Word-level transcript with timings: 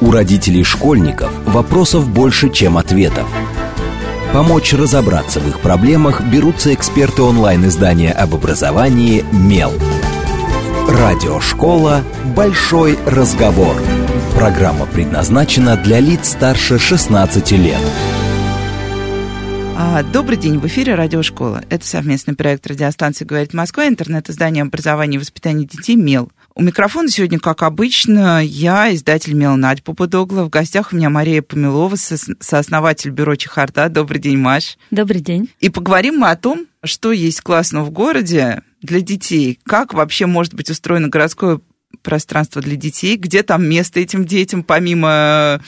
У 0.00 0.10
родителей 0.10 0.64
школьников 0.64 1.30
вопросов 1.46 2.08
больше, 2.08 2.50
чем 2.50 2.76
ответов. 2.76 3.26
Помочь 4.32 4.72
разобраться 4.72 5.40
в 5.40 5.48
их 5.48 5.60
проблемах 5.60 6.20
берутся 6.22 6.74
эксперты 6.74 7.22
онлайн-издания 7.22 8.12
об 8.12 8.34
образовании 8.34 9.24
«Мел». 9.32 9.72
Радиошкола 10.88 12.02
«Большой 12.36 12.98
разговор». 13.06 13.76
Программа 14.34 14.86
предназначена 14.86 15.76
для 15.76 16.00
лиц 16.00 16.30
старше 16.30 16.78
16 16.78 17.52
лет. 17.52 17.80
А, 19.76 20.02
добрый 20.02 20.36
день, 20.36 20.58
в 20.58 20.66
эфире 20.66 20.96
Радиошкола. 20.96 21.62
Это 21.70 21.86
совместный 21.86 22.34
проект 22.34 22.66
радиостанции 22.66 23.24
«Говорит 23.24 23.54
Москва», 23.54 23.86
интернет-издание 23.86 24.62
образования 24.62 25.16
и 25.16 25.20
воспитания 25.20 25.64
детей 25.64 25.94
«Мел». 25.94 26.30
У 26.56 26.62
микрофона 26.62 27.08
сегодня, 27.08 27.40
как 27.40 27.64
обычно, 27.64 28.40
я, 28.40 28.94
издатель 28.94 29.34
Мел 29.34 29.56
Надь 29.56 29.82
Попудогла. 29.82 30.44
В 30.44 30.50
гостях 30.50 30.92
у 30.92 30.96
меня 30.96 31.10
Мария 31.10 31.42
Помилова, 31.42 31.96
сооснователь 31.96 33.10
бюро 33.10 33.34
Чехарда. 33.34 33.88
Добрый 33.88 34.20
день, 34.20 34.38
Маш. 34.38 34.78
Добрый 34.92 35.20
день. 35.20 35.50
И 35.58 35.68
поговорим 35.68 36.18
мы 36.18 36.30
о 36.30 36.36
том, 36.36 36.66
что 36.84 37.10
есть 37.10 37.40
классно 37.40 37.82
в 37.82 37.90
городе 37.90 38.62
для 38.82 39.00
детей, 39.00 39.58
как 39.64 39.94
вообще 39.94 40.26
может 40.26 40.54
быть 40.54 40.70
устроено 40.70 41.08
городское 41.08 41.58
пространство 42.02 42.62
для 42.62 42.76
детей, 42.76 43.16
где 43.16 43.42
там 43.42 43.68
место 43.68 43.98
этим 43.98 44.24
детям, 44.24 44.62
помимо 44.62 45.60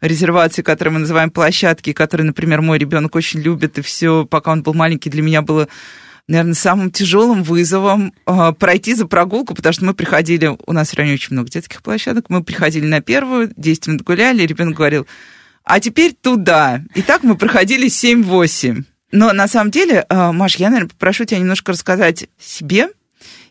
резервации, 0.00 0.62
которые 0.62 0.94
мы 0.94 1.00
называем 1.00 1.30
площадки, 1.30 1.92
которые, 1.92 2.26
например, 2.26 2.62
мой 2.62 2.78
ребенок 2.78 3.14
очень 3.14 3.40
любит, 3.40 3.76
и 3.76 3.82
все, 3.82 4.24
пока 4.24 4.52
он 4.52 4.62
был 4.62 4.72
маленький, 4.72 5.10
для 5.10 5.20
меня 5.20 5.42
было 5.42 5.68
наверное, 6.30 6.54
самым 6.54 6.90
тяжелым 6.90 7.42
вызовом 7.42 8.14
э, 8.24 8.52
пройти 8.58 8.94
за 8.94 9.06
прогулку, 9.06 9.54
потому 9.54 9.72
что 9.72 9.84
мы 9.84 9.94
приходили, 9.94 10.56
у 10.64 10.72
нас 10.72 10.90
в 10.90 10.94
районе 10.94 11.14
очень 11.14 11.32
много 11.34 11.50
детских 11.50 11.82
площадок, 11.82 12.26
мы 12.28 12.44
приходили 12.44 12.86
на 12.86 13.00
первую, 13.00 13.52
10 13.56 13.88
минут 13.88 14.02
гуляли, 14.02 14.42
и 14.42 14.46
ребенок 14.46 14.76
говорил, 14.76 15.06
а 15.64 15.80
теперь 15.80 16.14
туда. 16.14 16.82
И 16.94 17.02
так 17.02 17.24
мы 17.24 17.36
проходили 17.36 17.88
7-8. 17.88 18.84
Но 19.10 19.32
на 19.32 19.48
самом 19.48 19.72
деле, 19.72 20.06
э, 20.08 20.32
Маш, 20.32 20.56
я, 20.56 20.70
наверное, 20.70 20.90
попрошу 20.90 21.24
тебя 21.24 21.40
немножко 21.40 21.72
рассказать 21.72 22.28
себе 22.38 22.90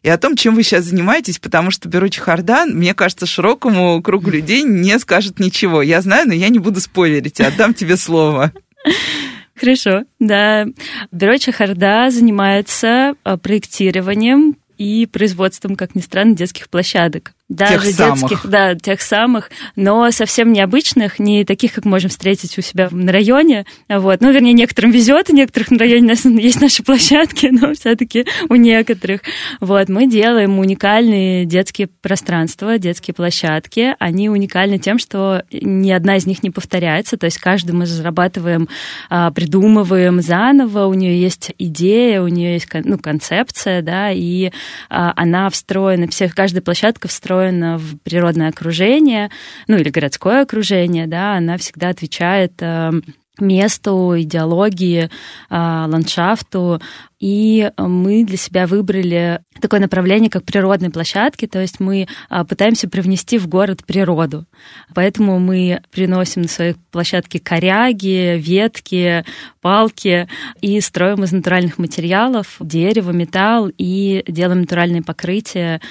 и 0.01 0.09
о 0.09 0.17
том, 0.17 0.37
чем 0.37 0.55
вы 0.55 0.63
сейчас 0.63 0.85
занимаетесь, 0.85 1.37
потому 1.37 1.71
что 1.71 1.89
бюро 1.89 2.07
Чехардан, 2.07 2.71
мне 2.71 2.93
кажется, 2.93 3.25
широкому 3.25 4.01
кругу 4.01 4.29
людей 4.31 4.63
не 4.63 4.97
скажет 4.99 5.39
ничего. 5.39 5.81
Я 5.81 6.01
знаю, 6.01 6.27
но 6.29 6.33
я 6.33 6.47
не 6.47 6.59
буду 6.59 6.79
спойлерить, 6.79 7.41
отдам 7.41 7.73
тебе 7.73 7.97
слово. 7.97 8.53
Хорошо, 9.59 10.03
да. 10.19 10.67
Бюро 11.11 11.37
Чахарда 11.37 12.09
занимается 12.11 13.15
а, 13.23 13.37
проектированием 13.37 14.55
и 14.77 15.05
производством, 15.05 15.75
как 15.75 15.95
ни 15.95 15.99
странно, 15.99 16.35
детских 16.35 16.69
площадок 16.69 17.33
даже 17.49 17.87
тех 17.87 17.97
детских, 17.97 18.41
самых. 18.41 18.45
да, 18.45 18.75
тех 18.75 19.01
самых, 19.01 19.49
но 19.75 20.11
совсем 20.11 20.53
необычных, 20.53 21.17
не 21.17 21.43
таких, 21.43 21.73
как 21.73 21.83
можем 21.83 22.11
встретить 22.11 22.55
у 22.59 22.61
себя 22.61 22.89
на 22.91 23.11
районе. 23.11 23.65
Вот. 23.89 24.21
Ну, 24.21 24.31
вернее, 24.31 24.53
некоторым 24.53 24.91
везет, 24.91 25.31
у 25.31 25.35
некоторых 25.35 25.71
на 25.71 25.79
районе 25.79 26.13
есть 26.41 26.61
наши 26.61 26.83
площадки, 26.83 27.47
но 27.51 27.73
все-таки 27.73 28.25
у 28.49 28.55
некоторых. 28.55 29.21
Вот. 29.59 29.89
Мы 29.89 30.07
делаем 30.07 30.59
уникальные 30.59 31.45
детские 31.45 31.87
пространства, 31.87 32.77
детские 32.77 33.15
площадки. 33.15 33.95
Они 33.97 34.29
уникальны 34.29 34.77
тем, 34.77 34.99
что 34.99 35.43
ни 35.51 35.89
одна 35.89 36.17
из 36.17 36.27
них 36.27 36.43
не 36.43 36.51
повторяется, 36.51 37.17
то 37.17 37.25
есть 37.25 37.39
каждый 37.39 37.71
мы 37.71 37.85
разрабатываем, 37.85 38.69
а, 39.09 39.31
придумываем 39.31 40.21
заново, 40.21 40.85
у 40.85 40.93
нее 40.93 41.19
есть 41.19 41.51
идея, 41.57 42.21
у 42.21 42.27
нее 42.27 42.53
есть 42.53 42.67
ну, 42.71 42.99
концепция, 42.99 43.81
да, 43.81 44.11
и 44.11 44.51
а, 44.89 45.13
она 45.15 45.49
встроена, 45.49 46.07
все, 46.09 46.29
каждая 46.29 46.61
площадка 46.61 47.07
встроена 47.07 47.38
устроена 47.39 47.77
в 47.77 47.97
природное 47.99 48.49
окружение, 48.49 49.29
ну 49.67 49.77
или 49.77 49.89
городское 49.89 50.41
окружение, 50.41 51.07
да, 51.07 51.37
она 51.37 51.57
всегда 51.57 51.89
отвечает 51.89 52.53
э, 52.59 52.91
месту, 53.39 54.15
идеологии, 54.17 55.03
э, 55.05 55.09
ландшафту. 55.49 56.81
И 57.19 57.69
мы 57.77 58.23
для 58.23 58.37
себя 58.37 58.65
выбрали 58.65 59.41
такое 59.59 59.81
направление, 59.81 60.29
как 60.29 60.45
природные 60.45 60.89
площадки, 60.89 61.47
то 61.47 61.59
есть 61.59 61.79
мы 61.79 62.07
э, 62.29 62.43
пытаемся 62.45 62.89
привнести 62.89 63.37
в 63.37 63.47
город 63.47 63.85
природу. 63.85 64.45
Поэтому 64.93 65.39
мы 65.39 65.81
приносим 65.91 66.43
на 66.43 66.47
свои 66.47 66.73
площадки 66.91 67.37
коряги, 67.37 68.37
ветки, 68.37 69.25
палки 69.61 70.27
и 70.61 70.79
строим 70.81 71.23
из 71.23 71.31
натуральных 71.31 71.77
материалов 71.77 72.57
дерево, 72.59 73.11
металл 73.11 73.69
и 73.77 74.23
делаем 74.27 74.61
натуральные 74.61 75.03
покрытия 75.03 75.81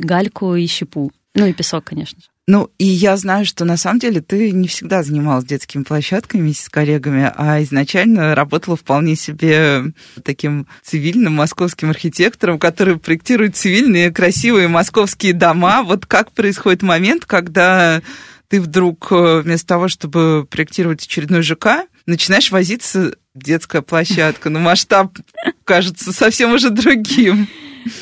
гальку 0.00 0.54
и 0.54 0.66
щепу. 0.66 1.12
Ну 1.34 1.46
и 1.46 1.52
песок, 1.52 1.84
конечно 1.84 2.20
же. 2.20 2.28
Ну, 2.48 2.70
и 2.78 2.86
я 2.86 3.18
знаю, 3.18 3.44
что 3.44 3.66
на 3.66 3.76
самом 3.76 3.98
деле 3.98 4.22
ты 4.22 4.52
не 4.52 4.68
всегда 4.68 5.02
занималась 5.02 5.44
детскими 5.44 5.82
площадками 5.82 6.50
с 6.52 6.70
коллегами, 6.70 7.30
а 7.36 7.62
изначально 7.62 8.34
работала 8.34 8.74
вполне 8.74 9.16
себе 9.16 9.92
таким 10.24 10.66
цивильным 10.82 11.34
московским 11.34 11.90
архитектором, 11.90 12.58
который 12.58 12.96
проектирует 12.96 13.54
цивильные 13.54 14.10
красивые 14.10 14.66
московские 14.66 15.34
дома. 15.34 15.82
Вот 15.82 16.06
как 16.06 16.32
происходит 16.32 16.80
момент, 16.80 17.26
когда 17.26 18.00
ты 18.48 18.62
вдруг 18.62 19.08
э, 19.10 19.42
вместо 19.42 19.66
того, 19.66 19.88
чтобы 19.88 20.46
проектировать 20.50 21.04
очередной 21.04 21.42
ЖК, 21.42 21.84
начинаешь 22.06 22.50
возиться 22.50 23.14
детская 23.34 23.82
площадка. 23.82 24.48
Но 24.48 24.58
масштаб 24.58 25.18
кажется 25.64 26.14
совсем 26.14 26.54
уже 26.54 26.70
другим. 26.70 27.46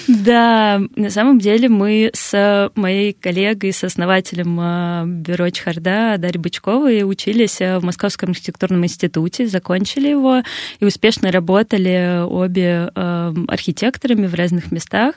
Да, 0.08 0.80
на 0.94 1.10
самом 1.10 1.38
деле 1.38 1.68
мы 1.68 2.10
с 2.12 2.70
моей 2.74 3.12
коллегой, 3.12 3.72
с 3.72 3.84
основателем 3.84 4.58
э, 4.60 5.04
бюро 5.06 5.50
Чхарда 5.50 6.16
Дарьей 6.18 6.40
Бычковой 6.40 7.02
учились 7.02 7.60
в 7.60 7.80
Московском 7.80 8.30
архитектурном 8.30 8.84
институте, 8.84 9.46
закончили 9.46 10.08
его 10.08 10.42
и 10.80 10.84
успешно 10.84 11.30
работали 11.32 12.22
обе 12.24 12.90
э, 12.94 13.34
архитекторами 13.48 14.26
в 14.26 14.34
разных 14.34 14.72
местах, 14.72 15.16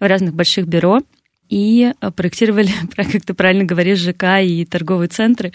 в 0.00 0.06
разных 0.06 0.34
больших 0.34 0.66
бюро 0.66 1.02
и 1.48 1.92
проектировали, 2.16 2.70
как 2.96 3.06
ты 3.08 3.34
правильно 3.34 3.64
говоришь, 3.64 3.98
ЖК 3.98 4.40
и 4.42 4.64
торговые 4.64 5.08
центры 5.08 5.52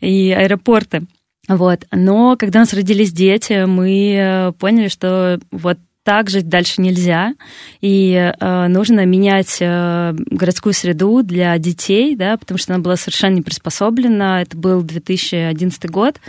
и 0.00 0.30
аэропорты. 0.30 1.06
Вот. 1.48 1.84
Но 1.92 2.36
когда 2.36 2.60
у 2.60 2.62
нас 2.62 2.72
родились 2.72 3.12
дети, 3.12 3.64
мы 3.66 4.14
э, 4.14 4.52
поняли, 4.52 4.88
что 4.88 5.38
вот 5.50 5.78
так 6.06 6.30
жить 6.30 6.48
дальше 6.48 6.80
нельзя, 6.80 7.34
и 7.80 8.32
э, 8.38 8.66
нужно 8.68 9.04
менять 9.04 9.56
э, 9.58 10.12
городскую 10.30 10.72
среду 10.72 11.24
для 11.24 11.58
детей, 11.58 12.14
да, 12.14 12.36
потому 12.36 12.58
что 12.58 12.74
она 12.74 12.80
была 12.80 12.94
совершенно 12.94 13.34
не 13.34 13.42
приспособлена. 13.42 14.42
Это 14.42 14.56
был 14.56 14.82
2011 14.82 15.90
год. 15.90 16.20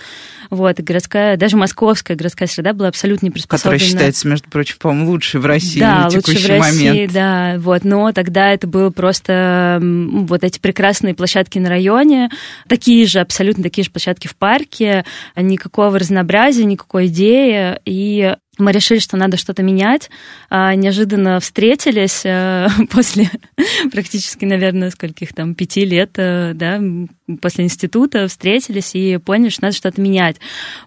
Вот, 0.49 0.79
и 0.79 0.81
городская, 0.81 1.37
даже 1.37 1.57
московская 1.57 2.15
городская 2.15 2.47
среда 2.47 2.73
была 2.73 2.87
абсолютно 2.87 3.27
не 3.27 3.31
приспособлена. 3.31 3.77
Которая 3.77 3.91
считается, 3.91 4.27
между 4.27 4.49
прочим, 4.49 4.77
по-моему, 4.79 5.11
лучшей 5.11 5.39
в 5.39 5.45
России 5.45 5.79
да, 5.79 6.05
на 6.05 6.09
текущий 6.09 6.43
в 6.43 6.49
России, 6.49 6.89
момент. 6.89 7.13
Да, 7.13 7.55
вот, 7.59 7.83
но 7.83 8.11
тогда 8.13 8.51
это 8.51 8.65
было 8.65 8.89
просто 8.89 9.79
вот 9.79 10.43
эти 10.43 10.57
прекрасные 10.57 11.13
площадки 11.13 11.59
на 11.59 11.69
районе, 11.69 12.31
такие 12.67 13.05
же, 13.05 13.19
абсолютно 13.19 13.61
такие 13.61 13.85
же 13.85 13.91
площадки 13.91 14.25
в 14.25 14.35
парке, 14.35 15.05
никакого 15.35 15.99
разнообразия, 15.99 16.65
никакой 16.65 17.07
идеи, 17.07 17.77
и 17.85 18.35
мы 18.57 18.71
решили, 18.71 18.99
что 18.99 19.17
надо 19.17 19.37
что-то 19.37 19.63
менять. 19.63 20.09
А, 20.49 20.73
неожиданно 20.75 21.39
встретились 21.39 22.23
а, 22.25 22.67
после 22.91 23.29
практически, 23.91 24.45
наверное, 24.45 24.89
скольких 24.89 25.33
там 25.33 25.55
пяти 25.55 25.85
лет, 25.85 26.11
а, 26.17 26.53
да, 26.53 26.81
после 27.41 27.65
института 27.65 28.27
встретились 28.27 28.95
и 28.95 29.17
поняли, 29.17 29.49
что 29.49 29.63
надо 29.63 29.75
что-то 29.75 30.01
менять. 30.01 30.37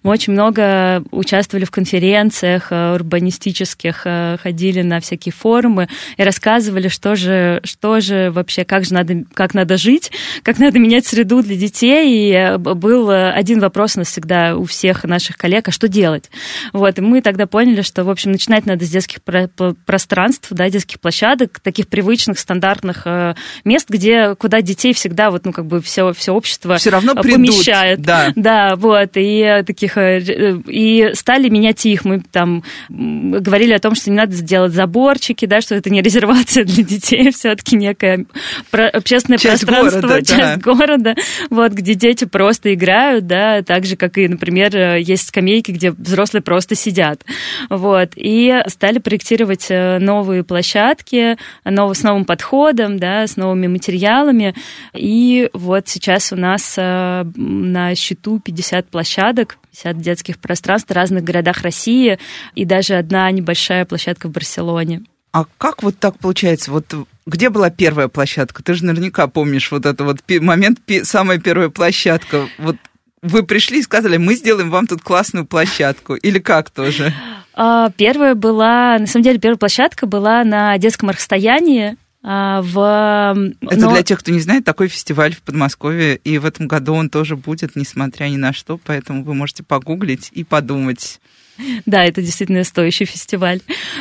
Мы 0.02 0.10
очень 0.12 0.32
много 0.32 1.04
участвовали 1.10 1.64
в 1.64 1.70
конференциях 1.70 2.68
а, 2.70 2.94
урбанистических, 2.94 4.06
ходили 4.42 4.82
на 4.82 5.00
всякие 5.00 5.32
форумы 5.32 5.88
и 6.16 6.22
рассказывали, 6.22 6.88
что 6.88 7.14
же, 7.14 7.60
что 7.64 8.00
же 8.00 8.30
вообще, 8.30 8.64
как 8.64 8.84
же 8.84 8.94
надо, 8.94 9.24
как 9.34 9.54
надо 9.54 9.76
жить, 9.76 10.10
как 10.42 10.58
надо 10.58 10.78
менять 10.78 11.06
среду 11.06 11.42
для 11.42 11.56
детей. 11.56 12.32
И 12.32 12.56
был 12.58 13.10
один 13.10 13.60
вопрос 13.60 13.96
у 13.96 14.00
нас 14.00 14.08
всегда 14.08 14.56
у 14.56 14.64
всех 14.64 15.04
наших 15.04 15.36
коллег, 15.36 15.68
а 15.68 15.72
что 15.72 15.88
делать? 15.88 16.30
Вот, 16.72 16.98
и 16.98 17.00
мы 17.00 17.22
тогда 17.22 17.46
поняли, 17.46 17.59
поняли, 17.60 17.82
что, 17.82 18.04
в 18.04 18.10
общем, 18.10 18.32
начинать 18.32 18.64
надо 18.64 18.86
с 18.86 18.88
детских 18.88 19.18
пространств, 19.22 20.48
да, 20.50 20.70
детских 20.70 20.98
площадок, 20.98 21.60
таких 21.60 21.88
привычных, 21.88 22.38
стандартных 22.38 23.02
э, 23.04 23.34
мест, 23.66 23.90
где, 23.90 24.34
куда 24.34 24.62
детей 24.62 24.94
всегда 24.94 25.30
вот, 25.30 25.44
ну, 25.44 25.52
как 25.52 25.66
бы 25.66 25.82
все, 25.82 26.14
все 26.14 26.32
общество 26.32 26.76
все 26.76 26.88
равно 26.88 27.14
придут, 27.16 27.32
помещает. 27.32 28.00
Да. 28.00 28.32
да, 28.34 28.76
вот, 28.76 29.10
и 29.16 29.62
таких, 29.66 29.98
э, 29.98 30.20
и 30.66 31.10
стали 31.12 31.50
менять 31.50 31.84
их. 31.84 32.06
Мы 32.06 32.22
там 32.22 32.64
говорили 32.88 33.74
о 33.74 33.78
том, 33.78 33.94
что 33.94 34.08
не 34.08 34.16
надо 34.16 34.32
сделать 34.32 34.72
заборчики, 34.72 35.44
да, 35.44 35.60
что 35.60 35.74
это 35.74 35.90
не 35.90 36.00
резервация 36.00 36.64
для 36.64 36.82
детей, 36.82 37.30
все-таки 37.30 37.76
некое 37.76 38.24
общественное 38.72 39.36
часть 39.36 39.66
пространство, 39.66 40.00
города, 40.00 40.24
часть 40.24 40.62
да. 40.62 40.72
города, 40.72 41.14
вот, 41.50 41.72
где 41.72 41.92
дети 41.92 42.24
просто 42.24 42.72
играют, 42.72 43.26
да, 43.26 43.62
так 43.62 43.84
же, 43.84 43.96
как 43.96 44.16
и, 44.16 44.26
например, 44.26 44.74
э, 44.74 45.02
есть 45.02 45.28
скамейки, 45.28 45.72
где 45.72 45.90
взрослые 45.90 46.42
просто 46.42 46.74
сидят. 46.74 47.22
Вот. 47.68 48.12
И 48.16 48.62
стали 48.66 48.98
проектировать 48.98 49.66
э, 49.70 49.98
новые 49.98 50.44
площадки 50.44 51.36
нов, 51.64 51.96
с 51.96 52.02
новым 52.02 52.24
подходом, 52.24 52.98
да, 52.98 53.26
с 53.26 53.36
новыми 53.36 53.66
материалами. 53.66 54.54
И 54.94 55.50
вот 55.52 55.88
сейчас 55.88 56.32
у 56.32 56.36
нас 56.36 56.74
э, 56.76 57.24
на 57.34 57.94
счету 57.94 58.40
50 58.40 58.88
площадок, 58.88 59.58
50 59.72 59.98
детских 59.98 60.38
пространств 60.38 60.90
в 60.90 60.94
разных 60.94 61.24
городах 61.24 61.62
России 61.62 62.18
и 62.54 62.64
даже 62.64 62.94
одна 62.94 63.30
небольшая 63.30 63.84
площадка 63.84 64.28
в 64.28 64.32
Барселоне. 64.32 65.02
А 65.32 65.44
как 65.58 65.82
вот 65.82 65.96
так 65.98 66.18
получается? 66.18 66.72
Вот 66.72 66.92
где 67.26 67.50
была 67.50 67.70
первая 67.70 68.08
площадка? 68.08 68.62
Ты 68.62 68.74
же 68.74 68.84
наверняка 68.84 69.28
помнишь 69.28 69.70
вот 69.70 69.86
этот 69.86 70.00
вот 70.00 70.18
момент, 70.40 70.80
самая 71.04 71.38
первая 71.38 71.68
площадка. 71.68 72.48
Вот 72.58 72.76
вы 73.22 73.44
пришли 73.44 73.80
и 73.80 73.82
сказали, 73.82 74.16
мы 74.16 74.34
сделаем 74.34 74.70
вам 74.70 74.86
тут 74.86 75.02
классную 75.02 75.46
площадку. 75.46 76.14
Или 76.14 76.38
как 76.38 76.70
тоже? 76.70 77.14
А, 77.54 77.90
первая 77.96 78.34
была, 78.34 78.98
на 78.98 79.06
самом 79.06 79.24
деле, 79.24 79.38
первая 79.38 79.58
площадка 79.58 80.06
была 80.06 80.44
на 80.44 80.76
детском 80.78 81.10
расстоянии 81.10 81.96
а, 82.22 82.60
в... 82.62 83.54
Это 83.62 83.80
Но... 83.80 83.92
для 83.92 84.02
тех, 84.02 84.20
кто 84.20 84.30
не 84.30 84.40
знает, 84.40 84.64
такой 84.64 84.88
фестиваль 84.88 85.34
в 85.34 85.42
Подмосковье, 85.42 86.16
и 86.16 86.38
в 86.38 86.44
этом 86.44 86.68
году 86.68 86.94
он 86.94 87.08
тоже 87.08 87.36
будет, 87.36 87.76
несмотря 87.76 88.26
ни 88.26 88.36
на 88.36 88.52
что, 88.52 88.78
поэтому 88.78 89.24
вы 89.24 89.34
можете 89.34 89.62
погуглить 89.62 90.30
и 90.32 90.44
подумать. 90.44 91.20
Да, 91.86 92.04
это 92.04 92.22
действительно 92.22 92.64
стоящий 92.64 93.04
фестиваль. 93.04 93.60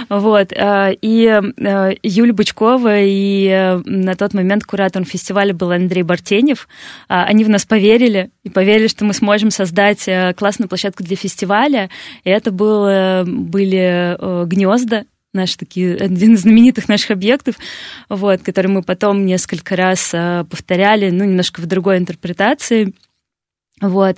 Вот. 0.09 0.51
Э, 0.51 0.95
и 1.01 1.25
э, 1.25 1.93
Юля 2.03 2.33
Бычкова 2.33 3.01
и 3.01 3.47
э, 3.47 3.77
на 3.85 4.15
тот 4.15 4.33
момент 4.33 4.65
куратором 4.65 5.05
фестиваля 5.05 5.53
был 5.53 5.71
Андрей 5.71 6.03
Бартенев. 6.03 6.67
А, 7.07 7.25
они 7.25 7.43
в 7.43 7.49
нас 7.49 7.65
поверили 7.65 8.29
и 8.43 8.49
поверили, 8.49 8.87
что 8.87 9.05
мы 9.05 9.13
сможем 9.13 9.51
создать 9.51 10.07
классную 10.35 10.69
площадку 10.69 11.03
для 11.03 11.15
фестиваля. 11.15 11.89
И 12.23 12.29
это 12.29 12.51
был, 12.51 12.85
были 13.25 14.17
гнезда, 14.45 15.05
наши 15.33 15.57
такие, 15.57 15.95
один 15.95 16.33
из 16.33 16.41
знаменитых 16.41 16.87
наших 16.87 17.11
объектов, 17.11 17.55
вот, 18.09 18.41
который 18.41 18.67
мы 18.67 18.81
потом 18.81 19.25
несколько 19.25 19.75
раз 19.75 20.09
повторяли, 20.49 21.09
ну, 21.09 21.23
немножко 21.25 21.61
в 21.61 21.65
другой 21.65 21.97
интерпретации. 21.97 22.93
Вот. 23.81 24.17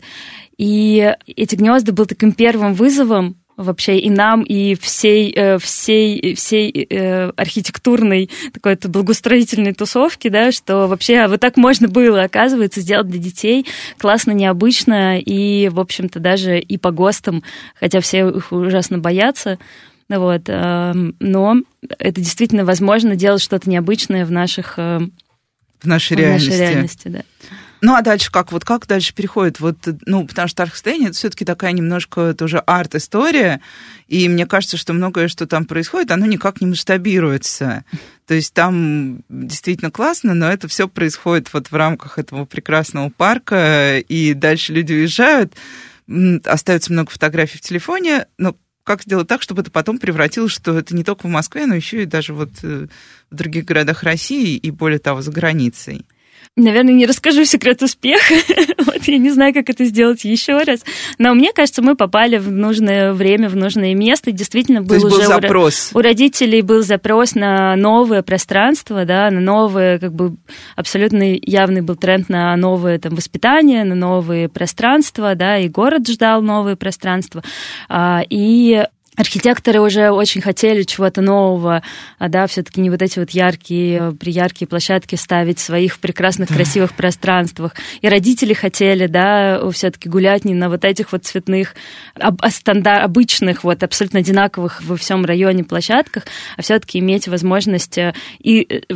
И 0.57 1.15
эти 1.27 1.55
гнезда 1.55 1.91
был 1.91 2.05
таким 2.05 2.33
первым 2.33 2.73
вызовом 2.73 3.37
вообще 3.57 3.99
и 3.99 4.09
нам, 4.09 4.41
и 4.41 4.75
всей, 4.75 5.31
э, 5.31 5.57
всей, 5.59 6.35
всей 6.35 6.87
э, 6.89 7.31
архитектурной 7.35 8.29
такой 8.53 8.73
-то 8.73 8.87
благоустроительной 8.87 9.73
тусовки, 9.73 10.29
да, 10.29 10.51
что 10.51 10.87
вообще 10.87 11.27
вот 11.27 11.39
так 11.39 11.57
можно 11.57 11.87
было, 11.87 12.23
оказывается, 12.23 12.81
сделать 12.81 13.07
для 13.07 13.19
детей 13.19 13.65
классно, 13.97 14.31
необычно, 14.31 15.19
и, 15.19 15.69
в 15.69 15.79
общем-то, 15.79 16.19
даже 16.19 16.59
и 16.59 16.77
по 16.77 16.91
ГОСТам, 16.91 17.43
хотя 17.79 17.99
все 18.01 18.29
их 18.29 18.51
ужасно 18.51 18.97
боятся, 18.97 19.59
вот, 20.09 20.43
эм, 20.47 21.15
но 21.19 21.55
это 21.97 22.19
действительно 22.19 22.65
возможно 22.65 23.15
делать 23.15 23.41
что-то 23.41 23.69
необычное 23.69 24.25
в 24.25 24.31
наших... 24.31 24.73
Э, 24.77 24.99
в 25.81 25.87
нашей 25.87 26.17
в 26.17 26.19
реальности. 26.19 26.49
Нашей 26.49 26.59
реальности 26.59 27.07
да. 27.07 27.21
Ну, 27.81 27.95
а 27.95 28.03
дальше 28.03 28.31
как? 28.31 28.51
Вот 28.51 28.63
как 28.63 28.85
дальше 28.85 29.13
переходит? 29.13 29.59
Вот, 29.59 29.75
ну, 30.05 30.27
потому 30.27 30.47
что 30.47 30.61
архстояние 30.61 31.09
это 31.09 31.17
все-таки 31.17 31.45
такая 31.45 31.71
немножко 31.71 32.35
тоже 32.35 32.59
арт-история, 32.59 33.59
и 34.07 34.29
мне 34.29 34.45
кажется, 34.45 34.77
что 34.77 34.93
многое, 34.93 35.27
что 35.27 35.47
там 35.47 35.65
происходит, 35.65 36.11
оно 36.11 36.27
никак 36.27 36.61
не 36.61 36.67
масштабируется. 36.67 37.83
То 38.27 38.35
есть 38.35 38.53
там 38.53 39.23
действительно 39.29 39.89
классно, 39.89 40.35
но 40.35 40.51
это 40.51 40.67
все 40.67 40.87
происходит 40.87 41.51
вот 41.53 41.71
в 41.71 41.75
рамках 41.75 42.19
этого 42.19 42.45
прекрасного 42.45 43.09
парка, 43.09 43.97
и 43.97 44.35
дальше 44.35 44.73
люди 44.73 44.93
уезжают, 44.93 45.53
остается 46.45 46.93
много 46.93 47.09
фотографий 47.09 47.57
в 47.57 47.61
телефоне, 47.61 48.27
но 48.37 48.55
как 48.83 49.01
сделать 49.03 49.27
так, 49.27 49.41
чтобы 49.41 49.61
это 49.61 49.71
потом 49.71 49.97
превратилось, 49.97 50.51
что 50.51 50.77
это 50.77 50.95
не 50.95 51.03
только 51.03 51.27
в 51.27 51.31
Москве, 51.31 51.65
но 51.65 51.75
еще 51.75 52.03
и 52.03 52.07
даже 52.07 52.33
вот 52.33 52.49
э, 52.63 52.87
в 53.29 53.35
других 53.35 53.65
городах 53.65 54.03
России 54.03 54.55
и, 54.55 54.71
более 54.71 54.99
того, 54.99 55.21
за 55.21 55.31
границей? 55.31 56.05
Наверное, 56.57 56.93
не 56.93 57.05
расскажу 57.05 57.45
секрет 57.45 57.81
успеха. 57.81 58.33
вот 58.85 59.03
я 59.03 59.17
не 59.17 59.29
знаю, 59.29 59.53
как 59.53 59.69
это 59.69 59.85
сделать 59.85 60.25
еще 60.25 60.57
раз. 60.57 60.81
Но 61.17 61.33
мне 61.33 61.53
кажется, 61.53 61.81
мы 61.81 61.95
попали 61.95 62.37
в 62.37 62.51
нужное 62.51 63.13
время, 63.13 63.47
в 63.47 63.55
нужное 63.55 63.95
место. 63.95 64.33
Действительно, 64.33 64.81
был 64.81 64.97
уже 64.97 65.07
был 65.07 65.21
запрос. 65.23 65.91
У, 65.93 65.99
у 65.99 66.01
родителей 66.01 66.61
был 66.61 66.83
запрос 66.83 67.35
на 67.35 67.77
новое 67.77 68.21
пространство, 68.21 69.05
да, 69.05 69.31
на 69.31 69.39
новое, 69.39 69.97
как 69.97 70.13
бы 70.13 70.35
абсолютно 70.75 71.37
явный 71.41 71.81
был 71.81 71.95
тренд 71.95 72.27
на 72.27 72.53
новое 72.57 72.99
там 72.99 73.15
воспитание, 73.15 73.85
на 73.85 73.95
новые 73.95 74.49
пространства, 74.49 75.35
да, 75.35 75.57
и 75.57 75.69
город 75.69 76.05
ждал 76.09 76.41
новые 76.41 76.75
пространства. 76.75 77.43
А, 77.87 78.23
и 78.29 78.83
Архитекторы 79.21 79.81
уже 79.81 80.09
очень 80.09 80.41
хотели 80.41 80.81
чего-то 80.81 81.21
нового, 81.21 81.83
а 82.17 82.27
да, 82.27 82.47
все-таки 82.47 82.81
не 82.81 82.89
вот 82.89 83.03
эти 83.03 83.19
вот 83.19 83.29
яркие, 83.29 84.13
прияркие 84.19 84.67
площадки 84.67 85.13
ставить 85.13 85.59
в 85.59 85.61
своих 85.61 85.99
прекрасных, 85.99 86.49
красивых 86.49 86.93
пространствах. 86.93 87.75
И 88.01 88.09
родители 88.09 88.53
хотели, 88.53 89.05
да, 89.05 89.61
все-таки 89.69 90.09
гулять 90.09 90.43
не 90.43 90.55
на 90.55 90.69
вот 90.69 90.83
этих 90.85 91.11
вот 91.11 91.23
цветных, 91.23 91.75
стандар, 92.49 93.03
обычных, 93.03 93.63
вот 93.63 93.83
абсолютно 93.83 94.21
одинаковых 94.21 94.81
во 94.81 94.97
всем 94.97 95.23
районе 95.23 95.63
площадках, 95.63 96.23
а 96.57 96.63
все-таки 96.63 96.97
иметь 96.97 97.27
возможность 97.27 97.99
э, 97.99 98.15
и 98.39 98.65
э, 98.67 98.95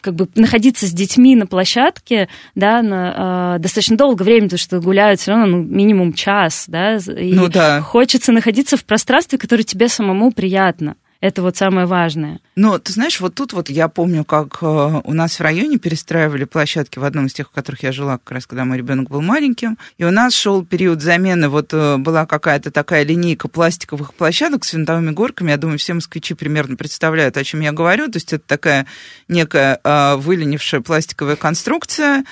как 0.00 0.16
бы 0.16 0.28
находиться 0.34 0.86
с 0.86 0.90
детьми 0.90 1.36
на 1.36 1.46
площадке, 1.46 2.28
да, 2.56 2.82
на, 2.82 3.54
э, 3.54 3.58
достаточно 3.60 3.96
долгое 3.96 4.24
время, 4.24 4.46
потому 4.46 4.58
что 4.58 4.80
гуляют 4.80 5.20
все 5.20 5.30
равно 5.30 5.46
ну, 5.46 5.62
минимум 5.62 6.12
час, 6.12 6.64
да, 6.66 6.96
и 6.96 7.32
ну, 7.32 7.46
да. 7.46 7.82
хочется 7.82 8.32
находиться 8.32 8.76
в 8.76 8.84
пространстве, 8.84 9.38
которое 9.44 9.62
тебе 9.62 9.90
самому 9.90 10.32
приятно. 10.32 10.96
Это 11.20 11.42
вот 11.42 11.54
самое 11.54 11.86
важное. 11.86 12.40
Ну, 12.56 12.78
ты 12.78 12.94
знаешь, 12.94 13.20
вот 13.20 13.34
тут 13.34 13.52
вот 13.52 13.68
я 13.68 13.88
помню, 13.88 14.24
как 14.24 14.58
э, 14.62 15.00
у 15.04 15.12
нас 15.12 15.38
в 15.38 15.42
районе 15.42 15.78
перестраивали 15.78 16.44
площадки 16.44 16.98
в 16.98 17.04
одном 17.04 17.26
из 17.26 17.34
тех, 17.34 17.48
в 17.48 17.50
которых 17.50 17.82
я 17.82 17.92
жила, 17.92 18.16
как 18.16 18.30
раз 18.30 18.46
когда 18.46 18.64
мой 18.64 18.78
ребенок 18.78 19.10
был 19.10 19.20
маленьким. 19.20 19.76
И 19.98 20.04
у 20.04 20.10
нас 20.10 20.34
шел 20.34 20.64
период 20.64 21.02
замены, 21.02 21.50
вот 21.50 21.74
э, 21.74 21.98
была 21.98 22.24
какая-то 22.24 22.70
такая 22.70 23.04
линейка 23.04 23.48
пластиковых 23.48 24.14
площадок 24.14 24.64
с 24.64 24.72
винтовыми 24.72 25.10
горками. 25.10 25.50
Я 25.50 25.58
думаю, 25.58 25.78
все 25.78 25.92
москвичи 25.92 26.32
примерно 26.32 26.76
представляют, 26.76 27.36
о 27.36 27.44
чем 27.44 27.60
я 27.60 27.72
говорю. 27.72 28.06
То 28.06 28.16
есть 28.16 28.32
это 28.32 28.44
такая 28.46 28.86
некая 29.28 29.78
э, 29.84 30.16
выленившая 30.16 30.80
пластиковая 30.80 31.36
конструкция, 31.36 32.24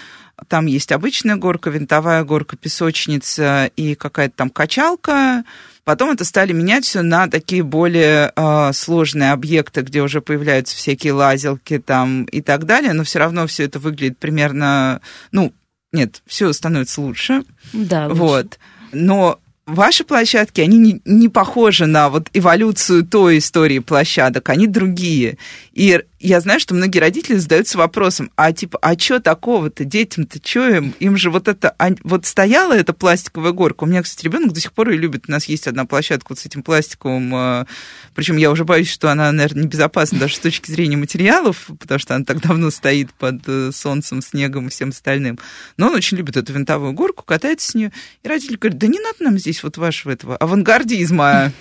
там 0.49 0.67
есть 0.67 0.93
обычная 0.93 1.37
горка, 1.37 1.71
винтовая 1.71 2.25
горка, 2.25 2.57
песочница 2.57 3.71
и 3.77 3.95
какая-то 3.95 4.37
там 4.37 4.51
качалка. 4.51 5.45
Потом 5.85 6.11
это 6.11 6.25
стали 6.25 6.53
менять 6.53 6.85
все 6.85 7.03
на 7.03 7.29
такие 7.29 7.63
более 7.63 8.33
э, 8.37 8.73
сложные 8.73 9.33
объекты, 9.33 9.81
где 9.81 10.01
уже 10.01 10.21
появляются 10.21 10.77
всякие 10.77 11.13
лазилки 11.13 11.79
там 11.79 12.25
и 12.25 12.41
так 12.41 12.67
далее, 12.67 12.93
но 12.93 13.03
все 13.03 13.19
равно 13.19 13.47
все 13.47 13.65
это 13.65 13.79
выглядит 13.79 14.19
примерно, 14.19 15.01
ну, 15.33 15.53
нет, 15.93 16.23
все 16.27 16.53
становится 16.53 17.01
лучше. 17.01 17.43
Да, 17.73 18.07
лучше. 18.07 18.21
Вот. 18.21 18.59
Но 18.93 19.41
ваши 19.67 20.05
площадки, 20.05 20.61
они 20.61 20.79
не, 20.79 21.03
не 21.05 21.29
похожи 21.29 21.87
на 21.87 22.09
вот 22.09 22.29
эволюцию 22.33 23.05
той 23.05 23.39
истории 23.39 23.79
площадок, 23.79 24.49
они 24.49 24.67
другие. 24.67 25.39
И 25.73 26.03
я 26.23 26.41
знаю, 26.41 26.61
что 26.61 26.75
многие 26.75 26.99
родители 26.99 27.37
задаются 27.37 27.79
вопросом, 27.79 28.31
а 28.37 28.53
типа, 28.53 28.79
а 28.81 28.99
что 28.99 29.21
такого-то 29.21 29.85
детям-то, 29.85 30.39
что 30.43 30.69
им? 30.69 30.95
Им 31.01 31.17
же 31.17 31.31
вот 31.31 31.49
это, 31.49 31.75
а, 31.79 31.91
вот 32.05 32.27
стояла 32.27 32.75
эта 32.75 32.93
пластиковая 32.93 33.53
горка. 33.53 33.85
У 33.85 33.87
меня, 33.87 34.03
кстати, 34.03 34.25
ребенок 34.25 34.53
до 34.53 34.61
сих 34.61 34.73
пор 34.73 34.91
ее 34.91 34.99
любит. 34.99 35.25
У 35.29 35.33
нас 35.33 35.47
есть 35.47 35.67
одна 35.67 35.85
площадка 35.85 36.27
вот 36.31 36.39
с 36.39 36.47
этим 36.47 36.63
пластиковым, 36.63 37.35
а, 37.35 37.67
причем 38.15 38.37
я 38.37 38.51
уже 38.51 38.65
боюсь, 38.65 38.91
что 38.91 39.11
она, 39.11 39.33
наверное, 39.33 39.65
небезопасна 39.65 40.19
даже 40.19 40.37
с 40.37 40.39
точки 40.39 40.71
зрения 40.71 40.97
материалов, 40.97 41.69
потому 41.81 41.99
что 41.99 42.15
она 42.15 42.25
так 42.25 42.41
давно 42.41 42.71
стоит 42.71 43.13
под 43.15 43.43
э, 43.47 43.71
солнцем, 43.73 44.23
снегом 44.23 44.69
и 44.69 44.71
всем 44.71 44.91
остальным. 44.91 45.39
Но 45.77 45.89
он 45.89 45.95
очень 45.95 46.17
любит 46.17 46.37
эту 46.37 46.53
винтовую 46.53 46.93
горку, 46.93 47.25
катается 47.25 47.71
с 47.71 47.75
нее. 47.75 47.93
И 48.23 48.29
родители 48.29 48.57
говорят, 48.57 48.79
да 48.79 48.87
не 48.87 49.01
надо 49.01 49.25
нам 49.25 49.39
здесь 49.39 49.63
вот 49.63 49.77
вашего 49.77 50.13
этого 50.13 50.37
авангардизма. 50.37 51.53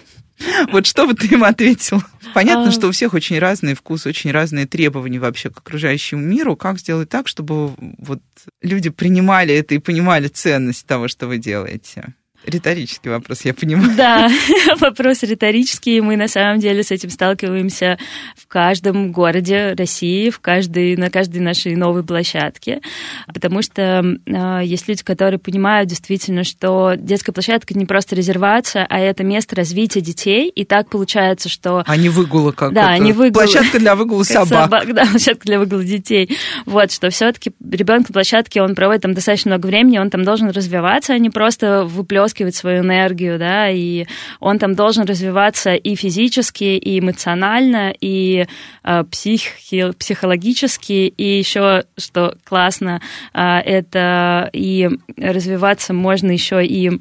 Вот 0.71 0.86
что 0.86 1.07
бы 1.07 1.13
ты 1.13 1.27
им 1.27 1.43
ответил? 1.43 2.03
Понятно, 2.33 2.69
а... 2.69 2.71
что 2.71 2.88
у 2.88 2.91
всех 2.91 3.13
очень 3.13 3.39
разный 3.39 3.74
вкус, 3.74 4.05
очень 4.05 4.31
разные 4.31 4.65
требования 4.65 5.19
вообще 5.19 5.50
к 5.50 5.57
окружающему 5.57 6.21
миру. 6.21 6.55
Как 6.55 6.79
сделать 6.79 7.10
так, 7.10 7.27
чтобы 7.27 7.74
вот 7.77 8.21
люди 8.62 8.89
принимали 8.89 9.53
это 9.53 9.75
и 9.75 9.79
понимали 9.79 10.27
ценность 10.27 10.86
того, 10.86 11.07
что 11.07 11.27
вы 11.27 11.38
делаете? 11.38 12.13
Риторический 12.45 13.10
вопрос, 13.10 13.41
я 13.45 13.53
понимаю. 13.53 13.95
Да, 13.95 14.27
вопрос 14.79 15.21
риторический. 15.21 16.01
Мы 16.01 16.17
на 16.17 16.27
самом 16.27 16.60
деле 16.60 16.81
с 16.81 16.89
этим 16.89 17.12
сталкиваемся 17.12 18.00
в 18.36 18.48
каждом 18.48 19.12
городе 19.12 19.75
России, 19.77 20.31
в 20.31 20.39
каждой, 20.39 20.98
на 20.98 21.12
каждой 21.12 21.38
нашей 21.39 21.75
новой 21.75 22.03
площадке. 22.03 22.81
Потому 23.27 23.62
что 23.62 24.03
э, 24.25 24.62
есть 24.63 24.88
люди, 24.88 25.03
которые 25.03 25.39
понимают 25.39 25.88
действительно, 25.88 26.43
что 26.43 26.95
детская 26.98 27.31
площадка 27.31 27.77
не 27.77 27.86
просто 27.86 28.15
резервация, 28.15 28.88
а 28.89 29.00
это 29.00 29.24
место 29.24 29.55
развития 29.55 30.01
детей. 30.01 30.50
И 30.50 30.65
так 30.65 30.89
получается, 30.89 31.48
что... 31.48 31.83
А 31.86 31.95
не 31.95 32.10
выгула 32.10 32.51
как 32.51 32.74
Да, 32.74 32.98
не 32.98 33.13
выгула. 33.13 33.43
Площадка 33.43 33.77
для 33.77 33.95
выгула 33.95 34.24
собак. 34.24 34.63
собак. 34.63 34.93
Да, 34.95 35.05
площадка 35.05 35.45
для 35.45 35.60
выгула 35.60 35.83
детей. 35.83 36.36
Вот, 36.65 36.91
что 36.91 37.12
все 37.12 37.31
таки 37.31 37.51
ребенок 37.69 38.10
на 38.10 38.13
площадке, 38.13 38.63
он 38.63 38.74
проводит 38.74 39.03
там 39.03 39.13
достаточно 39.13 39.51
много 39.51 39.67
времени, 39.67 40.00
он 40.00 40.10
там 40.10 40.24
должен 40.24 40.50
развиваться, 40.50 41.13
а 41.13 41.19
не 41.19 41.29
просто 41.29 41.86
выплескивать 41.86 42.30
выплескивать 42.31 42.55
свою 42.55 42.81
энергию, 42.81 43.38
да, 43.38 43.69
и 43.69 44.05
он 44.39 44.59
там 44.59 44.75
должен 44.75 45.05
развиваться 45.05 45.73
и 45.75 45.95
физически, 45.95 46.63
и 46.63 47.00
эмоционально, 47.00 47.93
и 48.00 48.45
э, 48.83 49.03
психи, 49.03 49.91
психологически, 49.97 51.13
и 51.17 51.38
еще, 51.38 51.83
что 51.97 52.35
классно, 52.43 53.01
э, 53.33 53.41
это 53.41 54.50
и 54.53 54.89
развиваться 55.17 55.93
можно 55.93 56.31
еще 56.31 56.65
и 56.65 56.91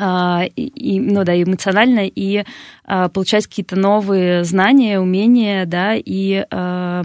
а, 0.00 0.44
и, 0.56 1.00
ну 1.00 1.22
да, 1.22 1.34
эмоционально, 1.34 2.06
и 2.06 2.44
а, 2.84 3.10
получать 3.10 3.46
какие-то 3.46 3.76
новые 3.76 4.42
знания, 4.42 4.98
умения, 4.98 5.66
да, 5.66 5.94
и 5.94 6.46
а, 6.50 7.02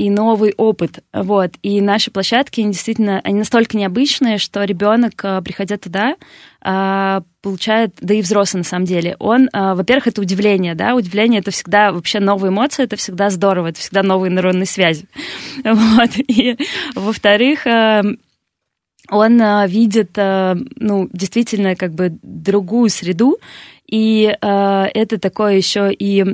и 0.00 0.08
новый 0.08 0.54
опыт. 0.56 1.04
Вот. 1.12 1.50
И 1.62 1.82
наши 1.82 2.10
площадки, 2.10 2.62
действительно, 2.62 3.20
они 3.22 3.40
настолько 3.40 3.76
необычные, 3.76 4.38
что 4.38 4.64
ребенок, 4.64 5.12
приходя 5.44 5.76
туда, 5.76 6.16
получает, 7.42 7.94
да 8.00 8.14
и 8.14 8.22
взрослый 8.22 8.60
на 8.60 8.64
самом 8.64 8.86
деле, 8.86 9.16
он, 9.18 9.50
во-первых, 9.52 10.06
это 10.06 10.22
удивление, 10.22 10.74
да, 10.74 10.94
удивление 10.94 11.40
это 11.40 11.50
всегда 11.50 11.92
вообще 11.92 12.20
новые 12.20 12.50
эмоции, 12.50 12.84
это 12.84 12.96
всегда 12.96 13.28
здорово, 13.28 13.68
это 13.68 13.80
всегда 13.80 14.02
новые 14.02 14.30
нейронные 14.30 14.66
связи. 14.66 15.06
Вот. 15.64 16.10
И, 16.28 16.56
во-вторых, 16.94 17.66
он 19.10 19.40
э, 19.40 19.66
видит, 19.68 20.12
э, 20.16 20.54
ну, 20.76 21.08
действительно, 21.12 21.74
как 21.74 21.92
бы 21.92 22.16
другую 22.22 22.90
среду, 22.90 23.38
и 23.86 24.32
э, 24.40 24.84
это 24.94 25.18
такое 25.18 25.56
еще 25.56 25.92
и 25.92 26.24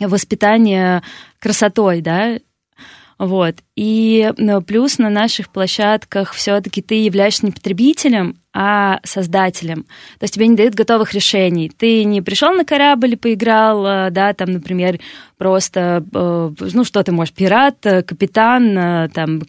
воспитание 0.00 1.02
красотой, 1.40 2.00
да, 2.00 2.38
вот. 3.18 3.56
И 3.74 4.32
ну, 4.36 4.62
плюс 4.62 4.98
на 4.98 5.10
наших 5.10 5.50
площадках 5.50 6.32
все-таки 6.32 6.82
ты 6.82 7.02
являешься 7.02 7.44
не 7.44 7.52
потребителем, 7.52 8.40
а 8.54 9.00
создателем. 9.02 9.84
То 10.18 10.24
есть 10.24 10.34
тебе 10.34 10.46
не 10.46 10.56
дают 10.56 10.74
готовых 10.74 11.12
решений. 11.14 11.70
Ты 11.76 12.04
не 12.04 12.22
пришел 12.22 12.52
на 12.52 12.64
корабль 12.64 13.14
и 13.14 13.16
поиграл, 13.16 14.10
да, 14.12 14.32
там, 14.34 14.52
например, 14.52 15.00
просто, 15.38 16.04
э, 16.12 16.50
ну, 16.74 16.84
что 16.84 17.02
ты 17.02 17.12
можешь, 17.12 17.32
пират, 17.32 17.86
э, 17.86 18.02
капитан, 18.02 18.76
э, 18.76 19.08
там, 19.14 19.40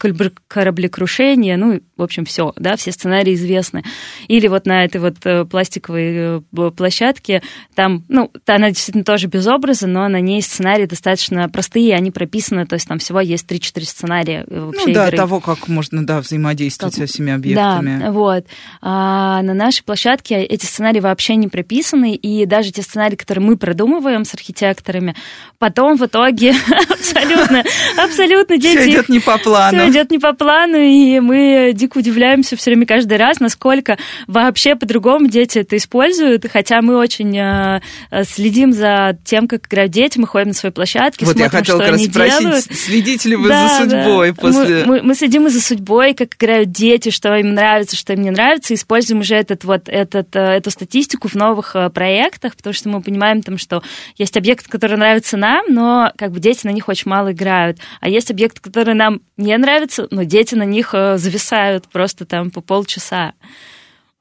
кораблекрушение, 0.47 1.57
ну, 1.57 1.81
в 1.97 2.03
общем, 2.03 2.25
все, 2.25 2.53
да, 2.55 2.75
все 2.75 2.91
сценарии 2.91 3.33
известны. 3.33 3.83
Или 4.27 4.47
вот 4.47 4.67
на 4.67 4.85
этой 4.85 5.01
вот 5.01 5.49
пластиковой 5.49 6.41
площадке, 6.77 7.41
там, 7.73 8.05
ну, 8.07 8.31
она 8.45 8.69
действительно 8.69 9.03
тоже 9.03 9.27
без 9.27 9.47
образа, 9.47 9.87
но 9.87 10.07
на 10.07 10.21
ней 10.21 10.41
сценарии 10.41 10.85
достаточно 10.85 11.49
простые, 11.49 11.95
они 11.95 12.11
прописаны, 12.11 12.65
то 12.67 12.75
есть 12.75 12.87
там 12.87 12.99
всего 12.99 13.19
есть 13.19 13.51
3-4 13.51 13.83
сценария 13.83 14.45
вообще 14.47 14.87
Ну, 14.87 14.93
да, 14.93 15.07
игры. 15.07 15.17
того, 15.17 15.39
как 15.39 15.67
можно, 15.67 16.05
да, 16.05 16.21
взаимодействовать 16.21 16.95
как... 16.95 17.07
со 17.07 17.11
всеми 17.11 17.33
объектами. 17.33 17.99
Да, 17.99 18.11
вот. 18.11 18.45
А 18.81 19.41
на 19.41 19.55
нашей 19.55 19.83
площадке 19.83 20.35
эти 20.43 20.65
сценарии 20.65 20.99
вообще 20.99 21.35
не 21.35 21.47
прописаны, 21.47 22.13
и 22.13 22.45
даже 22.45 22.71
те 22.71 22.83
сценарии, 22.83 23.15
которые 23.15 23.43
мы 23.43 23.57
продумываем 23.57 24.23
с 24.23 24.33
архитекторами, 24.35 25.15
потом 25.57 25.78
потом 25.79 25.97
в 25.97 26.05
итоге 26.05 26.53
абсолютно, 26.89 27.63
абсолютно 27.97 28.57
дети... 28.57 28.77
Все 28.79 28.91
идет 28.91 29.09
не 29.09 29.19
по 29.19 29.37
плану. 29.37 29.77
Все 29.77 29.89
идет 29.89 30.11
не 30.11 30.19
по 30.19 30.33
плану, 30.33 30.77
и 30.77 31.19
мы 31.19 31.71
дико 31.73 31.99
удивляемся 31.99 32.55
все 32.55 32.71
время 32.71 32.85
каждый 32.85 33.17
раз, 33.17 33.39
насколько 33.39 33.97
вообще 34.27 34.75
по-другому 34.75 35.27
дети 35.27 35.59
это 35.59 35.77
используют, 35.77 36.45
хотя 36.51 36.81
мы 36.81 36.97
очень 36.97 37.37
э, 37.37 37.81
следим 38.25 38.73
за 38.73 39.17
тем, 39.23 39.47
как 39.47 39.67
играют 39.67 39.91
дети, 39.91 40.19
мы 40.19 40.27
ходим 40.27 40.49
на 40.49 40.53
свои 40.53 40.71
площадки, 40.71 41.23
вот 41.23 41.37
смотрим, 41.37 41.43
я 41.43 41.49
хотела 41.49 41.77
что 41.77 41.85
как 41.85 41.91
раз 41.91 42.01
они 42.01 42.11
спросить, 42.11 42.39
делают. 42.39 42.65
следите 42.65 43.29
ли 43.29 43.35
вы 43.35 43.49
да, 43.49 43.67
за 43.67 43.83
судьбой 43.83 44.31
да. 44.31 44.41
после... 44.41 44.85
Мы, 44.85 44.85
мы, 44.85 45.01
мы 45.01 45.15
следим 45.15 45.47
и 45.47 45.49
за 45.49 45.61
судьбой, 45.61 46.13
как 46.13 46.35
играют 46.35 46.71
дети, 46.71 47.09
что 47.09 47.35
им 47.35 47.53
нравится, 47.53 47.95
что 47.95 48.13
им 48.13 48.21
не 48.21 48.31
нравится, 48.31 48.73
используем 48.73 49.21
уже 49.21 49.35
этот, 49.35 49.63
вот, 49.63 49.87
этот, 49.87 50.35
э, 50.35 50.39
эту 50.39 50.71
статистику 50.71 51.27
в 51.27 51.35
новых 51.35 51.75
э, 51.75 51.89
проектах, 51.89 52.55
потому 52.55 52.73
что 52.73 52.89
мы 52.89 53.01
понимаем, 53.01 53.41
там, 53.41 53.57
что 53.57 53.81
есть 54.17 54.35
объект, 54.35 54.67
который 54.67 54.97
нравится 54.97 55.37
нам, 55.37 55.68
но 55.69 56.11
как 56.17 56.31
бы 56.31 56.39
дети 56.39 56.65
на 56.65 56.71
них 56.71 56.89
очень 56.89 57.09
мало 57.09 57.31
играют. 57.31 57.79
А 58.01 58.09
есть 58.09 58.31
объекты, 58.31 58.61
которые 58.61 58.95
нам 58.95 59.21
не 59.37 59.57
нравятся, 59.57 60.07
но 60.11 60.23
дети 60.23 60.55
на 60.55 60.63
них 60.65 60.93
э, 60.93 61.17
зависают 61.17 61.87
просто 61.87 62.25
там 62.25 62.51
по 62.51 62.61
полчаса. 62.61 63.33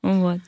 Вот. 0.02 0.38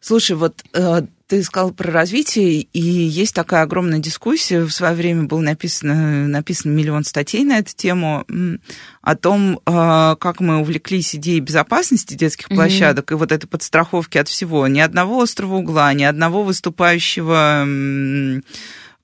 Слушай, 0.00 0.36
вот 0.36 0.62
э, 0.72 1.02
ты 1.26 1.42
сказал 1.42 1.72
про 1.72 1.90
развитие, 1.90 2.62
и 2.72 2.80
есть 2.80 3.34
такая 3.34 3.62
огромная 3.62 3.98
дискуссия. 3.98 4.60
В 4.60 4.70
свое 4.70 4.94
время 4.94 5.24
был 5.24 5.40
написан, 5.40 6.30
написан 6.30 6.76
миллион 6.76 7.02
статей 7.02 7.42
на 7.42 7.58
эту 7.58 7.74
тему 7.74 8.24
о 9.02 9.16
том, 9.16 9.58
э, 9.66 10.16
как 10.20 10.40
мы 10.40 10.58
увлеклись 10.58 11.16
идеей 11.16 11.40
безопасности 11.40 12.14
детских 12.14 12.48
площадок 12.48 13.10
mm-hmm. 13.10 13.14
и 13.14 13.18
вот 13.18 13.32
этой 13.32 13.46
подстраховки 13.46 14.18
от 14.18 14.28
всего. 14.28 14.68
Ни 14.68 14.80
одного 14.80 15.20
острого 15.20 15.56
угла, 15.56 15.92
ни 15.94 16.04
одного 16.04 16.44
выступающего 16.44 17.66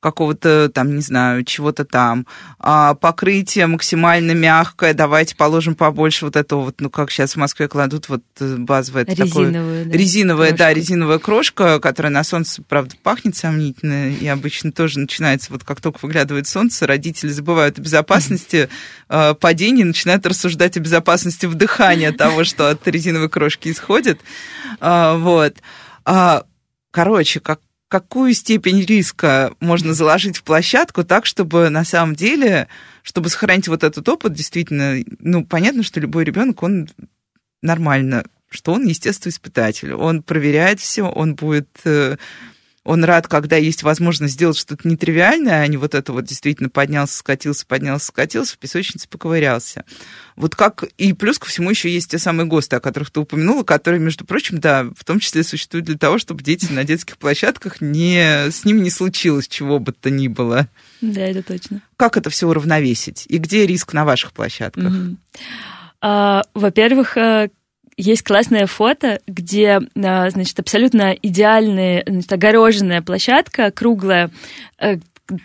какого-то 0.02 0.68
там, 0.68 0.97
не 0.97 1.00
знаю, 1.00 1.44
чего-то 1.44 1.85
там. 1.85 2.26
А 2.59 2.94
покрытие 2.94 3.68
максимально 3.68 4.32
мягкое, 4.32 4.94
давайте 4.94 5.37
положим 5.37 5.76
побольше 5.76 6.25
вот 6.25 6.35
этого 6.37 6.64
вот, 6.64 6.80
ну, 6.80 6.90
как 6.90 7.11
сейчас 7.11 7.35
в 7.35 7.37
Москве 7.37 7.68
кладут 7.68 8.09
вот 8.09 8.23
э, 8.40 8.56
базовое. 8.56 9.04
Резиновую, 9.04 9.52
такое, 9.52 9.85
да. 9.85 9.97
Резиновая, 9.97 10.49
крошка. 10.49 10.64
да, 10.64 10.75
резиновая 10.75 11.18
крошка, 11.18 11.80
которая 11.80 12.12
на 12.12 12.25
солнце, 12.25 12.62
правда, 12.68 12.97
пахнет 13.00 13.37
сомнительно, 13.37 14.11
и 14.11 14.26
обычно 14.26 14.73
тоже 14.73 14.99
начинается, 14.99 15.52
вот 15.52 15.62
как 15.62 15.80
только 15.80 16.00
выглядывает 16.02 16.49
солнце, 16.49 16.87
родители 16.88 17.30
забывают 17.30 17.78
о 17.78 17.82
безопасности 17.82 18.68
mm-hmm. 19.09 19.37
падения, 19.37 19.85
начинают 19.85 20.26
рассуждать 20.26 20.76
о 20.76 20.80
безопасности 20.80 21.47
вдыхания 21.47 22.11
того, 22.12 22.42
что 22.42 22.68
от 22.68 22.87
резиновой 22.88 23.28
крошки 23.28 23.71
исходит. 23.71 24.21
А, 24.80 25.16
вот. 25.16 25.54
А, 26.04 26.42
короче, 26.90 27.38
как 27.38 27.61
какую 27.93 28.33
степень 28.33 28.81
риска 28.81 29.53
можно 29.61 29.93
заложить 29.93 30.39
в 30.39 30.45
площадку 30.45 31.05
так, 31.05 31.27
чтобы 31.27 31.69
на 31.69 31.85
самом 31.85 32.15
деле, 32.15 32.69
чтобы 33.03 33.29
сохранить 33.29 33.69
вот 33.69 33.85
этот 33.85 34.09
опыт, 34.09 34.33
действительно, 34.33 35.05
ну, 35.19 35.45
понятно, 35.45 35.83
что 35.83 36.01
любой 36.01 36.25
ребенок, 36.25 36.63
он 36.63 36.89
нормально, 37.61 38.25
что 38.49 38.73
он 38.73 38.87
естественно 38.87 39.31
испытатель, 39.31 39.93
он 39.93 40.23
проверяет 40.23 40.81
все, 40.81 41.03
он 41.03 41.35
будет 41.35 41.69
э, 41.85 42.17
он 42.85 43.05
рад, 43.05 43.29
когда 43.29 43.57
есть 43.57 43.85
возможность 43.85 44.35
сделать 44.35 44.59
что-то 44.59 44.89
нетривиальное, 44.89 45.61
а 45.61 45.67
не 45.69 45.77
вот 45.77 45.95
это 45.95 46.12
вот 46.12 46.25
действительно 46.25 46.69
поднялся, 46.69 47.17
скатился, 47.17 47.65
поднялся, 47.65 48.07
скатился, 48.07 48.55
в 48.55 48.59
песочнице 48.59 49.09
поковырялся. 49.09 49.85
Вот 50.35 50.57
как... 50.57 50.85
И 50.99 51.12
плюс 51.12 51.39
ко 51.39 51.47
всему 51.47 51.71
еще 51.71 51.89
есть 51.89 52.11
те 52.11 52.19
самые 52.19 52.47
ГОСТы, 52.47 52.77
о 52.77 52.81
которых 52.81 53.11
ты 53.11 53.21
упомянула, 53.21 53.62
которые, 53.62 54.01
между 54.01 54.25
прочим, 54.25 54.59
да, 54.59 54.85
в 54.97 55.05
том 55.05 55.21
числе 55.21 55.45
существуют 55.45 55.87
для 55.87 55.97
того, 55.97 56.19
чтобы 56.19 56.43
дети 56.43 56.73
на 56.73 56.83
детских 56.83 57.19
площадках 57.19 57.81
не... 57.81 58.51
с 58.51 58.65
ними 58.65 58.81
не 58.81 58.91
случилось 58.91 59.47
чего 59.47 59.79
бы 59.79 59.93
то 59.93 60.11
ни 60.11 60.27
было. 60.27 60.69
Да, 61.01 61.21
это 61.21 61.43
точно. 61.43 61.83
Как 61.97 62.17
это 62.17 62.31
все 62.31 62.49
уравновесить? 62.49 63.27
И 63.29 63.39
где 63.39 63.65
риск 63.65 63.93
на 63.93 64.05
ваших 64.05 64.33
площадках? 64.33 64.93
А, 66.01 66.43
во-первых, 66.53 67.17
э, 67.17 67.51
есть 68.02 68.23
классное 68.23 68.66
фото, 68.66 69.21
где, 69.26 69.80
а, 69.97 70.30
значит, 70.30 70.59
абсолютно 70.59 71.12
идеальная, 71.12 72.04
значит, 72.06 72.32
огороженная 72.32 73.00
площадка, 73.00 73.71
круглая, 73.71 74.30
э, 74.80 74.97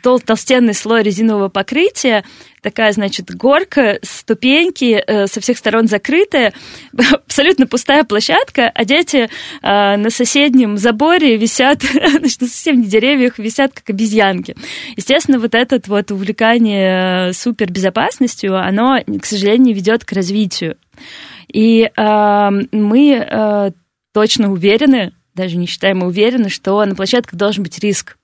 тол 0.01 0.19
толстенный 0.19 0.73
слой 0.73 1.03
резинового 1.03 1.49
покрытия, 1.49 2.23
такая, 2.61 2.91
значит, 2.91 3.33
горка, 3.33 3.99
ступеньки 4.01 5.01
э, 5.05 5.27
со 5.27 5.39
всех 5.39 5.57
сторон 5.57 5.87
закрытая, 5.87 6.53
абсолютно 7.11 7.67
пустая 7.67 8.03
площадка, 8.03 8.69
а 8.73 8.85
дети 8.85 9.29
э, 9.61 9.97
на 9.97 10.09
соседнем 10.09 10.77
заборе 10.77 11.37
висят, 11.37 11.83
значит, 12.19 12.41
на 12.41 12.47
соседних 12.47 12.87
деревьях 12.87 13.37
висят, 13.37 13.73
как 13.73 13.91
обезьянки. 13.91 14.55
Естественно, 14.95 15.39
вот 15.39 15.53
это 15.53 15.79
вот 15.87 16.11
увлекание 16.11 17.33
супербезопасностью, 17.33 18.57
оно, 18.57 18.99
к 19.21 19.25
сожалению, 19.25 19.75
ведет 19.75 20.03
к 20.03 20.11
развитию. 20.11 20.75
И 21.51 21.83
э, 21.83 22.49
мы 22.71 23.11
э, 23.13 23.71
точно 24.13 24.51
уверены, 24.51 25.13
даже 25.33 25.57
не 25.57 25.65
считаем, 25.65 25.99
мы 25.99 26.07
уверены, 26.07 26.49
что 26.49 26.83
на 26.85 26.95
площадках 26.95 27.35
должен 27.35 27.63
быть 27.63 27.79
риск. 27.79 28.17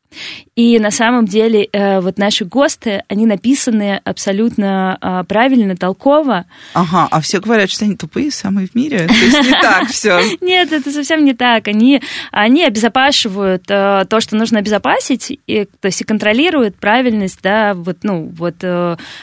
И 0.55 0.79
на 0.79 0.91
самом 0.91 1.25
деле 1.25 1.67
э, 1.71 1.99
вот 1.99 2.17
наши 2.17 2.45
ГОСТы, 2.45 3.03
они 3.07 3.25
написаны 3.25 4.01
абсолютно 4.03 4.97
э, 5.01 5.23
правильно, 5.27 5.75
толково. 5.75 6.45
Ага, 6.73 7.07
а 7.09 7.21
все 7.21 7.39
говорят, 7.39 7.69
что 7.69 7.85
они 7.85 7.95
тупые 7.95 8.31
самые 8.31 8.67
в 8.67 8.75
мире. 8.75 9.07
То 9.07 9.13
есть 9.13 9.41
не 9.43 9.51
так 9.61 9.87
все. 9.89 10.21
Нет, 10.41 10.71
это 10.71 10.91
совсем 10.91 11.25
не 11.25 11.33
так. 11.33 11.67
Они, 11.67 12.01
они 12.31 12.63
обезопашивают 12.63 13.63
э, 13.69 14.05
то, 14.09 14.19
что 14.19 14.35
нужно 14.35 14.59
обезопасить, 14.59 15.39
и, 15.47 15.65
то 15.79 15.87
есть 15.87 16.01
и 16.01 16.03
контролируют 16.03 16.75
правильность, 16.75 17.39
да, 17.41 17.73
вот, 17.73 17.97
ну, 18.03 18.31
вот 18.35 18.55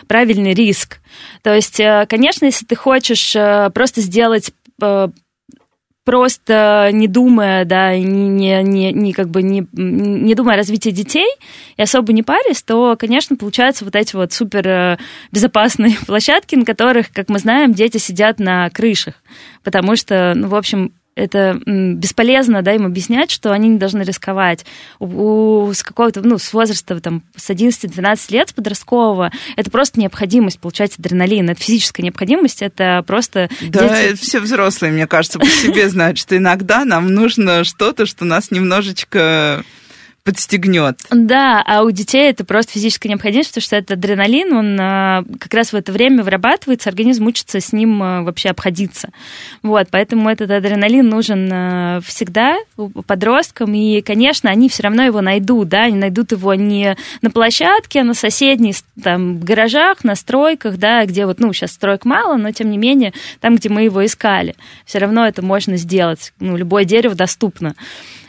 правильный 0.06 0.54
риск. 0.54 0.98
То 1.42 1.54
есть, 1.54 1.80
конечно, 2.08 2.44
если 2.46 2.64
ты 2.66 2.76
хочешь 2.76 3.32
просто 3.72 4.00
сделать 4.00 4.52
просто 6.04 6.90
не 6.92 7.08
думая, 7.08 7.64
да, 7.64 7.96
не, 7.96 8.28
не, 8.28 8.62
не, 8.62 8.92
не 8.92 9.12
как 9.12 9.28
бы 9.28 9.42
не, 9.42 9.66
не 9.72 10.34
думая 10.34 10.54
о 10.54 10.58
развитии 10.58 10.90
детей 10.90 11.28
и 11.76 11.82
особо 11.82 12.12
не 12.12 12.22
парясь, 12.22 12.62
то, 12.62 12.96
конечно, 12.98 13.36
получаются 13.36 13.84
вот 13.84 13.94
эти 13.94 14.16
вот 14.16 14.32
супер 14.32 14.66
э, 14.66 14.98
безопасные 15.32 15.96
площадки, 16.06 16.54
на 16.56 16.64
которых, 16.64 17.12
как 17.12 17.28
мы 17.28 17.38
знаем, 17.38 17.74
дети 17.74 17.98
сидят 17.98 18.38
на 18.38 18.70
крышах, 18.70 19.14
потому 19.62 19.96
что, 19.96 20.32
ну, 20.34 20.48
в 20.48 20.54
общем, 20.54 20.92
это 21.20 21.60
бесполезно, 21.66 22.62
да, 22.62 22.72
им 22.72 22.86
объяснять, 22.86 23.30
что 23.30 23.52
они 23.52 23.68
не 23.68 23.78
должны 23.78 24.02
рисковать. 24.02 24.64
У, 24.98 25.66
у, 25.66 25.74
с 25.74 25.82
какого-то, 25.82 26.22
ну, 26.22 26.38
с 26.38 26.52
возраста, 26.52 26.98
там, 27.00 27.22
с 27.36 27.50
11-12 27.50 28.32
лет, 28.32 28.48
с 28.48 28.52
подросткового, 28.52 29.30
это 29.56 29.70
просто 29.70 30.00
необходимость 30.00 30.58
получать 30.60 30.98
адреналин. 30.98 31.50
Это 31.50 31.60
физическая 31.60 32.04
необходимость, 32.04 32.62
это 32.62 33.04
просто... 33.06 33.48
Да, 33.60 34.02
дети... 34.02 34.16
все 34.16 34.40
взрослые, 34.40 34.92
мне 34.92 35.06
кажется, 35.06 35.38
по 35.38 35.46
себе 35.46 35.88
знают, 35.88 36.18
что 36.18 36.36
иногда 36.36 36.84
нам 36.84 37.12
нужно 37.12 37.64
что-то, 37.64 38.06
что 38.06 38.24
нас 38.24 38.50
немножечко 38.50 39.64
подстегнет. 40.30 40.96
Да, 41.10 41.60
а 41.66 41.82
у 41.82 41.90
детей 41.90 42.30
это 42.30 42.44
просто 42.44 42.74
физическая 42.74 43.10
необходимость, 43.10 43.50
потому 43.50 43.62
что 43.62 43.74
это 43.74 43.94
адреналин, 43.94 44.52
он 44.52 44.78
а, 44.80 45.24
как 45.40 45.52
раз 45.54 45.72
в 45.72 45.74
это 45.74 45.90
время 45.90 46.22
вырабатывается, 46.22 46.88
организм 46.88 47.26
учится 47.26 47.58
с 47.58 47.72
ним 47.72 48.00
а, 48.00 48.22
вообще 48.22 48.50
обходиться. 48.50 49.08
Вот, 49.64 49.88
поэтому 49.90 50.30
этот 50.30 50.52
адреналин 50.52 51.08
нужен 51.08 51.50
а, 51.52 52.00
всегда 52.02 52.58
подросткам, 53.08 53.74
и, 53.74 54.02
конечно, 54.02 54.50
они 54.50 54.68
все 54.68 54.84
равно 54.84 55.02
его 55.02 55.20
найдут, 55.20 55.68
да, 55.68 55.86
они 55.86 55.96
найдут 55.96 56.30
его 56.30 56.54
не 56.54 56.96
на 57.22 57.30
площадке, 57.32 58.02
а 58.02 58.04
на 58.04 58.14
соседних 58.14 58.76
там 59.02 59.40
гаражах, 59.40 60.04
на 60.04 60.14
стройках, 60.14 60.76
да, 60.76 61.04
где 61.06 61.26
вот, 61.26 61.40
ну, 61.40 61.52
сейчас 61.52 61.72
строек 61.72 62.04
мало, 62.04 62.36
но 62.36 62.52
тем 62.52 62.70
не 62.70 62.78
менее, 62.78 63.12
там, 63.40 63.56
где 63.56 63.68
мы 63.68 63.82
его 63.82 64.06
искали, 64.06 64.54
все 64.84 64.98
равно 64.98 65.26
это 65.26 65.42
можно 65.42 65.76
сделать, 65.76 66.32
ну, 66.38 66.56
любое 66.56 66.84
дерево 66.84 67.16
доступно. 67.16 67.74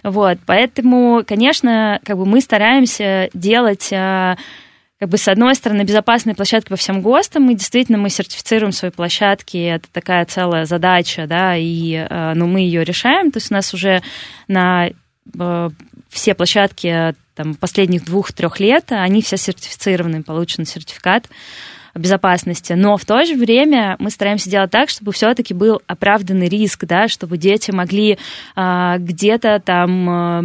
Вот, 0.04 0.40
поэтому, 0.46 1.24
конечно, 1.26 2.00
как 2.04 2.18
бы 2.18 2.26
мы 2.26 2.42
стараемся 2.42 3.30
делать 3.34 3.90
а, 3.94 4.38
как 5.00 5.10
бы 5.10 5.18
с 5.18 5.28
одной 5.28 5.56
стороны 5.56 5.84
безопасные 5.84 6.36
площадки 6.36 6.70
по 6.70 6.76
всем 6.76 7.02
ГОСТам, 7.02 7.50
и 7.50 7.56
действительно 7.56 7.98
мы 7.98 8.10
сертифицируем 8.10 8.72
свои 8.72 8.92
площадки, 8.92 9.58
это 9.58 9.88
такая 9.92 10.26
целая 10.26 10.66
задача, 10.66 11.28
да, 11.28 11.56
и 11.56 11.96
а, 11.96 12.34
ну, 12.36 12.48
мы 12.48 12.62
ее 12.62 12.84
решаем, 12.84 13.32
то 13.32 13.38
есть 13.38 13.52
у 13.52 13.54
нас 13.56 13.74
уже 13.74 14.02
на 14.48 14.90
а, 15.40 15.70
все 16.10 16.36
площадки 16.36 17.16
там, 17.36 17.56
последних 17.56 18.06
двух-трех 18.06 18.60
лет, 18.60 18.92
они 18.92 19.22
все 19.22 19.38
сертифицированы, 19.38 20.24
получен 20.24 20.66
сертификат 20.66 21.28
безопасности, 21.96 22.74
но 22.74 22.98
в 22.98 23.06
то 23.06 23.24
же 23.26 23.36
время 23.36 23.96
мы 24.00 24.10
стараемся 24.10 24.50
делать 24.50 24.72
так, 24.72 24.90
чтобы 24.90 25.12
все-таки 25.12 25.54
был 25.54 25.82
оправданный 25.88 26.48
риск, 26.48 26.86
да, 26.86 27.08
чтобы 27.08 27.38
дети 27.38 27.72
могли 27.72 28.18
а, 28.56 28.98
где-то 28.98 29.62
там 29.64 30.10
а, 30.10 30.44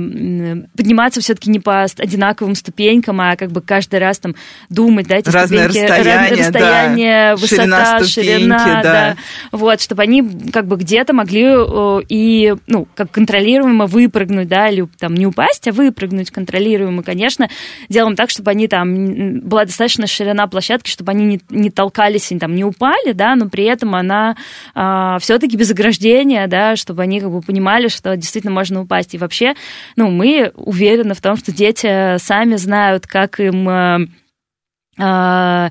подниматься 0.77 1.21
все-таки 1.21 1.51
не 1.51 1.61
по 1.61 1.83
одинаковым 1.83 2.55
ступенькам, 2.55 3.21
а 3.21 3.37
как 3.37 3.51
бы 3.51 3.61
каждый 3.61 4.01
раз 4.01 4.19
там 4.19 4.35
думать, 4.69 5.07
да, 5.07 5.17
эти 5.17 5.31
Разное 5.31 5.69
ступеньки, 5.69 5.91
расстояние, 5.91 6.45
расстояние 6.45 7.31
да. 7.31 7.37
высота, 7.37 7.57
ширина, 7.57 8.01
ступеньки, 8.01 8.13
ширина, 8.13 8.65
да. 8.65 8.83
да, 8.83 9.17
вот, 9.53 9.81
чтобы 9.81 10.03
они 10.03 10.23
как 10.53 10.67
бы 10.67 10.77
где-то 10.77 11.13
могли 11.13 11.47
и, 12.09 12.55
ну, 12.67 12.89
как 12.95 13.11
контролируемо 13.11 13.87
выпрыгнуть, 13.87 14.49
да, 14.49 14.69
или 14.69 14.87
там 14.99 15.15
не 15.15 15.27
упасть, 15.27 15.69
а 15.69 15.73
выпрыгнуть 15.73 16.31
контролируемо, 16.31 17.03
конечно, 17.03 17.49
делаем 17.89 18.17
так, 18.17 18.31
чтобы 18.31 18.51
они 18.51 18.69
там 18.69 19.41
была 19.41 19.65
достаточно 19.65 20.07
ширина 20.07 20.47
площадки, 20.47 20.91
чтобы 20.91 21.13
они 21.13 21.25
не 21.25 21.36
не, 21.37 21.41
не 21.51 21.71
толкались, 21.71 22.33
там 22.41 22.55
не 22.55 22.65
упали, 22.65 23.13
да, 23.13 23.35
но 23.37 23.49
при 23.49 23.65
этом 23.65 23.95
она 23.95 24.37
а, 24.75 25.19
все-таки 25.19 25.57
без 25.57 25.71
ограждения, 25.71 26.47
да, 26.47 26.77
чтобы 26.77 27.03
они 27.03 27.21
как 27.21 27.31
бы 27.31 27.41
понимали, 27.41 27.89
что 27.89 28.17
действительно 28.17 28.53
можно 28.53 28.83
упасть. 28.83 29.15
И 29.15 29.19
вообще, 29.19 29.55
ну, 29.97 30.11
мы 30.11 30.53
уверены 30.55 31.15
в 31.15 31.21
том, 31.21 31.37
что 31.37 31.53
дети 31.53 32.19
сами 32.19 32.57
знают, 32.57 33.07
как 33.07 33.41
им 33.41 33.69
а, 33.69 34.01
а 34.99 35.71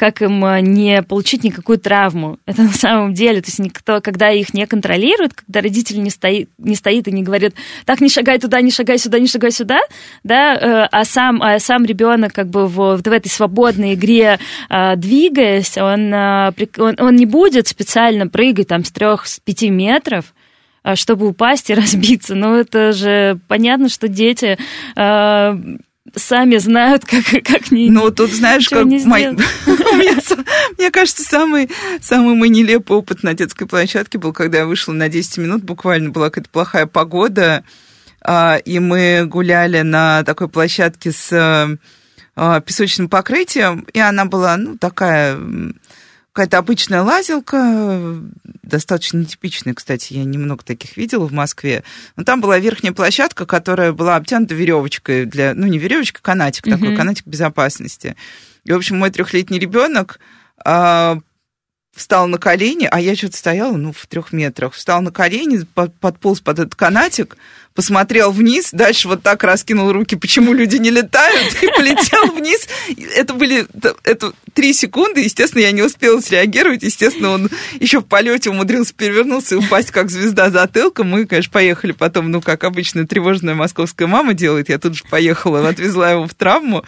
как 0.00 0.22
им 0.22 0.42
э, 0.46 0.62
не 0.62 1.02
получить 1.02 1.44
никакую 1.44 1.78
травму. 1.78 2.38
Это 2.46 2.62
на 2.72 2.72
самом 2.72 3.12
деле, 3.12 3.42
то 3.42 3.48
есть 3.48 3.58
никто, 3.58 4.00
когда 4.00 4.30
их 4.30 4.54
не 4.54 4.66
контролирует, 4.66 5.34
когда 5.34 5.60
родитель 5.60 6.02
не 6.02 6.08
стоит, 6.08 6.48
не 6.56 6.74
стоит 6.74 7.06
и 7.06 7.12
не 7.12 7.22
говорит, 7.22 7.54
так, 7.84 8.00
не 8.00 8.08
шагай 8.08 8.38
туда, 8.38 8.62
не 8.62 8.70
шагай 8.70 8.96
сюда, 8.96 9.18
не 9.18 9.26
шагай 9.26 9.52
сюда, 9.52 9.80
да, 10.24 10.54
э, 10.54 10.88
а 10.90 11.04
сам, 11.04 11.42
а 11.42 11.58
сам 11.58 11.84
ребенок 11.84 12.32
как 12.32 12.48
бы 12.48 12.66
в, 12.66 12.96
в 12.96 13.12
этой 13.12 13.28
свободной 13.28 13.92
игре 13.92 14.38
э, 14.70 14.96
двигаясь, 14.96 15.76
он, 15.76 16.14
он, 16.14 16.96
он 16.98 17.16
не 17.16 17.26
будет 17.26 17.68
специально 17.68 18.26
прыгать 18.26 18.68
там 18.68 18.84
с 18.84 18.90
трех, 18.90 19.26
с 19.26 19.38
пяти 19.38 19.68
метров, 19.68 20.32
чтобы 20.94 21.28
упасть 21.28 21.68
и 21.68 21.74
разбиться. 21.80 22.34
Но 22.34 22.56
это 22.56 22.92
же 22.92 23.38
понятно, 23.48 23.90
что 23.90 24.08
дети 24.08 24.56
сами 26.16 26.56
знают, 26.56 27.04
как, 27.06 27.24
как 27.44 27.70
не 27.70 27.90
Ну, 27.90 28.10
тут 28.10 28.30
знаешь, 28.30 28.68
как 28.68 28.84
не. 28.84 28.98
Мне 30.78 30.90
кажется, 30.90 31.22
самый, 31.22 31.70
самый 32.00 32.34
мой 32.34 32.48
нелепый 32.48 32.96
опыт 32.96 33.22
на 33.22 33.34
детской 33.34 33.66
площадке 33.66 34.18
был, 34.18 34.32
когда 34.32 34.58
я 34.58 34.66
вышла 34.66 34.92
на 34.92 35.08
10 35.08 35.38
минут, 35.38 35.62
буквально 35.62 36.10
была 36.10 36.30
какая-то 36.30 36.50
плохая 36.50 36.86
погода, 36.86 37.64
а, 38.22 38.56
и 38.56 38.78
мы 38.78 39.24
гуляли 39.26 39.80
на 39.80 40.22
такой 40.24 40.48
площадке 40.48 41.12
с 41.12 41.78
а, 42.36 42.60
песочным 42.60 43.08
покрытием, 43.08 43.86
и 43.92 43.98
она 43.98 44.24
была, 44.24 44.56
ну, 44.56 44.78
такая 44.78 45.38
какая-то 46.32 46.58
обычная 46.58 47.02
лазилка, 47.02 48.20
достаточно 48.62 49.18
нетипичная, 49.18 49.74
кстати, 49.74 50.12
я 50.14 50.24
немного 50.24 50.64
таких 50.64 50.96
видела 50.96 51.26
в 51.26 51.32
Москве. 51.32 51.82
Но 52.16 52.24
там 52.24 52.40
была 52.40 52.58
верхняя 52.58 52.92
площадка, 52.92 53.46
которая 53.46 53.92
была 53.92 54.16
обтянута 54.16 54.54
веревочкой 54.54 55.26
для, 55.26 55.54
ну 55.54 55.66
не 55.66 55.78
веревочка, 55.78 56.22
канатик 56.22 56.66
mm-hmm. 56.66 56.70
такой, 56.70 56.96
канатик 56.96 57.26
безопасности. 57.26 58.16
И, 58.64 58.72
в 58.72 58.76
общем, 58.76 58.98
мой 58.98 59.10
трехлетний 59.10 59.58
ребенок 59.58 60.20
а, 60.64 61.18
встал 61.94 62.28
на 62.28 62.38
колени, 62.38 62.88
а 62.90 63.00
я 63.00 63.16
что-то 63.16 63.36
стояла, 63.36 63.76
ну, 63.76 63.92
в 63.92 64.06
трех 64.06 64.32
метрах, 64.32 64.74
встал 64.74 65.02
на 65.02 65.10
колени, 65.10 65.64
под, 65.74 65.94
подполз 65.94 66.40
под 66.40 66.60
этот 66.60 66.74
канатик, 66.74 67.36
посмотрел 67.80 68.30
вниз, 68.30 68.72
дальше 68.72 69.08
вот 69.08 69.22
так 69.22 69.42
раскинул 69.42 69.90
руки, 69.90 70.14
почему 70.14 70.52
люди 70.52 70.76
не 70.76 70.90
летают, 70.90 71.56
и 71.62 71.66
полетел 71.68 72.30
вниз. 72.30 72.68
Это 73.16 73.32
были 73.32 73.66
это 74.04 74.34
три 74.52 74.74
секунды, 74.74 75.22
естественно, 75.22 75.62
я 75.62 75.72
не 75.72 75.80
успела 75.80 76.20
среагировать, 76.20 76.82
естественно, 76.82 77.30
он 77.30 77.48
еще 77.80 78.00
в 78.00 78.04
полете 78.04 78.50
умудрился 78.50 78.92
перевернуться 78.92 79.54
и 79.54 79.58
упасть 79.58 79.92
как 79.92 80.10
звезда 80.10 80.50
затылком. 80.50 81.08
Мы, 81.08 81.24
конечно, 81.24 81.50
поехали 81.50 81.92
потом, 81.92 82.30
ну, 82.30 82.42
как 82.42 82.64
обычно, 82.64 83.06
тревожная 83.06 83.54
московская 83.54 84.06
мама 84.06 84.34
делает, 84.34 84.68
я 84.68 84.78
тут 84.78 84.94
же 84.94 85.04
поехала, 85.08 85.66
отвезла 85.66 86.10
его 86.10 86.26
в 86.26 86.34
травму. 86.34 86.84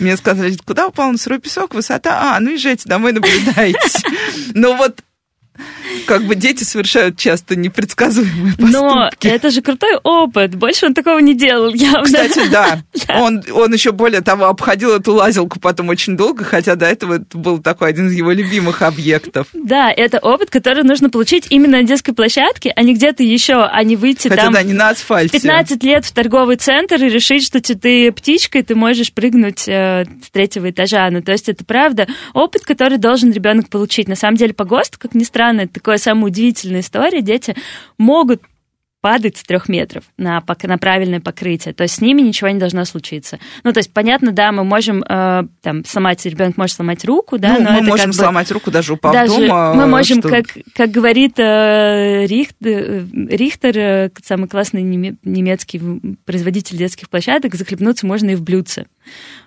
Мне 0.00 0.18
сказали, 0.18 0.54
куда 0.66 0.88
упал 0.88 1.12
на 1.12 1.16
сырой 1.16 1.40
песок, 1.40 1.72
высота, 1.72 2.36
а, 2.36 2.40
ну 2.40 2.50
езжайте 2.50 2.86
домой, 2.86 3.12
наблюдайте. 3.12 3.78
Но 4.52 4.76
вот 4.76 5.00
как 6.06 6.22
бы 6.24 6.34
дети 6.34 6.64
совершают 6.64 7.18
часто 7.18 7.56
непредсказуемые 7.56 8.54
поступки. 8.56 8.72
Но 8.72 9.10
это 9.20 9.50
же 9.50 9.62
крутой 9.62 9.96
опыт. 10.02 10.54
Больше 10.54 10.86
он 10.86 10.94
такого 10.94 11.18
не 11.18 11.34
делал 11.34 11.72
явно. 11.72 12.04
Кстати, 12.04 12.48
да. 12.50 12.82
Он, 13.08 13.42
он 13.52 13.72
еще 13.72 13.92
более 13.92 14.20
того 14.20 14.46
обходил 14.46 14.94
эту 14.94 15.14
лазилку 15.14 15.60
потом 15.60 15.88
очень 15.88 16.16
долго, 16.16 16.44
хотя 16.44 16.76
до 16.76 16.86
этого 16.86 17.14
это 17.14 17.38
был 17.38 17.58
такой 17.58 17.88
один 17.88 18.08
из 18.08 18.14
его 18.14 18.32
любимых 18.32 18.82
объектов. 18.82 19.48
Да, 19.52 19.90
это 19.90 20.18
опыт, 20.18 20.50
который 20.50 20.82
нужно 20.82 21.10
получить 21.10 21.46
именно 21.50 21.78
на 21.78 21.82
детской 21.82 22.12
площадке, 22.12 22.72
а 22.74 22.82
не 22.82 22.94
где-то 22.94 23.22
еще, 23.22 23.64
а 23.64 23.82
не 23.82 23.96
выйти 23.96 24.28
хотя, 24.28 24.44
там... 24.44 24.52
да, 24.52 24.62
не 24.62 24.72
на 24.72 24.90
асфальте. 24.90 25.38
15 25.38 25.82
лет 25.82 26.04
в 26.04 26.12
торговый 26.12 26.56
центр 26.56 26.96
и 26.96 27.08
решить, 27.08 27.44
что 27.44 27.60
ты 27.60 28.12
птичкой, 28.12 28.62
ты 28.62 28.74
можешь 28.74 29.12
прыгнуть 29.12 29.68
э, 29.68 30.04
с 30.24 30.30
третьего 30.30 30.70
этажа. 30.70 31.08
Ну, 31.10 31.22
то 31.22 31.32
есть 31.32 31.48
это 31.48 31.64
правда 31.64 32.06
опыт, 32.32 32.64
который 32.64 32.98
должен 32.98 33.32
ребенок 33.32 33.68
получить. 33.68 34.08
На 34.08 34.16
самом 34.16 34.36
деле, 34.36 34.54
по 34.54 34.64
ГОСТу, 34.64 34.98
как 34.98 35.14
ни 35.14 35.24
странно, 35.24 35.62
это 35.62 35.75
такое 35.76 35.98
самая 35.98 36.24
удивительная 36.26 36.80
история. 36.80 37.20
Дети 37.20 37.54
могут 37.98 38.42
падать 39.06 39.36
с 39.36 39.44
трех 39.44 39.68
метров 39.68 40.02
на, 40.16 40.42
на 40.64 40.78
правильное 40.78 41.20
покрытие. 41.20 41.72
То 41.74 41.84
есть 41.84 41.96
с 41.96 42.00
ними 42.00 42.22
ничего 42.22 42.48
не 42.50 42.58
должно 42.58 42.84
случиться. 42.84 43.38
Ну, 43.62 43.72
то 43.72 43.78
есть, 43.78 43.92
понятно, 43.92 44.32
да, 44.32 44.50
мы 44.50 44.64
можем 44.64 45.04
э, 45.08 45.44
там 45.62 45.84
сломать, 45.84 46.26
ребенок 46.26 46.56
может 46.56 46.74
сломать 46.74 47.04
руку, 47.04 47.38
да, 47.38 47.52
ну, 47.58 47.60
но 47.60 47.70
мы 47.70 47.76
это 47.76 47.86
можем 47.86 48.06
как 48.06 48.14
сломать 48.14 48.48
бы, 48.48 48.54
руку 48.54 48.70
даже 48.72 48.94
упав 48.94 49.12
даже 49.12 49.46
дома. 49.46 49.74
Мы 49.74 49.86
можем, 49.86 50.18
что... 50.18 50.28
как, 50.28 50.46
как 50.74 50.90
говорит 50.90 51.38
э, 51.38 52.26
Рихт, 52.26 52.56
э, 52.64 53.04
Рихтер, 53.28 53.78
э, 53.78 54.10
самый 54.24 54.48
классный 54.48 54.82
немецкий 54.82 55.80
производитель 56.24 56.76
детских 56.76 57.08
площадок, 57.08 57.54
захлебнуться 57.54 58.06
можно 58.06 58.30
и 58.30 58.34
в 58.34 58.42
блюдце. 58.42 58.86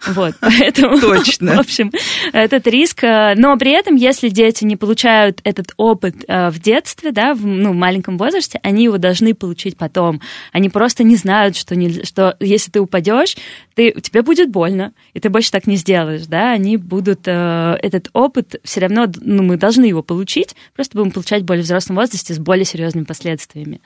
Вот, 0.07 0.35
поэтому, 0.39 0.99
Точно. 0.99 1.55
в 1.55 1.59
общем, 1.59 1.91
этот 2.31 2.67
риск. 2.67 3.03
Э, 3.03 3.33
но 3.35 3.57
при 3.57 3.71
этом, 3.71 3.95
если 3.95 4.29
дети 4.29 4.63
не 4.63 4.75
получают 4.75 5.41
этот 5.43 5.73
опыт 5.77 6.23
э, 6.27 6.49
в 6.49 6.59
детстве, 6.59 7.11
да, 7.11 7.33
в 7.33 7.45
ну, 7.45 7.73
маленьком 7.73 8.17
возрасте, 8.17 8.59
они 8.63 8.85
его 8.85 8.97
должны 8.97 9.33
получить 9.33 9.77
потом. 9.77 10.21
Они 10.51 10.69
просто 10.69 11.03
не 11.03 11.15
знают, 11.15 11.55
что, 11.55 11.75
не, 11.75 12.03
что 12.03 12.35
если 12.39 12.71
ты 12.71 12.79
упадешь, 12.79 13.35
ты, 13.75 13.91
тебе 13.91 14.21
будет 14.21 14.49
больно, 14.49 14.93
и 15.13 15.19
ты 15.19 15.29
больше 15.29 15.51
так 15.51 15.67
не 15.67 15.75
сделаешь, 15.75 16.25
да, 16.25 16.51
они 16.51 16.77
будут 16.77 17.21
э, 17.27 17.77
этот 17.81 18.09
опыт 18.13 18.55
все 18.63 18.81
равно, 18.81 19.07
ну, 19.21 19.43
мы 19.43 19.57
должны 19.57 19.85
его 19.85 20.01
получить, 20.01 20.55
просто 20.75 20.97
будем 20.97 21.11
получать 21.11 21.43
в 21.43 21.45
более 21.45 21.63
взрослом 21.63 21.97
возрасте 21.97 22.33
с 22.33 22.39
более 22.39 22.65
серьезными 22.65 23.05
последствиями. 23.05 23.81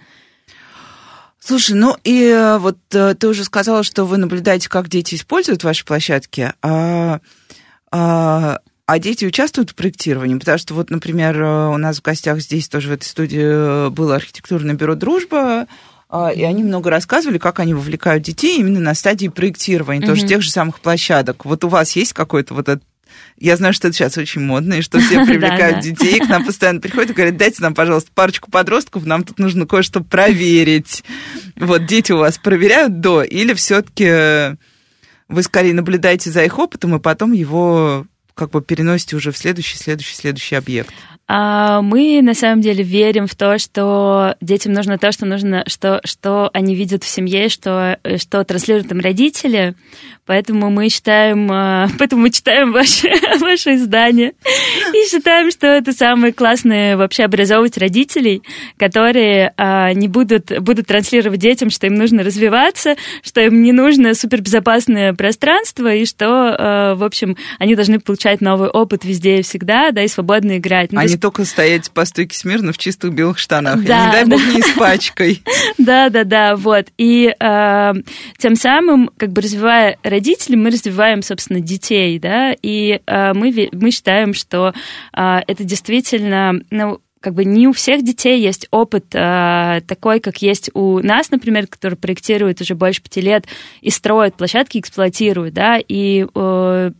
Слушай, 1.45 1.75
ну 1.75 1.97
и 2.05 2.23
э, 2.23 2.57
вот 2.57 2.77
э, 2.93 3.15
ты 3.15 3.27
уже 3.27 3.43
сказала, 3.43 3.83
что 3.83 4.05
вы 4.05 4.15
наблюдаете, 4.15 4.69
как 4.69 4.87
дети 4.87 5.15
используют 5.15 5.65
ваши 5.65 5.83
площадки. 5.83 6.53
А, 6.61 7.19
а, 7.91 8.59
А 8.85 8.99
дети 8.99 9.25
участвуют 9.25 9.71
в 9.71 9.75
проектировании? 9.75 10.39
Потому 10.39 10.57
что 10.57 10.73
вот, 10.73 10.89
например, 10.89 11.41
у 11.41 11.77
нас 11.77 11.97
в 11.97 12.01
гостях 12.01 12.39
здесь 12.39 12.69
тоже 12.69 12.87
в 12.87 12.93
этой 12.93 13.05
студии 13.05 13.89
было 13.89 14.15
архитектурное 14.15 14.75
бюро 14.75 14.95
«Дружба», 14.95 15.67
а, 16.07 16.29
и 16.29 16.43
они 16.43 16.63
много 16.63 16.89
рассказывали, 16.89 17.39
как 17.39 17.59
они 17.59 17.73
вовлекают 17.73 18.23
детей 18.23 18.59
именно 18.59 18.79
на 18.79 18.93
стадии 18.93 19.27
проектирования, 19.27 20.01
mm-hmm. 20.01 20.07
тоже 20.07 20.27
тех 20.27 20.41
же 20.43 20.51
самых 20.51 20.79
площадок. 20.79 21.43
Вот 21.43 21.63
у 21.65 21.69
вас 21.69 21.93
есть 21.95 22.13
какой-то 22.13 22.53
вот 22.53 22.69
этот 22.69 22.83
я 23.37 23.57
знаю, 23.57 23.73
что 23.73 23.87
это 23.87 23.95
сейчас 23.95 24.17
очень 24.17 24.41
модно, 24.41 24.75
и 24.75 24.81
что 24.81 24.99
все 24.99 25.25
привлекают 25.25 25.79
детей, 25.79 26.19
к 26.19 26.29
нам 26.29 26.45
постоянно 26.45 26.79
приходят 26.79 27.11
и 27.11 27.13
говорят, 27.13 27.37
дайте 27.37 27.61
нам, 27.61 27.73
пожалуйста, 27.73 28.11
парочку 28.13 28.51
подростков, 28.51 29.05
нам 29.05 29.23
тут 29.23 29.39
нужно 29.39 29.65
кое-что 29.65 30.01
проверить. 30.01 31.03
Вот 31.55 31.85
дети 31.85 32.11
у 32.11 32.17
вас 32.17 32.37
проверяют 32.37 32.99
до, 32.99 33.23
или 33.23 33.53
все-таки 33.53 34.57
вы 35.27 35.43
скорее 35.43 35.73
наблюдаете 35.73 36.29
за 36.29 36.43
их 36.43 36.59
опытом, 36.59 36.95
и 36.95 36.99
потом 36.99 37.31
его 37.31 38.05
как 38.35 38.51
бы 38.51 38.61
переносите 38.61 39.15
уже 39.15 39.31
в 39.31 39.37
следующий, 39.37 39.77
следующий, 39.77 40.15
следующий 40.15 40.55
объект? 40.55 40.93
А 41.27 41.81
мы 41.81 42.21
на 42.21 42.33
самом 42.33 42.61
деле 42.61 42.83
верим 42.83 43.27
в 43.27 43.35
то, 43.35 43.57
что 43.57 44.35
детям 44.41 44.73
нужно 44.73 44.97
то, 44.97 45.11
что 45.11 45.25
нужно, 45.25 45.63
что, 45.67 46.01
что 46.03 46.49
они 46.53 46.75
видят 46.75 47.03
в 47.03 47.07
семье, 47.07 47.47
что, 47.47 47.97
что 48.17 48.43
транслируют 48.43 48.91
им 48.91 48.99
родители. 48.99 49.75
Поэтому 50.25 50.69
мы 50.69 50.87
считаем, 50.87 51.51
а, 51.51 51.89
поэтому 51.99 52.21
мы 52.21 52.29
читаем 52.29 52.71
ваше, 52.71 53.09
ваше 53.41 53.75
издание 53.75 54.31
и 54.93 55.09
считаем, 55.09 55.51
что 55.51 55.67
это 55.67 55.91
самое 55.91 56.31
классное 56.31 56.95
вообще 56.95 57.23
образовывать 57.23 57.77
родителей, 57.77 58.41
которые 58.77 59.53
а, 59.57 59.91
не 59.91 60.07
будут, 60.07 60.51
будут 60.61 60.87
транслировать 60.87 61.41
детям, 61.41 61.69
что 61.69 61.87
им 61.87 61.95
нужно 61.95 62.23
развиваться, 62.23 62.95
что 63.21 63.41
им 63.41 63.63
не 63.63 63.73
нужно 63.73 64.13
супербезопасное 64.13 65.13
пространство 65.13 65.93
и 65.93 66.05
что, 66.05 66.55
а, 66.57 66.95
в 66.95 67.03
общем, 67.03 67.35
они 67.59 67.75
должны 67.75 67.99
получать 67.99 68.39
новый 68.39 68.69
опыт 68.69 69.03
везде 69.03 69.39
и 69.39 69.43
всегда, 69.43 69.91
да, 69.91 70.03
и 70.03 70.07
свободно 70.07 70.57
играть. 70.57 70.93
Ну, 70.93 71.01
а 71.01 71.05
не 71.05 71.17
только 71.17 71.43
стоять 71.43 71.91
по 71.91 72.05
стойке 72.05 72.37
смирно 72.37 72.71
в 72.71 72.77
чистых 72.77 73.13
белых 73.13 73.39
штанах. 73.39 73.83
Да, 73.83 74.03
и, 74.03 74.05
не 74.05 74.11
дай 74.13 74.25
бог, 74.25 74.39
да. 74.39 74.53
не 74.53 74.59
испачкой. 74.61 75.43
Да, 75.77 76.09
да, 76.09 76.23
да, 76.23 76.55
вот. 76.55 76.87
И 76.97 77.33
тем 78.37 78.55
самым, 78.55 79.09
как 79.17 79.31
бы 79.31 79.41
развивая 79.41 79.97
родители, 80.13 80.55
мы 80.55 80.69
развиваем, 80.69 81.21
собственно, 81.21 81.59
детей, 81.59 82.19
да, 82.19 82.55
и 82.61 83.01
э, 83.05 83.33
мы, 83.33 83.69
мы 83.71 83.91
считаем, 83.91 84.33
что 84.33 84.73
э, 85.13 85.39
это 85.47 85.63
действительно, 85.63 86.53
ну, 86.69 87.01
как 87.19 87.33
бы 87.33 87.45
не 87.45 87.67
у 87.67 87.73
всех 87.73 88.03
детей 88.03 88.41
есть 88.41 88.67
опыт 88.69 89.05
э, 89.13 89.81
такой, 89.87 90.19
как 90.19 90.41
есть 90.41 90.69
у 90.73 90.99
нас, 90.99 91.31
например, 91.31 91.67
который 91.67 91.95
проектирует 91.95 92.61
уже 92.61 92.75
больше 92.75 93.01
пяти 93.01 93.21
лет 93.21 93.45
и 93.81 93.89
строит 93.89 94.35
площадки, 94.35 94.77
эксплуатирует, 94.77 95.53
да, 95.53 95.79
и 95.79 96.25
э, 96.35 96.91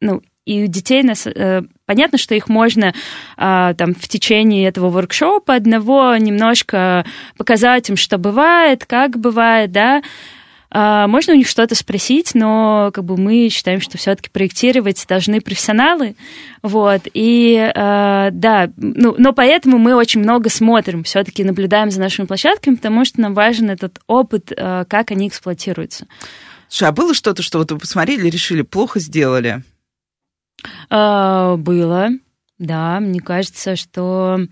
ну, 0.00 0.22
и 0.46 0.62
у 0.62 0.66
детей 0.68 1.02
нас 1.02 1.26
э, 1.26 1.62
понятно, 1.86 2.18
что 2.18 2.34
их 2.36 2.48
можно 2.48 2.94
э, 3.36 3.74
там 3.76 3.94
в 3.94 4.08
течение 4.08 4.68
этого 4.68 4.90
воркшопа 4.90 5.54
одного 5.56 6.16
немножко 6.16 7.04
показать 7.36 7.90
им, 7.90 7.96
что 7.96 8.16
бывает, 8.16 8.86
как 8.86 9.18
бывает, 9.18 9.72
да, 9.72 9.98
а, 9.98 10.02
можно 10.70 11.32
у 11.32 11.36
них 11.36 11.48
что-то 11.48 11.74
спросить, 11.74 12.34
но 12.34 12.90
как 12.92 13.04
бы 13.04 13.16
мы 13.16 13.48
считаем, 13.50 13.80
что 13.80 13.98
все-таки 13.98 14.30
проектировать 14.30 15.04
должны 15.08 15.40
профессионалы, 15.40 16.16
вот. 16.62 17.02
И 17.14 17.54
э, 17.54 18.28
да, 18.32 18.70
ну, 18.76 19.14
но 19.18 19.32
поэтому 19.32 19.78
мы 19.78 19.94
очень 19.94 20.20
много 20.20 20.50
смотрим, 20.50 21.04
все-таки 21.04 21.44
наблюдаем 21.44 21.90
за 21.90 22.00
нашими 22.00 22.26
площадками, 22.26 22.74
потому 22.74 23.04
что 23.04 23.20
нам 23.20 23.34
важен 23.34 23.70
этот 23.70 24.00
опыт, 24.06 24.52
э, 24.56 24.84
как 24.88 25.10
они 25.10 25.28
эксплуатируются. 25.28 26.06
Слушай, 26.68 26.88
а 26.88 26.92
было 26.92 27.14
что-то, 27.14 27.42
что 27.42 27.58
вот 27.58 27.70
вы 27.70 27.78
посмотрели, 27.78 28.28
решили, 28.28 28.62
плохо 28.62 28.98
сделали? 28.98 29.62
Э, 30.90 31.54
было, 31.56 32.10
да. 32.58 33.00
Мне 33.00 33.20
кажется, 33.20 33.76
что 33.76 34.38
а, 34.38 34.46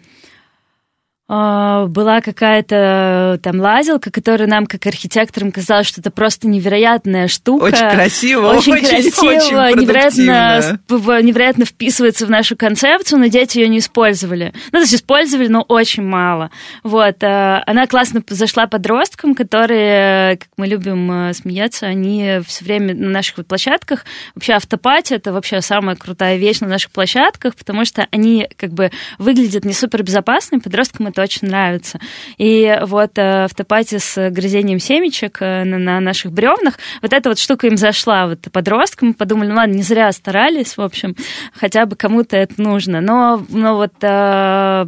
была 1.27 2.21
какая-то 2.21 3.41
там 3.43 3.59
лазилка, 3.59 4.11
которая 4.11 4.47
нам, 4.47 4.67
как 4.67 4.87
архитекторам, 4.87 5.53
казалось, 5.53 5.87
что 5.87 6.03
это 6.03 6.11
просто 6.11 6.49
невероятная 6.49 7.29
штука. 7.29 7.65
Очень 7.65 7.91
красиво, 7.91 8.49
очень, 8.49 8.73
очень 8.75 8.89
красиво, 8.89 9.63
очень 9.63 9.81
невероятно, 9.81 10.79
невероятно 11.23 11.65
вписывается 11.65 12.27
в 12.27 12.31
нашу 12.31 12.57
концепцию, 12.57 13.21
но 13.21 13.27
дети 13.29 13.59
ее 13.59 13.69
не 13.69 13.79
использовали. 13.79 14.53
Ну, 14.67 14.79
то 14.79 14.81
есть 14.81 14.95
использовали, 14.95 15.49
но 15.49 15.63
очень 15.63 16.03
мало. 16.03 16.51
Вот. 16.83 17.23
А, 17.23 17.63
она 17.67 17.87
классно 17.87 18.23
зашла 18.29 18.67
подросткам, 18.67 19.35
которые, 19.35 20.37
как 20.37 20.49
мы 20.59 20.67
любим 20.67 21.11
э, 21.29 21.33
смеяться, 21.33 21.87
они 21.87 22.41
все 22.47 22.65
время 22.65 22.95
на 22.95 23.09
наших 23.09 23.47
площадках, 23.47 24.05
вообще 24.35 24.53
автопати 24.53 25.15
это 25.15 25.33
вообще 25.33 25.61
самая 25.63 25.97
крутая 25.97 26.37
вещь 26.37 26.61
на 26.61 26.69
наших 26.69 26.91
площадках, 26.91 27.57
потому 27.57 27.85
что 27.85 28.07
они 28.11 28.49
как 28.57 28.73
бы 28.73 28.91
выглядят 29.19 29.65
не 29.65 29.73
супер 29.73 30.03
безопасными, 30.03 30.61
подросткам 30.61 31.07
это 31.07 31.14
очень 31.23 31.49
нравится. 31.49 31.99
И 32.39 32.79
вот 32.83 33.13
э, 33.17 33.47
в 33.49 33.55
топате 33.55 33.99
с 33.99 34.31
грызением 34.31 34.79
семечек 34.79 35.39
э, 35.41 35.65
на 35.65 36.01
наших 36.01 36.33
бревнах, 36.33 36.79
вот 37.03 37.13
эта 37.13 37.29
вот 37.29 37.39
штука 37.39 37.67
им 37.67 37.77
зашла. 37.77 38.27
Вот 38.27 38.41
подросткам 38.53 39.15
подумали, 39.15 39.49
ну 39.49 39.57
ладно, 39.57 39.75
не 39.75 39.83
зря 39.83 40.11
старались, 40.13 40.77
в 40.77 40.81
общем, 40.81 41.17
хотя 41.53 41.87
бы 41.87 41.97
кому-то 41.97 42.37
это 42.37 42.61
нужно. 42.61 43.01
Но, 43.01 43.45
но 43.49 43.77
вот 43.77 43.95
э, 44.03 44.87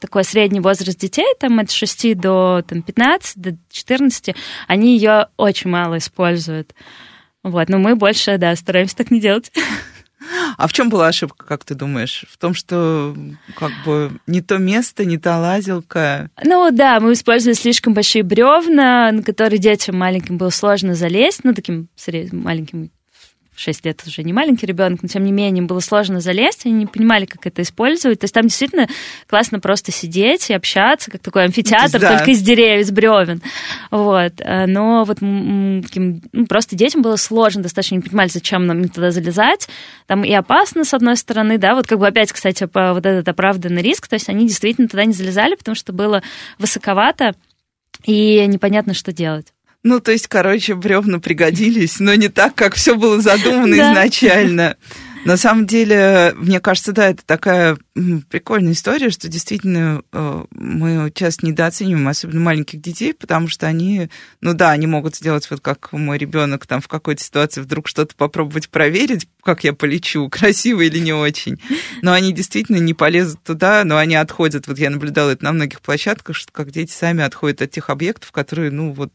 такой 0.00 0.24
средний 0.24 0.60
возраст 0.60 0.98
детей, 0.98 1.26
там 1.38 1.58
от 1.58 1.70
6 1.70 2.18
до 2.18 2.62
там, 2.66 2.82
15, 2.82 3.40
до 3.40 3.56
14, 3.70 4.34
они 4.66 4.96
ее 4.96 5.26
очень 5.36 5.70
мало 5.70 5.98
используют. 5.98 6.74
Вот, 7.44 7.68
но 7.68 7.78
мы 7.78 7.94
больше, 7.94 8.36
да, 8.36 8.54
стараемся 8.56 8.96
так 8.96 9.10
не 9.10 9.20
делать. 9.20 9.52
А 10.56 10.66
в 10.66 10.72
чем 10.72 10.88
была 10.88 11.08
ошибка, 11.08 11.46
как 11.46 11.64
ты 11.64 11.74
думаешь? 11.74 12.24
В 12.28 12.38
том, 12.38 12.54
что 12.54 13.16
как 13.56 13.72
бы 13.84 14.12
не 14.26 14.40
то 14.40 14.58
место, 14.58 15.04
не 15.04 15.18
та 15.18 15.38
лазилка? 15.38 16.30
Ну 16.44 16.70
да, 16.70 17.00
мы 17.00 17.12
использовали 17.12 17.54
слишком 17.54 17.94
большие 17.94 18.22
бревна, 18.22 19.12
на 19.12 19.22
которые 19.22 19.58
детям 19.58 19.96
маленьким 19.96 20.38
было 20.38 20.50
сложно 20.50 20.94
залезть, 20.94 21.44
ну 21.44 21.54
таким 21.54 21.88
маленьким 22.32 22.90
6 23.58 23.84
лет 23.84 24.02
уже 24.06 24.22
не 24.22 24.32
маленький 24.32 24.66
ребенок, 24.66 25.02
но 25.02 25.08
тем 25.08 25.24
не 25.24 25.32
менее 25.32 25.58
им 25.58 25.66
было 25.66 25.80
сложно 25.80 26.20
залезть, 26.20 26.64
они 26.64 26.74
не 26.74 26.86
понимали, 26.86 27.26
как 27.26 27.46
это 27.46 27.62
использовать. 27.62 28.20
То 28.20 28.24
есть 28.24 28.34
там 28.34 28.44
действительно 28.44 28.88
классно 29.26 29.58
просто 29.58 29.90
сидеть 29.90 30.48
и 30.50 30.54
общаться, 30.54 31.10
как 31.10 31.20
такой 31.20 31.44
амфитеатр, 31.44 31.98
да. 31.98 32.16
только 32.16 32.30
из 32.30 32.42
деревьев, 32.42 32.86
из 32.86 32.90
бревен. 32.92 33.42
Вот. 33.90 34.34
Э, 34.38 34.66
но 34.66 35.04
вот 35.04 35.18
ну, 35.20 35.82
просто 36.48 36.76
детям 36.76 37.02
было 37.02 37.16
сложно 37.16 37.62
достаточно, 37.62 37.96
не 37.96 38.02
понимали, 38.02 38.28
зачем 38.28 38.66
нам 38.66 38.88
туда 38.88 39.10
залезать. 39.10 39.68
Там 40.06 40.22
и 40.22 40.32
опасно, 40.32 40.84
с 40.84 40.94
одной 40.94 41.16
стороны, 41.16 41.58
да, 41.58 41.74
вот 41.74 41.86
как 41.86 41.98
бы 41.98 42.06
опять, 42.06 42.32
кстати, 42.32 42.66
по 42.66 42.94
вот 42.94 43.04
этот 43.04 43.28
оправданный 43.28 43.82
риск, 43.82 44.06
то 44.06 44.14
есть 44.14 44.28
они 44.28 44.46
действительно 44.46 44.88
туда 44.88 45.04
не 45.04 45.12
залезали, 45.12 45.56
потому 45.56 45.74
что 45.74 45.92
было 45.92 46.22
высоковато 46.58 47.34
и 48.04 48.46
непонятно, 48.46 48.94
что 48.94 49.12
делать. 49.12 49.48
Ну, 49.88 50.00
то 50.00 50.12
есть, 50.12 50.26
короче, 50.26 50.74
бревна 50.74 51.18
пригодились, 51.18 51.98
но 51.98 52.14
не 52.14 52.28
так, 52.28 52.54
как 52.54 52.74
все 52.74 52.94
было 52.94 53.22
задумано 53.22 53.72
изначально. 53.72 54.76
На 55.24 55.38
самом 55.38 55.66
деле, 55.66 56.34
мне 56.36 56.60
кажется, 56.60 56.92
да, 56.92 57.08
это 57.08 57.24
такая 57.24 57.78
прикольная 58.28 58.72
история, 58.72 59.08
что 59.08 59.28
действительно 59.28 60.02
э, 60.12 60.44
мы 60.50 61.10
часто 61.14 61.46
недооцениваем, 61.46 62.06
особенно 62.06 62.40
маленьких 62.40 62.82
детей, 62.82 63.14
потому 63.14 63.48
что 63.48 63.66
они, 63.66 64.10
ну 64.42 64.52
да, 64.52 64.72
они 64.72 64.86
могут 64.86 65.16
сделать 65.16 65.48
вот 65.50 65.60
как 65.60 65.90
мой 65.92 66.18
ребенок 66.18 66.66
там 66.66 66.82
в 66.82 66.88
какой-то 66.88 67.22
ситуации 67.22 67.62
вдруг 67.62 67.88
что-то 67.88 68.14
попробовать 68.14 68.68
проверить, 68.68 69.26
как 69.42 69.64
я 69.64 69.72
полечу, 69.72 70.28
красиво 70.30 70.82
или 70.82 70.98
не 70.98 71.14
очень. 71.14 71.58
Но 72.02 72.12
они 72.12 72.32
действительно 72.32 72.76
не 72.76 72.92
полезут 72.92 73.42
туда, 73.42 73.84
но 73.84 73.96
они 73.96 74.16
отходят. 74.16 74.66
Вот 74.66 74.78
я 74.78 74.90
наблюдала 74.90 75.30
это 75.30 75.44
на 75.44 75.52
многих 75.52 75.80
площадках, 75.80 76.36
что 76.36 76.52
как 76.52 76.72
дети 76.72 76.92
сами 76.92 77.24
отходят 77.24 77.62
от 77.62 77.70
тех 77.70 77.88
объектов, 77.88 78.32
которые, 78.32 78.70
ну 78.70 78.92
вот, 78.92 79.12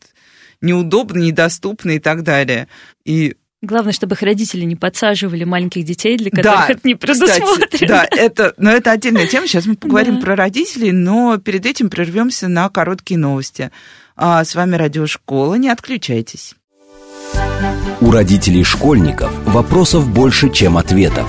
неудобно, 0.64 1.20
недоступно 1.20 1.92
и 1.92 2.00
так 2.00 2.24
далее. 2.24 2.68
И 3.06 3.36
Главное, 3.64 3.94
чтобы 3.94 4.16
их 4.16 4.22
родители 4.22 4.66
не 4.66 4.76
подсаживали 4.76 5.46
маленьких 5.46 5.86
детей, 5.86 6.18
для 6.18 6.32
которых 6.32 6.68
да, 6.68 6.68
это 6.68 6.82
не 6.84 6.96
предусмотрено. 6.96 7.66
Кстати, 7.66 7.86
да, 7.88 8.06
это, 8.12 8.54
но 8.58 8.70
это 8.72 8.92
отдельная 8.92 9.26
тема. 9.26 9.48
Сейчас 9.48 9.66
мы 9.66 9.78
поговорим 9.78 10.16
да. 10.16 10.22
про 10.22 10.36
родителей, 10.36 10.92
но 10.92 11.38
перед 11.38 11.66
этим 11.66 11.90
прервемся 11.90 12.50
на 12.50 12.68
короткие 12.68 13.18
новости. 13.18 13.72
А 14.18 14.44
с 14.44 14.54
вами 14.54 14.76
Радиошкола. 14.76 15.56
Не 15.56 15.70
отключайтесь. 15.70 16.56
У 18.02 18.12
родителей 18.12 18.66
школьников 18.66 19.32
вопросов 19.46 20.10
больше, 20.10 20.52
чем 20.52 20.76
ответов. 20.76 21.26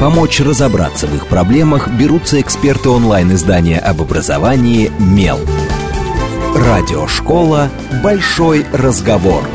Помочь 0.00 0.40
разобраться 0.40 1.06
в 1.06 1.14
их 1.14 1.28
проблемах 1.28 1.88
берутся 1.90 2.40
эксперты 2.40 2.88
онлайн-издания 2.88 3.78
об 3.78 4.02
образовании 4.02 4.90
«Мел». 4.98 5.38
Радиошкола 6.54 7.70
«Большой 8.02 8.66
разговор». 8.72 9.48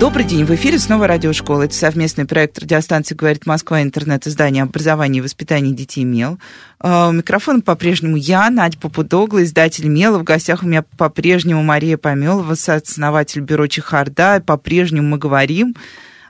Добрый 0.00 0.24
день, 0.24 0.44
в 0.44 0.50
эфире 0.56 0.80
снова 0.80 1.06
радиошкола. 1.06 1.62
Это 1.62 1.74
совместный 1.74 2.24
проект 2.24 2.58
радиостанции 2.58 3.14
«Говорит 3.14 3.46
Москва», 3.46 3.80
интернет-издание 3.80 4.64
образования 4.64 5.20
и 5.20 5.22
воспитания 5.22 5.70
детей 5.72 6.02
МЕЛ. 6.02 6.40
А, 6.80 7.10
у 7.10 7.12
микрофона 7.12 7.60
по-прежнему 7.60 8.16
я, 8.16 8.50
Надя 8.50 8.76
Попудогла, 8.78 9.44
издатель 9.44 9.86
МЕЛа. 9.86 10.18
В 10.18 10.24
гостях 10.24 10.64
у 10.64 10.66
меня 10.66 10.82
по-прежнему 10.96 11.62
Мария 11.62 11.96
Помелова, 11.96 12.54
сооснователь 12.56 13.42
бюро 13.42 13.68
Чехарда. 13.68 14.42
По-прежнему 14.44 15.06
мы 15.10 15.18
говорим 15.18 15.76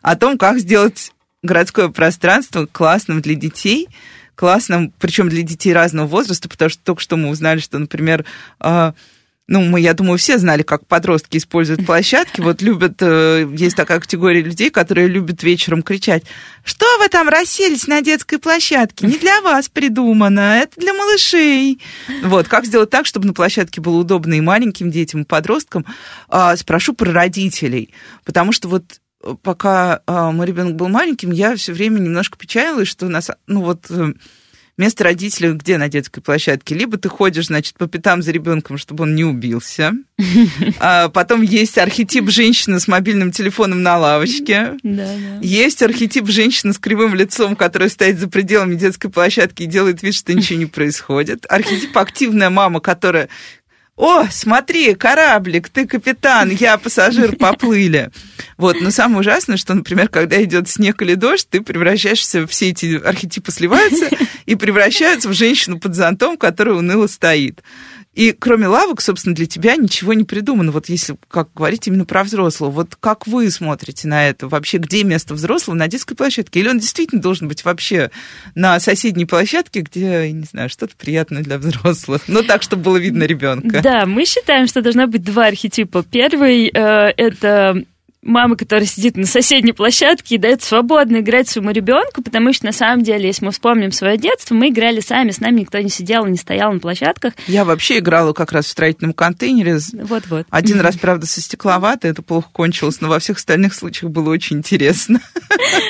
о 0.03 0.15
том, 0.15 0.37
как 0.37 0.59
сделать 0.59 1.13
городское 1.43 1.89
пространство 1.89 2.67
классным 2.71 3.23
для 3.23 3.35
детей, 3.35 3.89
классным, 4.41 4.91
причем 4.99 5.29
для 5.29 5.43
детей 5.43 5.75
разного 5.75 6.07
возраста, 6.07 6.49
потому 6.49 6.71
что 6.71 6.83
только 6.83 7.03
что 7.03 7.19
мы 7.19 7.29
узнали, 7.29 7.61
что, 7.61 7.79
например, 7.79 8.25
а, 8.59 8.95
ну, 9.49 9.61
мы, 9.61 9.83
я 9.83 9.93
думаю, 9.93 10.17
все 10.17 10.39
знали, 10.39 10.63
как 10.63 10.87
подростки 10.87 11.37
используют 11.37 11.85
площадки. 11.85 12.41
Вот 12.41 12.63
любят, 12.63 12.95
э, 13.01 13.47
есть 13.55 13.77
такая 13.77 14.01
категория 14.01 14.41
людей, 14.41 14.71
которые 14.71 15.09
любят 15.09 15.43
вечером 15.43 15.83
кричать, 15.83 16.23
что 16.65 16.87
вы 16.99 17.09
там 17.09 17.29
расселись 17.29 17.87
на 17.87 18.01
детской 18.01 18.39
площадке? 18.39 19.07
Не 19.07 19.19
для 19.19 19.43
вас 19.43 19.69
придумано, 19.69 20.57
это 20.61 20.81
для 20.81 20.95
малышей. 20.95 21.79
Вот, 22.23 22.49
как 22.49 22.65
сделать 22.65 22.89
так, 22.89 23.05
чтобы 23.05 23.27
на 23.27 23.35
площадке 23.35 23.83
было 23.83 23.99
удобно 23.99 24.33
и 24.33 24.41
маленьким 24.41 24.91
детям, 24.91 25.21
и 25.21 25.27
подросткам? 25.27 25.85
А, 26.31 26.57
спрошу 26.57 26.95
про 26.95 27.13
родителей, 27.13 27.93
потому 28.25 28.53
что 28.53 28.69
вот 28.69 28.85
пока 29.43 30.03
а, 30.07 30.33
мой 30.33 30.47
ребенок 30.47 30.77
был 30.77 30.89
маленьким, 30.89 31.31
я 31.31 31.55
все 31.57 31.73
время 31.73 31.99
немножко 31.99 32.39
печалилась, 32.39 32.89
что 32.89 33.07
у 33.07 33.09
нас, 33.09 33.31
ну 33.47 33.63
вот 33.63 33.87
э, 33.91 34.13
Место 34.81 35.05
родителей 35.05 35.53
где 35.53 35.77
на 35.77 35.91
детской 35.91 36.23
площадке? 36.23 36.75
Либо 36.75 36.97
ты 36.97 37.11
ходишь, 37.11 37.49
значит, 37.49 37.77
по 37.77 37.87
пятам 37.87 38.23
за 38.23 38.33
ребенком, 38.33 38.79
чтобы 38.79 39.03
он 39.03 39.15
не 39.15 39.25
убился. 39.25 39.93
А 40.79 41.11
потом 41.11 41.43
есть 41.43 41.77
архетип 41.77 42.31
женщины 42.31 42.81
с 42.81 42.89
мобильным 42.89 43.31
телефоном 43.31 43.83
на 43.83 43.99
лавочке. 43.99 44.79
Да, 44.83 45.05
да. 45.05 45.39
Есть 45.43 45.83
архетип 45.83 46.29
женщины 46.29 46.73
с 46.73 46.79
кривым 46.79 47.15
лицом, 47.15 47.57
которая 47.57 47.91
стоит 47.91 48.19
за 48.19 48.29
пределами 48.29 48.75
детской 48.75 49.11
площадки 49.11 49.65
и 49.65 49.67
делает 49.67 50.03
вид, 50.03 50.15
что 50.15 50.33
ничего 50.33 50.59
не 50.59 50.65
происходит. 50.65 51.45
Архетип 51.51 51.97
активная 51.99 52.49
мама, 52.49 52.81
которая 52.81 53.29
о, 54.01 54.27
смотри, 54.31 54.95
кораблик, 54.95 55.69
ты 55.69 55.87
капитан, 55.87 56.51
я 56.51 56.79
пассажир, 56.79 57.37
поплыли. 57.37 58.11
Вот, 58.57 58.81
но 58.81 58.91
самое 58.91 59.21
ужасное, 59.21 59.59
что, 59.59 59.75
например, 59.75 60.09
когда 60.09 60.43
идет 60.43 60.71
снег 60.71 61.03
или 61.03 61.15
дождь, 61.15 61.47
ты 61.51 61.61
превращаешься, 61.61 62.47
все 62.47 62.71
эти 62.71 62.99
архетипы 63.05 63.53
сливаются 63.53 64.09
и 64.47 64.55
превращаются 64.55 65.29
в 65.29 65.35
женщину 65.35 65.79
под 65.79 65.95
зонтом, 65.95 66.39
которая 66.39 66.77
уныло 66.77 67.09
стоит. 67.09 67.63
И 68.21 68.33
кроме 68.33 68.67
лавок, 68.67 69.01
собственно, 69.01 69.35
для 69.35 69.47
тебя 69.47 69.77
ничего 69.77 70.13
не 70.13 70.25
придумано. 70.25 70.73
Вот 70.73 70.91
если, 70.91 71.17
как 71.29 71.49
говорить 71.55 71.87
именно 71.87 72.05
про 72.05 72.23
взрослого, 72.23 72.69
вот 72.69 72.95
как 73.01 73.27
вы 73.27 73.51
смотрите 73.51 74.09
на 74.09 74.29
это? 74.29 74.47
Вообще, 74.47 74.77
где 74.77 75.05
место 75.05 75.33
взрослого 75.33 75.75
на 75.75 75.89
детской 75.89 76.15
площадке? 76.15 76.61
Или 76.61 76.69
он 76.69 76.79
действительно 76.81 77.23
должен 77.23 77.49
быть 77.49 77.65
вообще 77.65 78.11
на 78.55 78.79
соседней 78.79 79.25
площадке, 79.25 79.81
где, 79.81 80.31
не 80.33 80.45
знаю, 80.45 80.69
что-то 80.69 80.97
приятное 80.97 81.43
для 81.43 81.57
взрослых? 81.57 82.25
Но 82.29 82.43
так, 82.43 82.63
чтобы 82.63 82.83
было 82.83 82.99
видно 82.99 83.23
ребенка. 83.23 83.81
Да, 83.81 84.05
мы 84.05 84.27
считаем, 84.27 84.67
что 84.67 84.83
должна 84.83 85.07
быть 85.07 85.25
два 85.25 85.47
архетипа. 85.47 86.03
Первый 86.03 86.67
э, 86.67 87.13
это 87.17 87.85
мама, 88.23 88.57
которая 88.57 88.87
сидит 88.87 89.17
на 89.17 89.27
соседней 89.27 89.73
площадке 89.73 90.35
и 90.35 90.39
дает 90.39 90.63
свободно 90.63 91.19
играть 91.19 91.49
своему 91.49 91.71
ребенку, 91.71 92.23
потому 92.23 92.53
что 92.53 92.67
на 92.67 92.73
самом 92.73 93.03
деле, 93.03 93.27
если 93.27 93.47
мы 93.47 93.51
вспомним 93.51 93.93
свое 93.93 94.19
детство, 94.19 94.55
мы 94.55 94.69
играли 94.69 95.01
сами, 95.01 95.31
с 95.31 95.41
нами 95.41 95.61
никто 95.61 95.79
не 95.79 95.89
сидел, 95.89 96.27
не 96.27 96.37
стоял 96.37 96.73
на 96.73 96.81
площадках. 96.81 97.33
Я 97.47 97.65
вообще 97.65 97.99
играла 97.99 98.33
как 98.33 98.53
раз 98.53 98.67
в 98.67 98.69
строительном 98.69 99.15
контейнере. 99.15 99.79
Вот-вот. 99.93 100.47
Один 100.51 100.81
раз, 100.81 100.97
правда, 100.97 101.27
со 101.27 101.41
стекловатой, 101.41 102.11
это 102.11 102.23
плохо 102.23 102.49
кончилось, 102.53 103.01
но 103.01 103.09
во 103.09 103.19
всех 103.19 103.39
остальных 103.39 103.73
случаях 103.75 104.13
было 104.13 104.31
очень 104.31 104.59
интересно. 104.59 105.21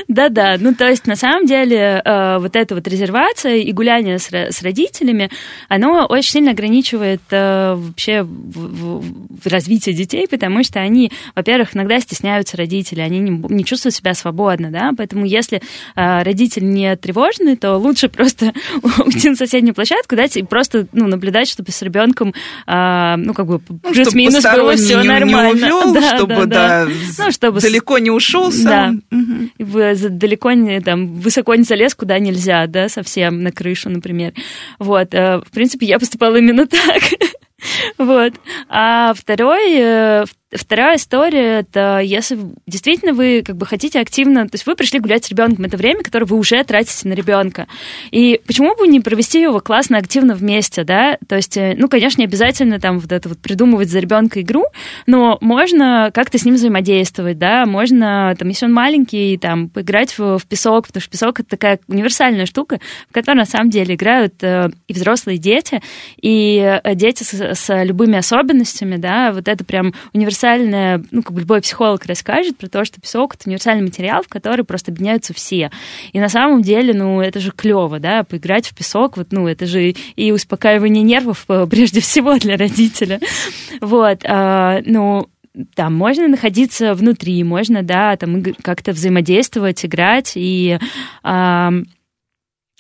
Да-да, 0.09 0.57
ну 0.59 0.75
то 0.75 0.89
есть 0.89 1.07
на 1.07 1.17
самом 1.17 1.47
деле 1.47 2.03
э, 2.05 2.39
вот 2.39 2.57
эта 2.57 2.75
вот 2.75 2.87
резервация 2.87 3.57
и 3.57 3.73
гуляние 3.73 4.19
с 4.19 4.63
родителями, 4.63 5.31
оно 5.69 6.07
очень 6.07 6.31
сильно 6.31 6.51
ограничивает 6.53 7.23
э, 7.31 7.75
вообще 7.75 8.27
развитие 9.45 9.95
детей, 9.95 10.27
потому 10.29 10.63
что 10.65 10.81
они, 10.81 11.11
во-первых, 11.35 11.75
иногда 11.75 11.99
стесняются 12.01 12.20
стесняются 12.21 12.57
родители, 12.59 13.01
они 13.01 13.19
не, 13.19 13.31
не 13.31 13.65
чувствуют 13.65 13.95
себя 13.95 14.13
свободно, 14.13 14.71
да, 14.71 14.93
поэтому 14.97 15.25
если 15.25 15.63
э, 15.97 16.23
родитель 16.23 16.71
не 16.71 16.95
тревожный, 16.97 17.57
то 17.57 17.77
лучше 17.77 18.09
просто 18.11 18.53
уйти 18.83 19.31
на 19.31 19.37
соседнюю 19.37 19.75
площадку, 19.75 20.17
дать 20.17 20.37
и 20.37 20.43
просто, 20.43 20.87
ну, 20.93 21.07
наблюдать, 21.07 21.49
чтобы 21.49 21.73
с 21.73 21.81
ребенком, 21.81 22.35
э, 22.67 23.15
ну, 23.17 23.33
как 23.33 23.47
бы, 23.47 23.61
ну, 23.69 23.79
плюс-минус 23.79 24.45
было 24.45 24.77
все 24.77 25.01
не, 25.01 25.09
нормально. 25.09 25.57
Не 25.57 25.73
увел, 25.73 25.95
да, 25.95 26.17
чтобы, 26.17 26.47
да, 26.47 26.87
да. 26.87 26.89
Ну, 27.19 27.33
чтобы 27.33 27.61
далеко 27.61 27.99
не 27.99 28.11
ушел 28.11 28.53
сам. 28.53 29.03
Да. 29.11 29.17
Угу. 29.17 30.09
Далеко 30.11 30.53
не, 30.53 30.81
там, 30.81 31.07
высоко 31.07 31.55
не 31.55 31.65
залез, 31.65 31.95
куда 31.95 32.19
нельзя, 32.19 32.67
да, 32.67 32.89
совсем 32.89 33.43
на 33.43 33.51
крышу, 33.51 33.89
например. 33.89 34.35
Вот, 34.79 35.15
э, 35.15 35.39
в 35.39 35.51
принципе, 35.53 35.87
я 35.87 35.99
поступала 35.99 36.37
именно 36.37 36.67
так. 36.67 37.03
Вот. 37.99 38.35
А 38.69 39.15
второй, 39.15 39.75
э, 39.79 40.25
Вторая 40.53 40.97
история, 40.97 41.61
это 41.61 42.01
если 42.01 42.37
действительно 42.67 43.13
вы 43.13 43.45
как 43.47 43.57
бы 43.57 43.67
хотите 43.67 44.01
активно, 44.01 44.49
то 44.49 44.57
есть 44.57 44.67
вы 44.67 44.75
пришли 44.75 44.99
гулять 44.99 45.25
с 45.25 45.29
ребенком, 45.29 45.65
это 45.67 45.77
время, 45.77 46.03
которое 46.03 46.27
вы 46.27 46.37
уже 46.37 46.65
тратите 46.65 47.07
на 47.07 47.13
ребенка. 47.13 47.69
И 48.11 48.41
почему 48.45 48.75
бы 48.75 48.89
не 48.89 48.99
провести 48.99 49.41
его 49.41 49.61
классно, 49.61 49.99
активно 49.99 50.35
вместе, 50.35 50.83
да? 50.83 51.19
То 51.29 51.37
есть, 51.37 51.57
э, 51.57 51.77
ну, 51.79 51.89
конечно, 51.89 52.21
не 52.21 52.25
обязательно 52.25 52.81
там 52.81 52.99
вот 52.99 53.13
это 53.13 53.29
вот 53.29 53.39
придумывать 53.39 53.91
за 53.91 54.01
ребенка 54.01 54.41
игру, 54.41 54.65
но 55.07 55.39
можно 55.41 56.11
как-то 56.13 56.37
с 56.37 56.45
ним 56.45 56.57
взаимодействовать, 56.57 57.39
да, 57.39 57.65
можно, 57.65 58.35
там, 58.37 58.49
если 58.49 58.67
он 58.67 58.73
маленький, 58.73 59.39
там, 59.39 59.69
поиграть 59.69 60.19
в, 60.19 60.39
в 60.39 60.47
песок, 60.47 60.89
потому 60.89 61.01
что 61.01 61.11
песок 61.13 61.39
это 61.39 61.49
такая 61.51 61.79
универсальная 61.87 62.47
штука, 62.47 62.81
в 63.09 63.15
которой 63.15 63.37
на 63.37 63.45
самом 63.45 63.71
деле 63.71 63.95
играют 63.95 64.43
э, 64.43 64.71
и 64.89 64.93
взрослые 64.93 65.39
дети, 65.39 65.81
и 66.21 66.81
э, 66.83 66.95
дети 66.97 67.23
с, 67.23 67.35
с 67.35 67.85
любыми 67.85 68.19
особенностями, 68.19 68.97
да, 68.97 69.31
вот 69.31 69.47
это 69.47 69.65
прям 69.65 69.95
универсальная 70.13 70.40
универсальное, 70.41 71.03
ну, 71.11 71.23
как 71.23 71.33
бы 71.33 71.41
любой 71.41 71.61
психолог 71.61 72.05
расскажет 72.07 72.57
про 72.57 72.69
то, 72.69 72.85
что 72.85 73.01
песок— 73.01 73.35
это 73.37 73.49
универсальный 73.49 73.83
материал, 73.85 74.23
в 74.23 74.29
который 74.29 74.65
просто 74.65 74.91
объединяются 74.91 75.35
все. 75.35 75.71
И 76.13 76.21
на 76.21 76.29
самом 76.29 76.63
деле, 76.63 76.95
ну, 76.95 77.21
это 77.21 77.41
же 77.41 77.51
клево, 77.51 77.99
да, 77.99 78.25
поиграть 78.25 78.69
в 78.69 78.75
песок, 78.75 79.17
вот, 79.17 79.29
ну, 79.33 79.47
это 79.47 79.67
же 79.67 79.95
и 80.17 80.33
успокаивание 80.33 81.03
нервов 81.03 81.45
э, 81.49 81.67
прежде 81.71 82.01
всего 82.01 82.39
для 82.39 82.57
родителя. 82.57 83.21
Вот, 83.81 84.21
а, 84.25 84.81
ну, 84.85 85.29
там 85.75 85.95
можно 85.95 86.29
находиться 86.29 86.95
внутри, 86.95 87.43
можно, 87.45 87.83
да, 87.83 88.17
там 88.17 88.43
как-то 88.63 88.93
взаимодействовать, 88.93 89.85
играть 89.85 90.33
и 90.37 90.79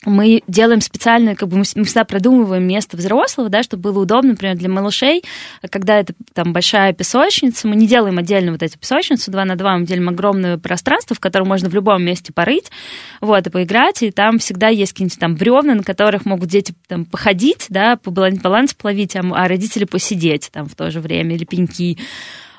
мы 0.06 0.42
делаем 0.46 0.80
специально, 0.80 1.34
как 1.34 1.48
бы 1.48 1.58
мы 1.58 1.64
всегда 1.64 2.04
продумываем 2.04 2.66
место 2.66 2.96
взрослого, 2.96 3.50
да, 3.50 3.62
чтобы 3.62 3.92
было 3.92 4.02
удобно, 4.02 4.30
например, 4.30 4.56
для 4.56 4.70
малышей, 4.70 5.22
когда 5.68 5.98
это 6.00 6.14
там 6.32 6.54
большая 6.54 6.94
песочница, 6.94 7.68
мы 7.68 7.76
не 7.76 7.86
делаем 7.86 8.16
отдельно 8.16 8.52
вот 8.52 8.62
эти 8.62 8.78
песочницы, 8.78 9.30
два 9.30 9.44
на 9.44 9.56
два, 9.56 9.76
мы 9.76 9.84
делаем 9.84 10.08
огромное 10.08 10.56
пространство, 10.56 11.14
в 11.14 11.20
котором 11.20 11.48
можно 11.48 11.68
в 11.68 11.74
любом 11.74 12.02
месте 12.02 12.32
порыть, 12.32 12.70
вот, 13.20 13.46
и 13.46 13.50
поиграть, 13.50 14.02
и 14.02 14.10
там 14.10 14.38
всегда 14.38 14.68
есть 14.68 14.92
какие-нибудь 14.92 15.18
там 15.18 15.36
бревна, 15.36 15.74
на 15.74 15.82
которых 15.82 16.24
могут 16.24 16.48
дети 16.48 16.74
там 16.88 17.04
походить, 17.04 17.66
да, 17.68 17.96
по 17.96 18.10
баланс 18.10 18.72
половить, 18.72 19.16
а, 19.16 19.20
а 19.20 19.48
родители 19.48 19.84
посидеть 19.84 20.48
там 20.50 20.66
в 20.66 20.74
то 20.74 20.90
же 20.90 21.00
время, 21.00 21.34
или 21.34 21.44
пеньки, 21.44 21.98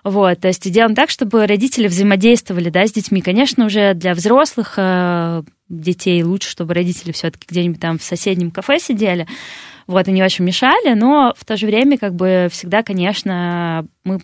вот, 0.04 0.39
то 0.39 0.47
есть 0.47 0.69
делаем 0.71 0.95
так, 0.95 1.10
чтобы 1.10 1.45
родители 1.45 1.88
взаимодействовали, 1.88 2.69
да, 2.69 2.88
с 2.88 2.91
детьми. 2.91 3.21
Конечно, 3.21 3.65
уже 3.65 3.93
для 3.93 4.15
взрослых 4.15 4.73
э, 4.77 5.43
детей 5.71 6.23
лучше, 6.23 6.49
чтобы 6.49 6.73
родители 6.73 7.12
все-таки 7.12 7.45
где-нибудь 7.47 7.79
там 7.79 7.97
в 7.97 8.03
соседнем 8.03 8.51
кафе 8.51 8.79
сидели. 8.79 9.27
Вот, 9.88 10.07
они 10.07 10.23
очень 10.23 10.45
мешали, 10.45 10.93
но 10.93 11.34
в 11.38 11.45
то 11.45 11.57
же 11.57 11.65
время, 11.65 11.97
как 11.97 12.15
бы, 12.15 12.47
всегда, 12.51 12.84
конечно, 12.84 13.88
мы 14.03 14.19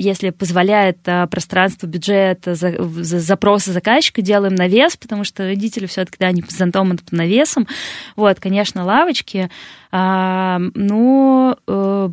если 0.00 0.30
позволяет 0.30 0.98
а, 1.06 1.26
пространство, 1.26 1.88
бюджет, 1.88 2.44
за, 2.44 2.72
запросы 3.02 3.72
заказчика, 3.72 4.22
делаем 4.22 4.54
навес, 4.54 4.96
потому 4.96 5.24
что 5.24 5.42
родители 5.42 5.86
все-таки, 5.86 6.16
да, 6.20 6.30
не 6.30 6.40
под 6.40 6.52
зонтом, 6.52 6.92
а 6.92 6.96
под 6.96 7.10
навесом. 7.10 7.66
Вот, 8.14 8.38
конечно, 8.38 8.84
лавочки. 8.84 9.50
А, 9.90 10.60
ну, 10.74 11.56
э, 11.66 12.10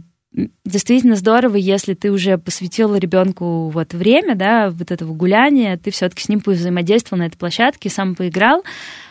действительно 0.65 1.15
здорово, 1.15 1.55
если 1.55 1.93
ты 1.93 2.11
уже 2.11 2.37
посвятил 2.37 2.95
ребенку 2.95 3.69
вот 3.69 3.93
время, 3.93 4.35
да, 4.35 4.69
вот 4.69 4.91
этого 4.91 5.13
гуляния, 5.13 5.77
ты 5.77 5.91
все-таки 5.91 6.23
с 6.23 6.29
ним 6.29 6.41
взаимодействовал 6.45 7.19
на 7.19 7.27
этой 7.27 7.37
площадке, 7.37 7.89
сам 7.89 8.15
поиграл. 8.15 8.63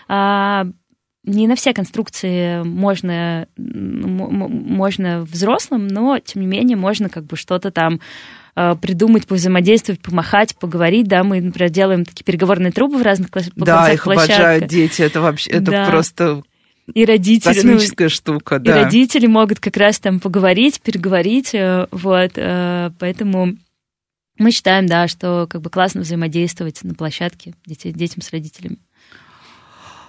А, 0.08 0.66
не 1.24 1.48
на 1.48 1.56
все 1.56 1.72
конструкции 1.72 2.62
можно, 2.62 3.48
можно 3.56 5.22
взрослым, 5.22 5.88
но 5.88 6.18
тем 6.18 6.42
не 6.42 6.48
менее 6.48 6.76
можно 6.76 7.08
как 7.08 7.24
бы 7.24 7.36
что-то 7.36 7.70
там 7.70 8.00
а, 8.54 8.74
придумать, 8.76 9.26
повзаимодействовать, 9.26 10.02
помахать, 10.02 10.54
поговорить, 10.56 11.08
да, 11.08 11.24
мы, 11.24 11.40
например, 11.40 11.70
делаем 11.70 12.04
такие 12.04 12.24
переговорные 12.24 12.72
трубы 12.72 12.98
в 12.98 13.02
разных 13.02 13.30
площадках. 13.30 13.64
Да, 13.64 13.90
их 13.90 14.06
обожают 14.06 14.66
дети, 14.66 15.02
это 15.02 15.20
вообще, 15.20 15.50
это 15.50 15.70
да. 15.70 15.86
просто 15.86 16.42
и 16.92 17.04
родители... 17.04 17.54
Космическая 17.54 18.04
ну, 18.04 18.10
штука, 18.10 18.58
да. 18.58 18.70
И 18.70 18.84
родители 18.84 19.26
могут 19.26 19.60
как 19.60 19.76
раз 19.76 19.98
там 19.98 20.20
поговорить, 20.20 20.80
переговорить, 20.80 21.54
э, 21.54 21.86
вот, 21.90 22.32
э, 22.36 22.90
поэтому 22.98 23.56
мы 24.38 24.50
считаем, 24.50 24.86
да, 24.86 25.08
что 25.08 25.46
как 25.48 25.62
бы 25.62 25.70
классно 25.70 26.02
взаимодействовать 26.02 26.82
на 26.82 26.94
площадке 26.94 27.54
детей, 27.66 27.92
детям 27.92 28.22
с 28.22 28.30
родителями. 28.30 28.78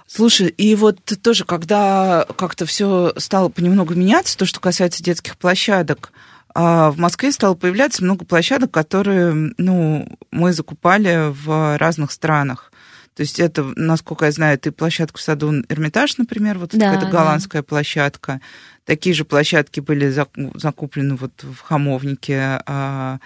Слушай, 0.06 0.48
и 0.48 0.74
вот 0.76 1.00
тоже, 1.22 1.44
когда 1.44 2.26
как-то 2.36 2.64
все 2.64 3.12
стало 3.16 3.48
понемногу 3.48 3.94
меняться, 3.94 4.38
то, 4.38 4.46
что 4.46 4.60
касается 4.60 5.02
детских 5.02 5.36
площадок, 5.36 6.12
а 6.54 6.90
в 6.90 6.98
Москве 6.98 7.32
стало 7.32 7.54
появляться 7.54 8.04
много 8.04 8.24
площадок, 8.24 8.70
которые 8.70 9.52
ну, 9.58 10.08
мы 10.30 10.52
закупали 10.52 11.30
в 11.30 11.76
разных 11.76 12.12
странах. 12.12 12.72
То 13.16 13.22
есть 13.22 13.40
это, 13.40 13.72
насколько 13.76 14.26
я 14.26 14.30
знаю, 14.30 14.56
это 14.56 14.68
и 14.68 14.72
площадка 14.72 15.18
в 15.18 15.22
саду 15.22 15.50
Эрмитаж, 15.70 16.18
например, 16.18 16.58
вот 16.58 16.72
Да, 16.72 16.90
какая-то 16.90 17.06
да. 17.06 17.12
голландская 17.12 17.62
площадка. 17.62 18.42
Такие 18.84 19.14
же 19.14 19.24
площадки 19.24 19.80
были 19.80 20.08
зак- 20.08 20.58
закуплены 20.58 21.16
вот 21.16 21.42
в 21.42 21.60
Хамовнике, 21.62 22.60
а, 22.66 23.18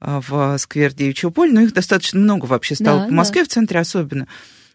а, 0.00 0.20
в 0.20 0.58
сквер 0.58 0.92
Девичьего 0.92 1.30
поля, 1.30 1.52
но 1.54 1.60
их 1.62 1.72
достаточно 1.72 2.20
много 2.20 2.44
вообще 2.44 2.74
стало 2.74 3.00
Да, 3.00 3.06
в 3.08 3.10
Москве, 3.10 3.42
в 3.42 3.48
центре 3.48 3.80
особенно. 3.80 4.28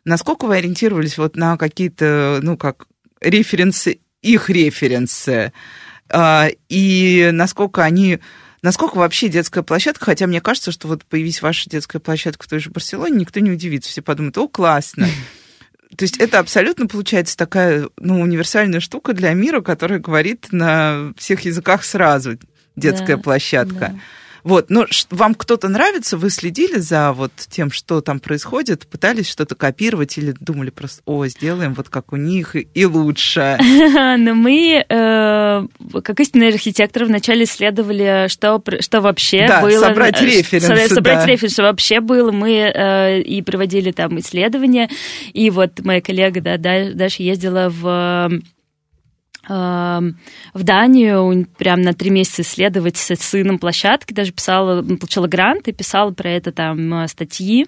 Насколько 0.06 0.46
вы 0.46 0.58
ориентировались 0.58 1.20
вот 1.20 1.36
на 1.36 1.56
какие-то, 1.56 2.40
ну, 2.42 2.58
как 2.58 2.88
референсы, 3.22 4.00
их 4.24 4.50
референсы, 4.50 5.54
а, 6.10 6.48
и 6.68 7.30
насколько 7.32 7.84
они 7.84 8.20
Насколько 8.64 8.96
вообще 8.98 9.28
детская 9.28 9.62
площадка, 9.62 10.06
хотя 10.06 10.26
мне 10.26 10.40
кажется, 10.40 10.72
что 10.72 10.88
вот 10.88 11.04
появись 11.06 11.42
ваша 11.42 11.70
детская 11.70 12.00
площадка 12.00 12.46
в 12.46 12.48
той 12.48 12.60
же 12.60 12.70
Барселоне, 12.70 13.18
никто 13.18 13.42
не 13.42 13.52
удивится, 13.52 13.90
все 13.90 14.02
подумают, 14.02 14.38
о, 14.38 14.48
классно. 14.48 15.08
То 15.98 16.04
есть 16.04 16.18
это 16.18 16.40
абсолютно 16.40 16.88
получается 16.88 17.38
такая 17.38 17.90
ну, 17.98 18.22
универсальная 18.22 18.80
штука 18.80 19.14
для 19.14 19.34
мира, 19.34 19.62
которая 19.62 20.00
говорит 20.00 20.48
на 20.52 21.14
всех 21.18 21.42
языках 21.42 21.84
сразу. 21.84 22.40
Детская 22.76 23.18
Да, 23.18 23.22
площадка. 23.22 23.76
да. 23.94 23.96
Вот, 24.44 24.70
но 24.70 24.86
вам 25.10 25.36
кто-то 25.36 25.70
нравится? 25.70 26.18
Вы 26.18 26.30
следили 26.30 26.78
за 26.80 27.14
вот 27.14 27.32
тем, 27.50 27.72
что 27.72 28.02
там 28.02 28.20
происходит? 28.20 28.88
Пытались 28.88 29.30
что-то 29.30 29.56
копировать 29.56 30.18
или 30.18 30.34
думали 30.40 30.70
просто, 30.70 31.02
о, 31.06 31.26
сделаем 31.28 31.74
вот 31.74 31.90
как 31.90 32.12
у 32.14 32.16
них 32.18 32.56
и, 32.56 32.86
лучше? 32.86 33.58
Но 34.18 34.34
мы, 34.34 34.86
э, 34.88 35.68
как 36.04 36.20
истинные 36.20 36.50
архитекторы, 36.50 37.06
вначале 37.06 37.46
исследовали, 37.46 38.28
что, 38.28 38.62
что 38.80 39.02
вообще 39.02 39.48
Да, 39.48 39.62
было. 39.62 39.80
собрать 39.88 40.22
э, 40.22 40.26
референсы, 40.26 40.68
собрать- 40.96 41.04
да. 41.04 41.26
референсы, 41.26 41.54
что 41.54 41.64
вообще 41.64 42.00
было. 42.02 42.32
Мы 42.32 42.52
э, 42.74 43.22
и 43.22 43.42
проводили 43.42 43.92
там 43.92 44.20
исследования. 44.20 44.90
И 45.34 45.50
вот 45.50 45.80
моя 45.80 46.02
коллега, 46.02 46.42
да, 46.42 46.58
Да- 46.58 46.92
Даша 46.94 47.24
ездила 47.24 47.70
в 47.70 48.30
в 49.48 50.64
Данию 50.64 51.48
прям 51.58 51.82
на 51.82 51.94
три 51.94 52.10
месяца 52.10 52.44
исследовать 52.44 52.98
с 52.98 53.16
сыном 53.16 53.60
площадки, 53.60 54.14
даже 54.14 54.32
писала, 54.32 54.82
получила 54.82 55.28
грант 55.28 55.68
и 55.68 55.74
писала 55.74 56.12
про 56.12 56.30
это 56.30 56.52
там 56.52 57.04
э, 57.04 57.08
статьи. 57.08 57.68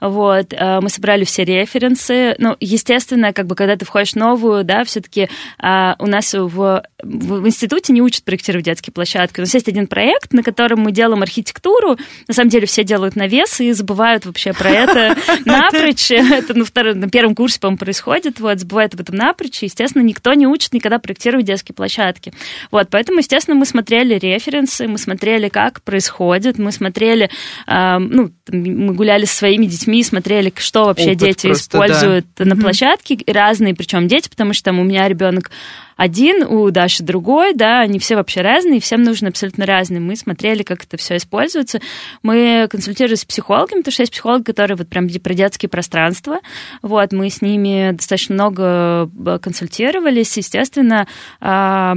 Вот. 0.00 0.52
Э, 0.52 0.80
Мы 0.80 0.88
собрали 0.88 1.24
все 1.24 1.44
референсы. 1.44 2.36
Ну, 2.38 2.56
естественно, 2.60 3.32
как 3.32 3.46
бы, 3.46 3.56
когда 3.56 3.76
ты 3.76 3.84
входишь 3.84 4.12
в 4.12 4.16
новую, 4.16 4.64
да, 4.64 4.84
все-таки 4.84 5.28
у 5.58 6.06
нас 6.06 6.32
в, 6.32 6.82
в 7.02 7.46
институте 7.46 7.92
не 7.92 8.02
учат 8.02 8.24
проектировать 8.24 8.66
детские 8.66 8.92
площадки. 8.92 9.40
У 9.40 9.42
нас 9.42 9.54
есть 9.54 9.68
один 9.68 9.86
проект, 9.86 10.32
на 10.32 10.42
котором 10.42 10.80
мы 10.80 10.92
делаем 10.92 11.22
архитектуру. 11.22 11.96
На 12.28 12.34
самом 12.34 12.50
деле 12.50 12.66
все 12.66 12.84
делают 12.84 13.16
навес 13.16 13.60
и 13.60 13.72
забывают 13.72 14.26
вообще 14.26 14.52
про 14.52 14.70
это 14.70 15.16
напрочь. 15.44 16.10
Это 16.10 16.54
на, 16.54 16.64
втором, 16.64 17.00
на 17.00 17.10
первом 17.10 17.34
курсе, 17.34 17.58
по-моему, 17.58 17.78
происходит. 17.78 18.38
Вот, 18.40 18.60
забывают 18.60 18.94
об 18.94 19.00
этом 19.00 19.16
напрочь. 19.16 19.62
Естественно, 19.62 20.02
никто 20.02 20.32
не 20.34 20.46
учит 20.46 20.72
никогда 20.72 20.98
проектировать 20.98 21.15
детские 21.42 21.74
площадки. 21.74 22.32
Вот, 22.70 22.88
поэтому, 22.90 23.18
естественно, 23.18 23.56
мы 23.56 23.66
смотрели 23.66 24.14
референсы, 24.14 24.86
мы 24.86 24.98
смотрели, 24.98 25.48
как 25.48 25.82
происходит, 25.82 26.58
мы 26.58 26.72
смотрели, 26.72 27.30
э, 27.66 27.98
ну, 27.98 28.30
мы 28.48 28.94
гуляли 28.94 29.24
со 29.24 29.36
своими 29.36 29.66
детьми, 29.66 30.02
смотрели, 30.02 30.52
что 30.56 30.84
вообще 30.84 31.10
Опыт 31.10 31.18
дети 31.18 31.46
просто, 31.46 31.78
да. 31.78 31.86
используют 31.86 32.26
на 32.38 32.54
Мгм. 32.54 32.62
площадке, 32.62 33.14
и 33.14 33.32
разные, 33.32 33.74
причем 33.74 34.08
дети, 34.08 34.28
потому 34.28 34.52
что 34.52 34.64
там 34.64 34.78
у 34.78 34.84
меня 34.84 35.08
ребенок 35.08 35.50
один, 35.96 36.42
у 36.42 36.70
Даши 36.70 37.02
другой, 37.02 37.54
да, 37.54 37.80
они 37.80 37.98
все 37.98 38.16
вообще 38.16 38.42
разные, 38.42 38.80
всем 38.80 39.02
нужно 39.02 39.28
абсолютно 39.28 39.64
разные. 39.64 40.00
Мы 40.00 40.14
смотрели, 40.16 40.62
как 40.62 40.84
это 40.84 40.96
все 40.96 41.16
используется. 41.16 41.80
Мы 42.22 42.68
консультировались 42.70 43.20
с 43.20 43.24
психологами, 43.24 43.78
потому 43.78 43.92
что 43.92 44.02
есть 44.02 44.12
психологи, 44.12 44.42
которые 44.42 44.76
вот 44.76 44.88
прям 44.88 45.08
про 45.08 45.34
детские 45.34 45.70
пространства. 45.70 46.40
Вот, 46.82 47.12
мы 47.12 47.30
с 47.30 47.40
ними 47.40 47.92
достаточно 47.92 48.34
много 48.34 49.10
э, 49.26 49.38
консультировались. 49.40 50.36
Естественно, 50.36 51.06
а, 51.40 51.96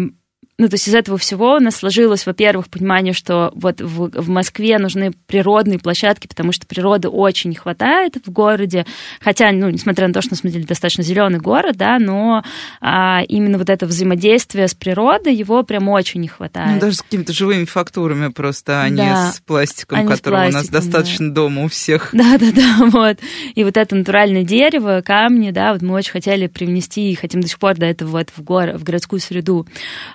ну, 0.59 0.67
то 0.67 0.73
есть 0.73 0.89
из 0.89 0.93
этого 0.93 1.17
всего 1.17 1.55
у 1.55 1.59
нас 1.59 1.77
сложилось, 1.77 2.25
во-первых, 2.25 2.67
понимание, 2.67 3.13
что 3.13 3.49
вот 3.55 3.79
в, 3.79 4.09
в 4.09 4.29
Москве 4.29 4.77
нужны 4.77 5.13
природные 5.25 5.79
площадки, 5.79 6.27
потому 6.27 6.51
что 6.51 6.67
природы 6.67 7.07
очень 7.07 7.49
не 7.49 7.55
хватает 7.55 8.15
в 8.25 8.29
городе. 8.29 8.85
Хотя, 9.21 9.53
ну, 9.53 9.69
несмотря 9.69 10.09
на 10.09 10.13
то, 10.13 10.21
что, 10.21 10.33
на 10.33 10.37
самом 10.37 10.51
деле, 10.51 10.65
достаточно 10.65 11.01
зеленый 11.01 11.39
город, 11.39 11.77
да, 11.77 11.97
но 11.97 12.43
а, 12.81 13.21
именно 13.29 13.57
вот 13.57 13.69
это 13.69 13.85
взаимодействие 13.85 14.67
с 14.67 14.75
природой, 14.75 15.33
его 15.33 15.63
прям 15.63 15.87
очень 15.87 16.19
не 16.19 16.27
хватает. 16.27 16.73
Ну, 16.73 16.79
даже 16.81 16.97
с 16.97 17.01
какими-то 17.03 17.31
живыми 17.31 17.63
фактурами 17.63 18.27
просто, 18.27 18.81
а 18.81 18.89
не 18.89 18.97
Да. 18.97 19.31
с 19.31 19.39
пластиком, 19.39 19.97
А 19.97 20.01
не 20.01 20.07
с 20.09 20.11
которого 20.17 20.41
у 20.41 20.43
нас 20.43 20.67
пластиком, 20.67 20.81
достаточно 20.81 21.33
дома 21.33 21.63
у 21.63 21.67
всех. 21.69 22.09
Да, 22.11 22.37
да, 22.37 22.51
да, 22.51 22.85
вот. 22.87 23.17
И 23.55 23.63
вот 23.63 23.77
это 23.77 23.95
натуральное 23.95 24.43
дерево, 24.43 25.01
камни, 25.05 25.51
да, 25.51 25.71
вот 25.71 25.81
мы 25.83 25.95
очень 25.95 26.11
хотели 26.11 26.47
привнести 26.47 27.13
и 27.13 27.15
хотим 27.15 27.39
до 27.39 27.47
сих 27.47 27.59
пор 27.59 27.77
до 27.77 27.85
этого 27.85 28.09
вот 28.09 28.29
в, 28.35 28.43
гор, 28.43 28.71
в 28.73 28.83
городскую 28.83 29.21
среду. 29.21 29.65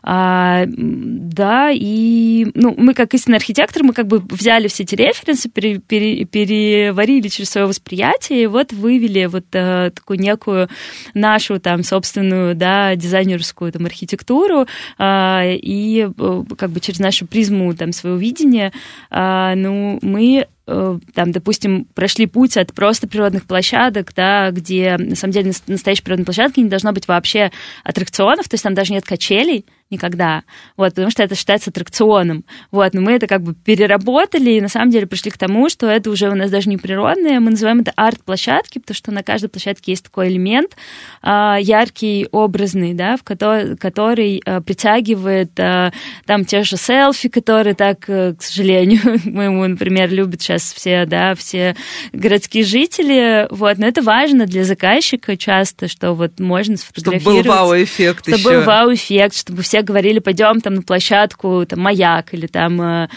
А, 0.02 0.33
м, 0.64 1.28
да, 1.30 1.70
и 1.72 2.46
ну, 2.54 2.74
мы 2.76 2.94
как 2.94 3.14
истинный 3.14 3.38
архитектор, 3.38 3.82
мы 3.82 3.92
как 3.92 4.06
бы 4.06 4.20
взяли 4.20 4.68
все 4.68 4.84
эти 4.84 4.94
референсы, 4.94 5.48
пере- 5.48 5.78
пере- 5.78 6.24
переварили 6.24 7.28
через 7.28 7.50
свое 7.50 7.66
восприятие, 7.66 8.44
и 8.44 8.46
вот 8.46 8.72
вывели 8.72 9.26
вот 9.26 9.46
э, 9.52 9.90
такую 9.94 10.20
некую 10.20 10.68
нашу 11.14 11.58
там 11.60 11.82
собственную, 11.82 12.54
да, 12.54 12.94
дизайнерскую 12.96 13.72
там 13.72 13.86
архитектуру, 13.86 14.66
а, 14.98 15.42
и 15.44 16.08
э, 16.16 16.42
как 16.56 16.70
бы 16.70 16.80
через 16.80 17.00
нашу 17.00 17.26
призму 17.26 17.74
там 17.74 17.92
своего 17.92 18.18
видения, 18.18 18.72
а, 19.10 19.54
ну, 19.54 19.98
мы 20.02 20.46
э, 20.66 20.98
там, 21.14 21.32
допустим, 21.32 21.86
прошли 21.94 22.26
путь 22.26 22.56
от 22.56 22.72
просто 22.72 23.06
природных 23.06 23.44
площадок, 23.44 24.12
да, 24.14 24.50
где, 24.50 24.96
на 24.98 25.16
самом 25.16 25.32
деле, 25.32 25.48
нас- 25.48 25.62
настоящей 25.66 26.02
природной 26.02 26.24
площадки 26.24 26.60
не 26.60 26.68
должно 26.68 26.92
быть 26.92 27.06
вообще 27.08 27.50
аттракционов, 27.82 28.48
то 28.48 28.54
есть 28.54 28.64
там 28.64 28.74
даже 28.74 28.92
нет 28.92 29.04
качелей 29.04 29.66
никогда, 29.90 30.42
вот, 30.76 30.90
потому 30.90 31.10
что 31.10 31.22
это 31.22 31.34
считается 31.34 31.70
аттракционом, 31.70 32.44
вот, 32.70 32.94
но 32.94 33.00
мы 33.00 33.12
это 33.12 33.26
как 33.26 33.42
бы 33.42 33.54
переработали 33.54 34.50
и 34.50 34.60
на 34.60 34.68
самом 34.68 34.90
деле 34.90 35.06
пришли 35.06 35.30
к 35.30 35.38
тому, 35.38 35.68
что 35.68 35.86
это 35.86 36.10
уже 36.10 36.30
у 36.30 36.34
нас 36.34 36.50
даже 36.50 36.68
не 36.68 36.76
природное, 36.76 37.38
мы 37.40 37.50
называем 37.50 37.80
это 37.80 37.92
арт-площадки, 37.94 38.78
потому 38.78 38.94
что 38.94 39.12
на 39.12 39.22
каждой 39.22 39.48
площадке 39.48 39.92
есть 39.92 40.04
такой 40.04 40.28
элемент 40.28 40.76
а, 41.22 41.58
яркий, 41.60 42.26
образный, 42.32 42.94
да, 42.94 43.16
в 43.16 43.22
который, 43.22 43.76
который 43.76 44.42
а, 44.44 44.60
притягивает 44.60 45.52
а, 45.58 45.92
там 46.26 46.44
те 46.44 46.62
же 46.62 46.76
селфи, 46.76 47.28
которые 47.28 47.74
так, 47.74 48.08
э, 48.08 48.34
к 48.34 48.42
сожалению, 48.42 49.20
моему, 49.24 49.66
например, 49.66 50.10
любят 50.10 50.42
сейчас 50.42 50.72
все, 50.72 51.04
да, 51.06 51.34
все 51.34 51.76
городские 52.12 52.64
жители, 52.64 53.46
вот, 53.50 53.78
но 53.78 53.86
это 53.86 54.02
важно 54.02 54.46
для 54.46 54.64
заказчика 54.64 55.36
часто, 55.36 55.88
что 55.88 56.14
вот 56.14 56.40
можно 56.40 56.76
Чтобы 56.76 57.18
сфотографировать. 57.18 57.46
был 57.46 57.52
вау-эффект 57.52 58.20
Чтобы 58.26 58.38
еще. 58.38 58.50
был 58.50 58.62
вау-эффект, 58.62 59.36
чтобы 59.36 59.62
все 59.62 59.73
говорили, 59.82 60.18
пойдем 60.18 60.60
там 60.60 60.74
на 60.74 60.82
площадку, 60.82 61.64
там, 61.66 61.80
маяк, 61.80 62.34
или 62.34 62.46
там, 62.46 62.80
э, 62.80 63.08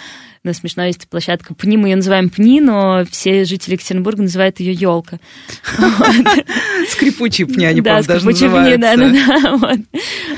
ну, 0.44 0.54
смешно, 0.54 0.86
есть 0.86 1.08
площадка 1.10 1.54
Пни, 1.54 1.78
мы 1.78 1.90
ее 1.90 1.98
называем 1.98 2.30
Пни, 2.30 2.62
но 2.62 3.04
все 3.10 3.44
жители 3.46 3.74
Екатеринбурга 3.74 4.22
называют 4.22 4.60
ее 4.60 4.74
елка. 4.74 5.20
Скрипучие 6.90 7.48
пни 7.48 7.66
они, 7.66 7.82
да, 7.82 8.02
даже 8.02 8.26
называются. 8.26 8.78
да, 8.78 8.96
да, 8.96 9.58
да. 9.58 9.78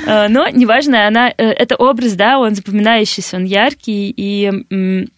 Э, 0.26 0.28
Но 0.30 0.48
неважно, 0.50 1.08
она, 1.08 1.30
э, 1.30 1.44
это 1.44 1.76
образ, 1.76 2.14
да, 2.14 2.40
он 2.40 2.56
запоминающийся, 2.56 3.38
он 3.38 3.44
яркий, 3.44 4.14
и 4.16 5.10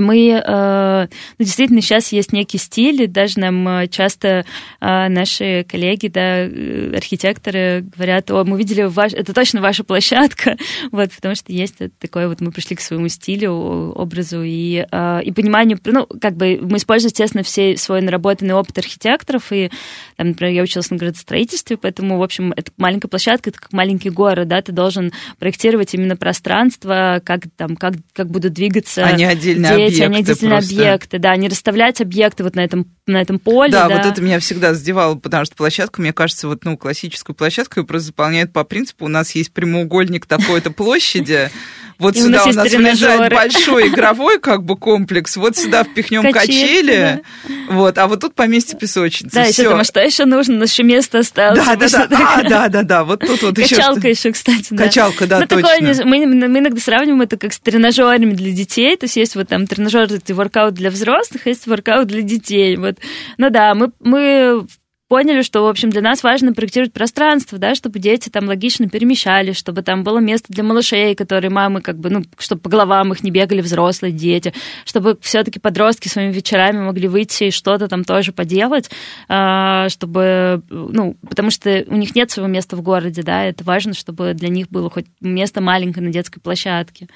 мы, 0.00 0.30
э, 0.30 1.06
ну, 1.38 1.44
действительно, 1.44 1.80
сейчас 1.80 2.12
есть 2.12 2.32
некий 2.32 2.58
стиль, 2.58 3.02
и 3.02 3.06
даже 3.06 3.38
нам 3.38 3.66
э, 3.68 3.88
часто 3.88 4.44
э, 4.80 5.08
наши 5.08 5.64
коллеги, 5.68 6.08
да, 6.08 6.40
э, 6.40 6.92
архитекторы 6.96 7.84
говорят, 7.96 8.30
о, 8.30 8.44
мы 8.44 8.58
видели, 8.58 8.82
ваш, 8.82 9.12
это 9.12 9.32
точно 9.32 9.60
ваша 9.60 9.84
площадка, 9.84 10.56
вот, 10.92 11.10
потому 11.12 11.34
что 11.34 11.52
есть 11.52 11.76
такое, 11.98 12.28
вот 12.28 12.40
мы 12.40 12.50
пришли 12.50 12.76
к 12.76 12.80
своему 12.80 13.08
стилю, 13.08 13.52
образу 13.52 14.42
и, 14.42 14.86
э, 14.90 15.22
и 15.22 15.32
пониманию, 15.32 15.78
ну, 15.84 16.06
как 16.06 16.36
бы 16.36 16.58
мы 16.62 16.78
используем, 16.78 17.10
естественно, 17.10 17.42
все 17.42 17.76
свой 17.76 18.00
наработанный 18.00 18.54
опыт 18.54 18.78
архитекторов, 18.78 19.52
и, 19.52 19.70
там, 20.16 20.28
например, 20.28 20.54
я 20.54 20.62
училась 20.62 20.90
на 20.90 20.96
градостроительстве, 20.96 21.76
поэтому, 21.76 22.18
в 22.18 22.22
общем, 22.22 22.52
это 22.56 22.72
маленькая 22.76 23.08
площадка, 23.08 23.50
это 23.50 23.60
как 23.60 23.72
маленький 23.72 24.10
город, 24.10 24.48
да, 24.48 24.62
ты 24.62 24.72
должен 24.72 25.12
проектировать 25.38 25.94
именно 25.94 26.16
пространство, 26.16 27.20
как 27.24 27.42
там, 27.56 27.76
как, 27.76 27.94
как 28.12 28.28
будут 28.28 28.52
двигаться 28.52 29.04
А 29.04 29.12
не 29.12 29.24
отдельные 29.24 29.72
объекты 29.86 30.32
отдельные 30.32 30.58
просто. 30.58 30.74
объекты, 30.74 31.18
да, 31.18 31.36
не 31.36 31.48
расставлять 31.48 32.00
объекты 32.00 32.44
вот 32.44 32.54
на 32.56 32.60
этом, 32.60 32.86
на 33.06 33.20
этом 33.20 33.38
поле, 33.38 33.70
Да, 33.72 33.88
да. 33.88 33.96
вот 33.96 34.06
это 34.06 34.22
меня 34.22 34.38
всегда 34.40 34.74
задевало, 34.74 35.14
потому 35.16 35.44
что 35.44 35.54
площадка, 35.56 36.00
мне 36.00 36.12
кажется, 36.12 36.48
вот, 36.48 36.64
ну, 36.64 36.76
классическую 36.76 37.34
площадку 37.36 37.80
ее 37.80 37.86
просто 37.86 38.08
заполняют 38.08 38.52
по 38.52 38.64
принципу, 38.64 39.04
у 39.04 39.08
нас 39.08 39.32
есть 39.32 39.52
прямоугольник 39.52 40.26
такой-то 40.26 40.70
площади, 40.70 41.50
вот 41.98 42.16
И 42.16 42.20
у 42.20 42.24
сюда 42.24 42.44
нас 42.44 42.54
у 42.54 42.58
нас 42.58 42.72
влезает 42.72 43.32
большой 43.34 43.88
игровой 43.88 44.38
как 44.40 44.64
бы 44.64 44.76
комплекс, 44.76 45.36
вот 45.36 45.56
сюда 45.56 45.84
впихнем 45.84 46.22
Качели, 46.32 46.32
качели, 46.32 47.22
вот, 47.68 47.98
а 47.98 48.06
вот 48.06 48.20
тут 48.20 48.34
поместье 48.34 48.78
песочницы. 48.78 49.34
Да, 49.34 49.42
еще 49.42 49.62
Всё. 49.62 49.70
там, 49.70 49.80
а 49.80 49.84
что 49.84 50.00
еще 50.00 50.24
нужно? 50.24 50.56
У 50.56 50.58
нас 50.58 50.72
еще 50.72 50.82
место 50.82 51.18
осталось. 51.18 51.64
Да, 51.64 51.76
да, 51.76 51.88
да, 51.88 52.34
а, 52.34 52.42
да, 52.42 52.68
да, 52.68 52.82
да, 52.82 53.04
вот 53.04 53.20
тут 53.20 53.42
вот 53.42 53.58
еще 53.58 53.76
Качалка 53.76 54.08
еще, 54.08 54.32
кстати, 54.32 54.68
да. 54.70 54.84
Качалка, 54.84 55.26
да, 55.26 55.40
такое, 55.46 55.62
точно. 55.62 56.04
мы, 56.04 56.26
мы 56.26 56.58
иногда 56.58 56.80
сравниваем 56.80 57.22
это 57.22 57.36
как 57.36 57.52
с 57.52 57.58
тренажерами 57.58 58.34
для 58.34 58.52
детей. 58.52 58.96
То 58.96 59.04
есть 59.04 59.16
есть 59.16 59.36
вот 59.36 59.48
там 59.48 59.66
тренажер, 59.66 60.12
это 60.12 60.34
воркаут 60.34 60.74
для 60.74 60.90
взрослых, 60.90 61.46
есть 61.46 61.66
воркаут 61.66 62.08
для 62.08 62.22
детей. 62.22 62.76
Вот. 62.76 62.96
Ну 63.38 63.50
да, 63.50 63.74
мы, 63.74 63.92
мы 64.00 64.66
поняли, 65.08 65.42
что, 65.42 65.62
в 65.62 65.66
общем, 65.66 65.90
для 65.90 66.00
нас 66.00 66.22
важно 66.22 66.52
проектировать 66.52 66.92
пространство, 66.92 67.58
да, 67.58 67.74
чтобы 67.74 67.98
дети 67.98 68.30
там 68.30 68.46
логично 68.46 68.88
перемещались, 68.88 69.56
чтобы 69.56 69.82
там 69.82 70.02
было 70.02 70.18
место 70.18 70.52
для 70.52 70.64
малышей, 70.64 71.14
которые 71.14 71.50
мамы 71.50 71.82
как 71.82 71.98
бы, 71.98 72.10
ну, 72.10 72.22
чтобы 72.38 72.62
по 72.62 72.70
головам 72.70 73.12
их 73.12 73.22
не 73.22 73.30
бегали 73.30 73.60
взрослые 73.60 74.12
дети, 74.12 74.54
чтобы 74.84 75.18
все-таки 75.20 75.60
подростки 75.60 76.08
своими 76.08 76.32
вечерами 76.32 76.78
могли 76.78 77.08
выйти 77.08 77.44
и 77.44 77.50
что-то 77.50 77.88
там 77.88 78.04
тоже 78.04 78.32
поделать, 78.32 78.90
а, 79.28 79.88
чтобы, 79.88 80.62
ну, 80.70 81.16
потому 81.28 81.50
что 81.50 81.84
у 81.86 81.96
них 81.96 82.14
нет 82.14 82.30
своего 82.30 82.50
места 82.50 82.76
в 82.76 82.82
городе, 82.82 83.22
да, 83.22 83.44
это 83.44 83.62
важно, 83.64 83.94
чтобы 83.94 84.34
для 84.34 84.48
них 84.48 84.68
было 84.68 84.88
хоть 84.90 85.06
место 85.20 85.60
маленькое 85.60 86.06
на 86.06 86.12
детской 86.12 86.40
площадке. 86.40 87.08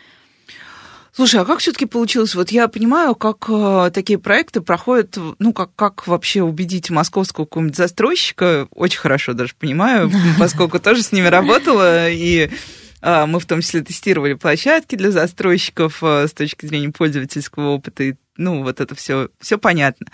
Слушай, 1.19 1.41
а 1.41 1.45
как 1.45 1.59
все-таки 1.59 1.85
получилось? 1.85 2.37
Вот 2.37 2.53
я 2.53 2.69
понимаю, 2.69 3.17
как 3.17 3.47
э, 3.49 3.91
такие 3.93 4.21
проекты 4.21 4.61
проходят, 4.61 5.19
ну, 5.41 5.53
как, 5.53 5.75
как 5.75 6.07
вообще 6.07 6.43
убедить 6.43 6.91
московского 6.91 7.45
какого-нибудь 7.45 7.77
застройщика, 7.77 8.69
очень 8.71 9.01
хорошо 9.01 9.33
даже 9.33 9.55
понимаю, 9.59 10.13
поскольку 10.39 10.79
тоже 10.79 11.03
с 11.03 11.11
ними 11.11 11.27
работала, 11.27 12.09
и 12.09 12.51
э, 13.03 13.27
мы 13.27 13.41
в 13.41 13.47
том 13.47 13.63
числе 13.63 13.81
тестировали 13.81 14.35
площадки 14.35 14.95
для 14.95 15.11
застройщиков 15.11 16.05
э, 16.05 16.29
с 16.29 16.33
точки 16.33 16.67
зрения 16.67 16.91
пользовательского 16.91 17.71
опыта 17.71 18.05
и 18.05 18.15
ну, 18.39 18.63
вот 18.63 18.81
это 18.81 18.95
все, 18.95 19.29
все 19.41 19.59
понятно. 19.59 20.07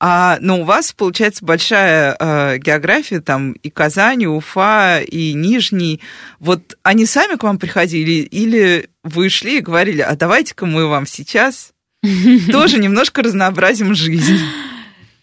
А, 0.00 0.38
но 0.40 0.60
у 0.60 0.64
вас, 0.64 0.92
получается, 0.92 1.44
большая 1.44 2.16
э, 2.18 2.58
география, 2.58 3.20
там 3.20 3.52
и 3.52 3.70
Казань, 3.70 4.22
и 4.22 4.26
Уфа, 4.26 5.00
и 5.00 5.32
Нижний. 5.32 6.00
Вот 6.40 6.76
они 6.82 7.06
сами 7.06 7.36
к 7.36 7.44
вам 7.44 7.58
приходили 7.58 8.22
или 8.22 8.90
вы 9.04 9.30
шли 9.30 9.58
и 9.58 9.62
говорили, 9.62 10.02
а 10.02 10.16
давайте-ка 10.16 10.66
мы 10.66 10.86
вам 10.86 11.06
сейчас 11.06 11.72
тоже 12.50 12.78
немножко 12.78 13.22
разнообразим 13.22 13.94
жизнь? 13.94 14.38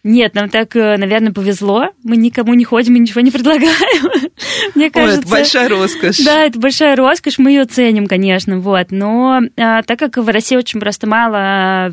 Нет, 0.08 0.36
нам 0.36 0.50
так, 0.50 0.76
э, 0.76 0.98
наверное, 0.98 1.34
повезло. 1.34 1.90
Мы 2.04 2.16
никому 2.18 2.54
не 2.54 2.64
ходим 2.64 2.96
и 2.96 3.00
ничего 3.00 3.22
не 3.22 3.32
предлагаем. 3.32 4.30
Мне 4.76 4.92
кажется... 4.92 5.18
Ой, 5.18 5.24
это 5.24 5.28
большая 5.28 5.68
роскошь. 5.68 6.20
Да, 6.20 6.44
это 6.44 6.60
большая 6.60 6.96
роскошь, 6.96 7.40
мы 7.40 7.50
ее 7.50 7.66
ценим, 7.66 8.06
конечно, 8.06 8.60
вот. 8.60 8.92
Но 8.92 9.42
а, 9.58 9.82
так 9.82 9.98
как 9.98 10.18
в 10.18 10.28
России 10.30 10.58
очень 10.58 10.80
просто 10.80 11.08
мало 11.08 11.92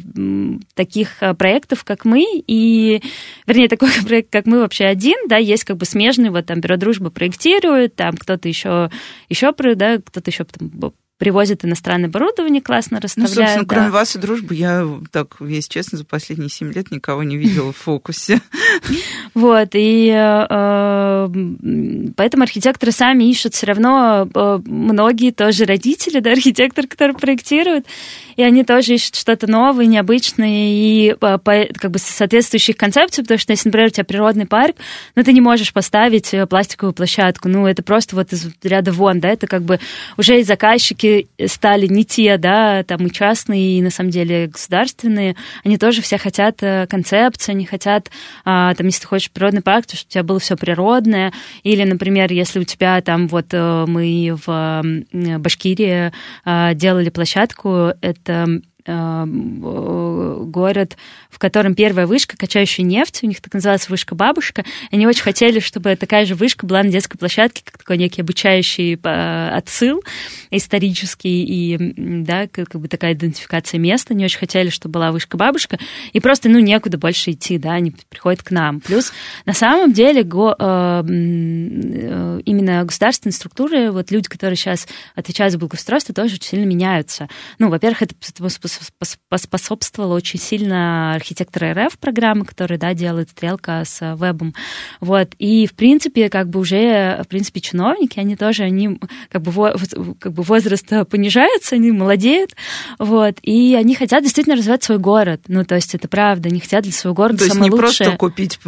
таких 0.74 1.22
а, 1.22 1.32
проектов, 1.32 1.84
как 1.84 2.04
мы, 2.04 2.26
и, 2.46 3.00
вернее, 3.46 3.68
такой 3.68 3.88
проект, 4.06 4.30
как 4.30 4.44
мы, 4.44 4.60
вообще 4.60 4.84
один, 4.84 5.16
да, 5.26 5.38
есть 5.38 5.64
как 5.64 5.78
бы 5.78 5.86
смежный, 5.86 6.28
вот 6.28 6.44
там 6.44 6.60
Бюро 6.60 6.76
дружбы 6.76 7.10
проектирует, 7.10 7.96
там 7.96 8.18
кто-то 8.18 8.46
еще, 8.46 8.90
еще, 9.30 9.54
да, 9.74 9.96
кто-то 9.96 10.30
еще 10.30 10.44
там, 10.44 10.70
привозят 11.22 11.64
иностранное 11.64 12.08
оборудование, 12.08 12.60
классно 12.60 12.98
расставляют. 12.98 13.36
Ну, 13.36 13.42
собственно, 13.42 13.64
да. 13.64 13.74
кроме 13.76 13.90
вас 13.90 14.16
и 14.16 14.18
дружбы, 14.18 14.56
я, 14.56 14.84
так, 15.12 15.36
если 15.38 15.70
честно, 15.70 15.98
за 15.98 16.04
последние 16.04 16.50
семь 16.50 16.72
лет 16.72 16.90
никого 16.90 17.22
не 17.22 17.36
видела 17.36 17.72
в 17.72 17.76
фокусе. 17.76 18.40
Вот, 19.34 19.68
и 19.74 20.08
э, 20.08 21.28
поэтому 22.16 22.42
архитекторы 22.42 22.90
сами 22.90 23.30
ищут 23.30 23.54
все 23.54 23.66
равно, 23.66 24.28
э, 24.34 24.58
многие 24.66 25.30
тоже 25.30 25.64
родители, 25.64 26.18
да, 26.18 26.32
архитекторы, 26.32 26.88
которые 26.88 27.16
проектируют, 27.16 27.86
и 28.36 28.42
они 28.42 28.64
тоже 28.64 28.94
ищут 28.94 29.16
что-то 29.16 29.46
новое, 29.46 29.86
необычное, 29.86 30.48
и 30.48 31.16
э, 31.20 31.38
как 31.78 31.90
бы 31.90 31.98
соответствующих 31.98 32.76
концепций, 32.76 33.24
потому 33.24 33.38
что 33.38 33.52
если, 33.52 33.68
например, 33.68 33.88
у 33.88 33.90
тебя 33.90 34.04
природный 34.04 34.46
парк, 34.46 34.76
ну, 35.14 35.22
ты 35.22 35.32
не 35.32 35.40
можешь 35.40 35.72
поставить 35.72 36.34
пластиковую 36.48 36.92
площадку, 36.92 37.48
ну, 37.48 37.66
это 37.66 37.82
просто 37.82 38.16
вот 38.16 38.32
из 38.32 38.46
ряда 38.62 38.92
вон, 38.92 39.20
да, 39.20 39.30
это 39.30 39.46
как 39.46 39.62
бы 39.62 39.78
уже 40.16 40.40
и 40.40 40.44
заказчики 40.44 41.28
стали 41.46 41.86
не 41.86 42.04
те, 42.04 42.36
да, 42.38 42.82
там 42.84 43.06
и 43.06 43.10
частные, 43.10 43.78
и 43.78 43.82
на 43.82 43.90
самом 43.90 44.10
деле 44.10 44.46
государственные, 44.46 45.36
они 45.64 45.78
тоже 45.78 46.02
все 46.02 46.18
хотят 46.18 46.62
э, 46.62 46.86
концепции, 46.86 47.52
они 47.52 47.66
хотят, 47.66 48.10
а, 48.44 48.74
там, 48.74 48.86
если 48.86 49.02
ты 49.02 49.06
хочешь 49.06 49.30
природный 49.30 49.62
парк, 49.62 49.86
то 49.86 49.96
чтобы 49.96 50.08
у 50.08 50.12
тебя 50.12 50.22
было 50.22 50.40
все 50.40 50.56
природное, 50.56 51.32
или, 51.62 51.84
например, 51.84 52.32
если 52.32 52.60
у 52.60 52.64
тебя 52.64 53.00
там 53.00 53.28
вот 53.28 53.46
э, 53.52 53.84
мы 53.86 54.36
в 54.44 54.82
Башкирии 55.38 56.12
а, 56.44 56.74
делали 56.74 57.10
площадку, 57.10 57.92
это 58.00 58.21
Э, 58.28 59.24
город, 59.26 60.96
в 61.32 61.38
котором 61.38 61.74
первая 61.74 62.06
вышка, 62.06 62.36
качающая 62.36 62.84
нефть, 62.84 63.20
у 63.22 63.26
них 63.26 63.40
так 63.40 63.54
называется 63.54 63.90
вышка 63.90 64.14
бабушка. 64.14 64.64
И 64.90 64.96
они 64.96 65.06
очень 65.06 65.22
хотели, 65.22 65.60
чтобы 65.60 65.96
такая 65.96 66.26
же 66.26 66.34
вышка 66.34 66.66
была 66.66 66.82
на 66.82 66.90
детской 66.90 67.16
площадке, 67.16 67.62
как 67.64 67.78
такой 67.78 67.96
некий 67.96 68.20
обучающий 68.20 69.00
э, 69.02 69.48
отсыл 69.48 70.02
исторический 70.50 71.42
и, 71.42 71.94
да, 72.22 72.46
как, 72.48 72.78
бы 72.78 72.86
такая 72.86 73.14
идентификация 73.14 73.78
места. 73.78 74.12
Они 74.12 74.26
очень 74.26 74.38
хотели, 74.38 74.68
чтобы 74.68 74.92
была 74.92 75.10
вышка 75.10 75.38
бабушка. 75.38 75.78
И 76.12 76.20
просто, 76.20 76.50
ну, 76.50 76.58
некуда 76.58 76.98
больше 76.98 77.30
идти, 77.30 77.56
да, 77.56 77.72
они 77.72 77.94
приходят 78.10 78.42
к 78.42 78.50
нам. 78.50 78.80
Плюс, 78.80 79.10
на 79.46 79.54
самом 79.54 79.94
деле, 79.94 80.24
го, 80.24 80.54
э, 80.58 81.02
именно 82.44 82.84
государственные 82.84 83.32
структуры, 83.32 83.90
вот 83.90 84.10
люди, 84.10 84.28
которые 84.28 84.56
сейчас 84.56 84.86
отвечают 85.14 85.52
за 85.52 85.58
благоустройство, 85.58 86.14
тоже 86.14 86.34
очень 86.34 86.48
сильно 86.48 86.66
меняются. 86.66 87.28
Ну, 87.58 87.70
во-первых, 87.70 88.02
это 88.02 88.14
поспособствовала 89.30 90.14
очень 90.14 90.38
сильно 90.38 91.21
архитектор 91.22 91.86
РФ 91.86 91.98
программы, 91.98 92.44
которая, 92.44 92.78
да, 92.78 92.92
делает 92.94 93.30
стрелка 93.30 93.84
с 93.84 94.14
вебом. 94.16 94.54
Вот. 95.00 95.30
И, 95.38 95.66
в 95.66 95.74
принципе, 95.74 96.28
как 96.28 96.48
бы 96.48 96.60
уже, 96.60 97.22
в 97.24 97.28
принципе, 97.28 97.60
чиновники, 97.60 98.18
они 98.18 98.36
тоже, 98.36 98.64
они 98.64 98.98
как 99.30 99.42
бы, 99.42 99.74
как 100.18 100.32
бы 100.32 100.42
возраст 100.42 100.86
понижается, 101.08 101.76
они 101.76 101.92
молодеют, 101.92 102.56
вот, 102.98 103.36
и 103.42 103.74
они 103.78 103.94
хотят 103.94 104.22
действительно 104.22 104.56
развивать 104.56 104.82
свой 104.82 104.98
город. 104.98 105.42
Ну, 105.48 105.64
то 105.64 105.76
есть 105.76 105.94
это 105.94 106.08
правда, 106.08 106.48
они 106.48 106.60
хотят 106.60 106.82
для 106.82 106.92
своего 106.92 107.14
города 107.14 107.38
То 107.38 107.44
есть 107.44 107.56
не 107.56 107.70
лучшее. 107.70 107.78
просто 107.78 108.16
купить 108.16 108.58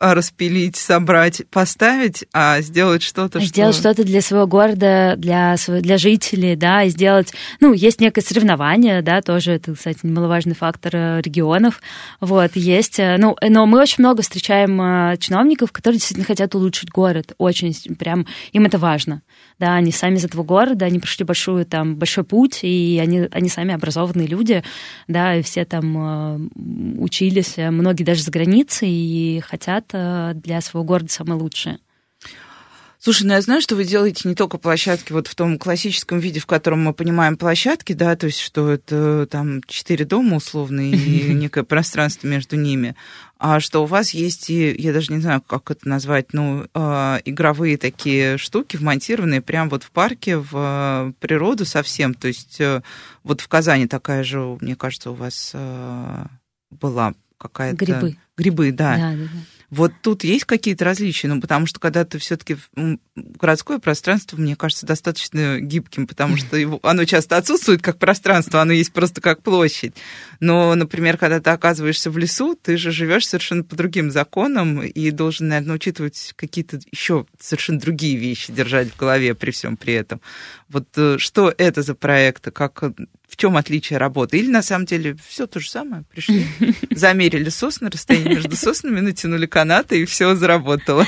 распилить, 0.00 0.76
собрать, 0.76 1.42
поставить, 1.50 2.24
а 2.32 2.60
сделать 2.60 3.02
что-то, 3.02 3.40
что... 3.40 3.48
Сделать 3.48 3.76
что-то 3.76 4.04
для 4.04 4.20
своего 4.20 4.46
города, 4.46 5.14
для, 5.16 5.56
для 5.68 5.98
жителей, 5.98 6.56
да, 6.56 6.82
и 6.82 6.90
сделать... 6.90 7.32
Ну, 7.60 7.72
есть 7.72 8.00
некое 8.00 8.20
соревнование, 8.20 9.02
да, 9.02 9.22
тоже 9.22 9.52
это, 9.52 9.74
кстати, 9.74 10.00
немаловажный 10.02 10.54
фактор 10.54 10.96
э, 10.96 11.20
регионов, 11.22 11.80
вот, 12.20 12.56
есть... 12.56 12.98
Э, 12.98 13.16
ну, 13.18 13.36
но 13.40 13.66
мы 13.66 13.80
очень 13.80 13.96
много 13.98 14.22
встречаем 14.22 14.80
э, 14.80 15.16
чиновников, 15.18 15.70
которые 15.70 15.98
действительно 15.98 16.26
хотят 16.26 16.54
улучшить 16.54 16.90
город, 16.90 17.34
очень 17.38 17.72
прям, 17.94 18.26
им 18.52 18.66
это 18.66 18.78
важно, 18.78 19.22
да, 19.60 19.74
они 19.74 19.92
сами 19.92 20.16
из 20.16 20.24
этого 20.24 20.42
города, 20.42 20.86
они 20.86 20.98
прошли 20.98 21.24
большую, 21.24 21.66
там, 21.66 21.96
большой 21.96 22.24
путь, 22.24 22.60
и 22.62 23.00
они, 23.00 23.28
они 23.30 23.48
сами 23.48 23.72
образованные 23.72 24.26
люди, 24.26 24.64
да, 25.06 25.36
и 25.36 25.42
все 25.42 25.64
там 25.64 26.50
учились, 27.00 27.54
многие 27.56 28.02
даже 28.02 28.22
за 28.22 28.32
границей, 28.32 28.90
и 28.90 29.40
хотят 29.40 29.83
для 29.92 30.60
своего 30.60 30.84
города 30.84 31.12
самое 31.12 31.40
лучшее. 31.40 31.78
Слушай, 33.04 33.24
ну 33.24 33.34
я 33.34 33.42
знаю, 33.42 33.60
что 33.60 33.76
вы 33.76 33.84
делаете 33.84 34.26
не 34.26 34.34
только 34.34 34.56
площадки 34.56 35.12
вот 35.12 35.26
в 35.26 35.34
том 35.34 35.58
классическом 35.58 36.20
виде, 36.20 36.40
в 36.40 36.46
котором 36.46 36.84
мы 36.84 36.94
понимаем 36.94 37.36
площадки, 37.36 37.92
да, 37.92 38.16
то 38.16 38.28
есть 38.28 38.40
что 38.40 38.70
это 38.70 39.28
там 39.30 39.62
четыре 39.66 40.06
дома 40.06 40.36
условно 40.36 40.80
и 40.80 41.34
некое 41.34 41.64
пространство 41.64 42.26
между 42.26 42.56
ними, 42.56 42.96
а 43.38 43.60
что 43.60 43.82
у 43.82 43.86
вас 43.86 44.12
есть 44.12 44.48
и, 44.48 44.74
я 44.78 44.94
даже 44.94 45.12
не 45.12 45.20
знаю, 45.20 45.42
как 45.42 45.70
это 45.70 45.86
назвать, 45.86 46.32
ну, 46.32 46.64
э, 46.72 47.18
игровые 47.26 47.76
такие 47.76 48.38
штуки, 48.38 48.78
вмонтированные 48.78 49.42
прямо 49.42 49.68
вот 49.68 49.82
в 49.82 49.90
парке, 49.90 50.38
в 50.38 50.54
э, 50.54 51.12
природу 51.20 51.66
совсем, 51.66 52.14
то 52.14 52.28
есть 52.28 52.58
э, 52.58 52.80
вот 53.22 53.42
в 53.42 53.48
Казани 53.48 53.86
такая 53.86 54.24
же, 54.24 54.56
мне 54.62 54.76
кажется, 54.76 55.10
у 55.10 55.14
вас 55.14 55.50
э, 55.52 56.24
была 56.70 57.12
какая-то... 57.36 57.76
Грибы. 57.76 58.16
Грибы, 58.38 58.72
да. 58.72 58.96
Да, 58.96 59.10
да, 59.10 59.24
да. 59.24 59.53
Вот 59.74 59.92
тут 60.02 60.22
есть 60.22 60.44
какие-то 60.44 60.84
различия, 60.84 61.26
ну, 61.26 61.40
потому 61.40 61.66
что 61.66 61.80
когда 61.80 62.04
ты 62.04 62.18
все-таки 62.18 62.56
городское 63.16 63.80
пространство, 63.80 64.36
мне 64.36 64.54
кажется, 64.54 64.86
достаточно 64.86 65.58
гибким, 65.60 66.06
потому 66.06 66.36
что 66.36 66.56
его, 66.56 66.78
оно 66.84 67.04
часто 67.04 67.36
отсутствует 67.36 67.82
как 67.82 67.98
пространство, 67.98 68.60
оно 68.60 68.72
есть 68.72 68.92
просто 68.92 69.20
как 69.20 69.42
площадь. 69.42 69.94
Но, 70.38 70.76
например, 70.76 71.18
когда 71.18 71.40
ты 71.40 71.50
оказываешься 71.50 72.12
в 72.12 72.18
лесу, 72.18 72.54
ты 72.54 72.76
же 72.76 72.92
живешь 72.92 73.26
совершенно 73.26 73.64
по 73.64 73.74
другим 73.74 74.12
законам 74.12 74.80
и 74.80 75.10
должен, 75.10 75.48
наверное, 75.48 75.74
учитывать 75.74 76.34
какие-то 76.36 76.78
еще 76.92 77.26
совершенно 77.40 77.80
другие 77.80 78.16
вещи, 78.16 78.52
держать 78.52 78.92
в 78.92 78.96
голове 78.96 79.34
при 79.34 79.50
всем 79.50 79.76
при 79.76 79.94
этом. 79.94 80.20
Вот 80.68 80.86
э, 80.94 81.16
что 81.18 81.52
это 81.58 81.82
за 81.82 81.96
проекты, 81.96 82.52
как 82.52 82.80
в 83.34 83.36
чем 83.36 83.56
отличие 83.56 83.98
работы? 83.98 84.38
Или 84.38 84.48
на 84.48 84.62
самом 84.62 84.86
деле 84.86 85.16
все 85.26 85.48
то 85.48 85.58
же 85.58 85.68
самое? 85.68 86.04
Пришли, 86.12 86.46
замерили 86.92 87.48
сосны, 87.48 87.90
расстояние 87.90 88.36
между 88.36 88.54
соснами, 88.54 89.00
натянули 89.00 89.46
канаты, 89.46 90.02
и 90.02 90.04
все 90.04 90.36
заработало. 90.36 91.04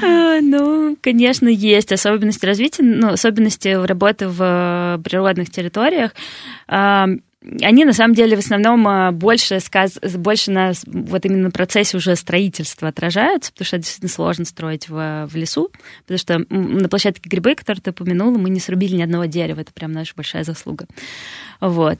А, 0.00 0.40
ну, 0.40 0.96
конечно, 1.02 1.48
есть 1.48 1.90
особенности 1.90 2.46
развития, 2.46 2.84
ну, 2.84 3.08
особенности 3.08 3.66
работы 3.66 4.28
в 4.28 4.40
э, 4.40 5.02
природных 5.02 5.50
территориях 5.50 6.12
они 7.60 7.84
на 7.84 7.92
самом 7.92 8.14
деле 8.14 8.36
в 8.36 8.40
основном 8.40 8.86
а, 8.88 9.12
больше, 9.12 9.60
сказ... 9.60 9.98
больше 10.00 10.50
на 10.50 10.72
вот 10.86 11.24
именно 11.24 11.50
процессе 11.50 11.96
уже 11.96 12.16
строительства 12.16 12.88
отражаются, 12.88 13.52
потому 13.52 13.66
что 13.66 13.76
это 13.76 13.84
действительно 13.84 14.12
сложно 14.12 14.44
строить 14.44 14.88
в, 14.88 15.28
в 15.30 15.36
лесу, 15.36 15.70
потому 16.02 16.18
что 16.18 16.44
на 16.48 16.88
площадке 16.88 17.28
грибы, 17.28 17.54
которые 17.54 17.82
ты 17.82 17.90
упомянула, 17.90 18.36
мы 18.36 18.50
не 18.50 18.60
срубили 18.60 18.96
ни 18.96 19.02
одного 19.02 19.26
дерева, 19.26 19.60
это 19.60 19.72
прям 19.72 19.92
наша 19.92 20.14
большая 20.16 20.44
заслуга. 20.44 20.86
Вот. 21.60 21.98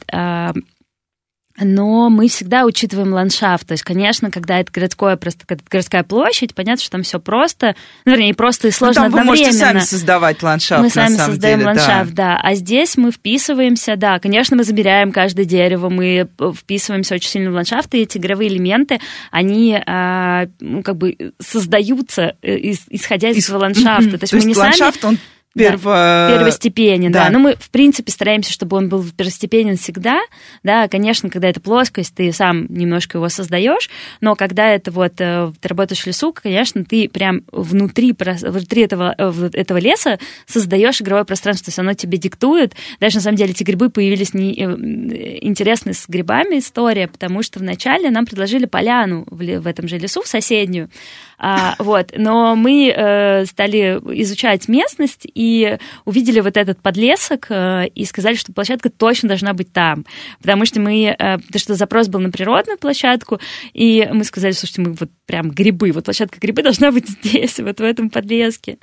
Но 1.59 2.11
мы 2.11 2.29
всегда 2.29 2.65
учитываем 2.65 3.13
ландшафт. 3.13 3.67
То 3.67 3.73
есть, 3.73 3.83
конечно, 3.83 4.31
когда 4.31 4.61
это 4.61 4.71
городское, 4.73 5.17
просто 5.17 5.47
когда 5.47 5.63
это 5.63 5.71
городская 5.71 6.03
площадь, 6.03 6.55
понятно, 6.55 6.83
что 6.83 6.91
там 6.93 7.03
все 7.03 7.19
просто, 7.19 7.75
ну, 8.05 8.13
вернее, 8.13 8.35
просто 8.35 8.69
и 8.69 8.71
сложно 8.71 9.05
ну, 9.05 9.11
там 9.11 9.21
одновременно. 9.21 9.49
Вы 9.49 9.49
можете 9.49 9.59
сами 9.59 9.79
создавать 9.81 10.43
ландшафт. 10.43 10.83
Мы 10.83 10.91
сами 10.91 11.17
создаем 11.17 11.59
деле, 11.61 11.71
ландшафт, 11.71 12.13
да. 12.13 12.35
да. 12.35 12.41
А 12.43 12.55
здесь 12.55 12.97
мы 12.97 13.11
вписываемся, 13.11 13.97
да. 13.97 14.19
Конечно, 14.19 14.57
мы 14.57 14.65
забираем 14.65 15.13
каждое 15.13 15.45
дерево, 15.45 15.89
мы 15.89 16.29
вписываемся 16.55 17.15
очень 17.15 17.31
сильно 17.31 17.51
в 17.51 17.55
ландшафт, 17.55 17.95
и 17.95 18.03
эти 18.03 18.19
игровые 18.19 18.51
элементы, 18.51 19.01
они 19.31 19.81
а, 19.87 20.47
ну, 20.61 20.83
как 20.83 20.97
бы 20.97 21.33
создаются, 21.41 22.37
э, 22.43 22.57
исходя 22.91 23.31
из, 23.31 23.39
из 23.39 23.49
этого 23.49 23.63
ландшафта. 23.63 24.19
То 24.19 24.25
есть, 24.25 24.31
То 24.31 24.37
есть 24.37 24.47
мы 24.47 24.53
не 24.53 24.59
ландшафт, 24.59 25.01
сами... 25.01 25.15
он 25.15 25.19
Перво... 25.57 25.93
Да, 25.93 26.37
первостепенен, 26.37 27.13
да. 27.13 27.25
да. 27.25 27.31
Но 27.31 27.39
мы, 27.39 27.57
в 27.57 27.71
принципе, 27.71 28.13
стараемся, 28.13 28.53
чтобы 28.53 28.77
он 28.77 28.89
был 28.89 29.05
первостепенен 29.17 29.77
всегда. 29.77 30.21
Да, 30.63 30.89
конечно, 30.89 31.31
когда 31.31 31.49
это 31.49 31.61
плоскость, 31.61 32.15
ты 32.15 32.33
сам 32.33 32.67
немножко 32.69 33.19
его 33.19 33.29
создаешь, 33.29 33.89
но 34.21 34.35
когда 34.35 34.69
это 34.69 34.91
вот 34.91 35.15
э, 35.19 35.53
ты 35.61 35.69
работаешь 35.69 36.03
в 36.03 36.07
лесу, 36.07 36.33
конечно, 36.33 36.85
ты 36.85 37.09
прям 37.09 37.43
внутри, 37.51 38.15
внутри 38.17 38.83
этого, 38.83 39.15
э, 39.17 39.51
этого 39.55 39.79
леса 39.79 40.19
создаешь 40.47 41.01
игровое 41.01 41.25
пространство, 41.25 41.67
то 41.67 41.69
есть 41.71 41.79
оно 41.79 41.95
тебе 41.95 42.19
диктует. 42.19 42.75
Даже 43.01 43.17
на 43.17 43.23
самом 43.23 43.37
деле 43.37 43.53
эти 43.53 43.63
грибы 43.63 43.91
появились 43.91 44.35
не 44.35 44.53
э, 44.53 45.39
интересны 45.43 45.95
с 45.95 46.07
грибами 46.09 46.59
история, 46.59 47.09
потому 47.09 47.43
что 47.43 47.59
вначале 47.59 48.11
нам 48.11 48.27
предложили 48.27 48.67
поляну 48.67 49.27
в, 49.31 49.39
в 49.39 49.67
этом 49.67 49.89
же 49.89 49.99
лесу, 49.99 50.23
в 50.23 50.29
соседнюю. 50.29 50.91
А, 51.39 51.75
вот, 51.79 52.13
но 52.17 52.57
мы 52.57 52.89
э, 52.89 53.45
стали 53.45 54.01
изучать 54.23 54.69
местность 54.69 55.27
и 55.35 55.79
увидели 56.05 56.41
вот 56.41 56.57
этот 56.57 56.81
подлесок 56.81 57.47
э, 57.51 57.89
и 57.89 58.05
сказали, 58.07 58.37
что 58.37 58.53
площадка 58.53 58.89
точно 58.89 59.29
должна 59.29 59.53
быть 59.53 59.73
там, 59.73 60.07
потому 60.41 60.65
что 60.65 60.81
мы, 60.81 61.05
э, 61.05 61.15
потому 61.17 61.59
что 61.59 61.75
запрос 61.75 62.09
был 62.09 62.21
на 62.21 62.31
природную 62.31 62.79
площадку, 62.79 63.39
и 63.75 64.09
мы 64.11 64.25
сказали, 64.25 64.53
слушайте, 64.53 64.83
мы 64.83 64.93
вот 64.93 65.11
прям 65.27 65.51
грибы, 65.51 65.93
вот 65.93 66.05
площадка 66.05 66.41
грибы 66.41 66.63
должна 66.65 66.91
быть 66.91 67.09
здесь, 67.09 67.59
вот 67.59 67.81
в 67.81 67.85
этом 67.85 68.09
подлеске, 68.09 68.79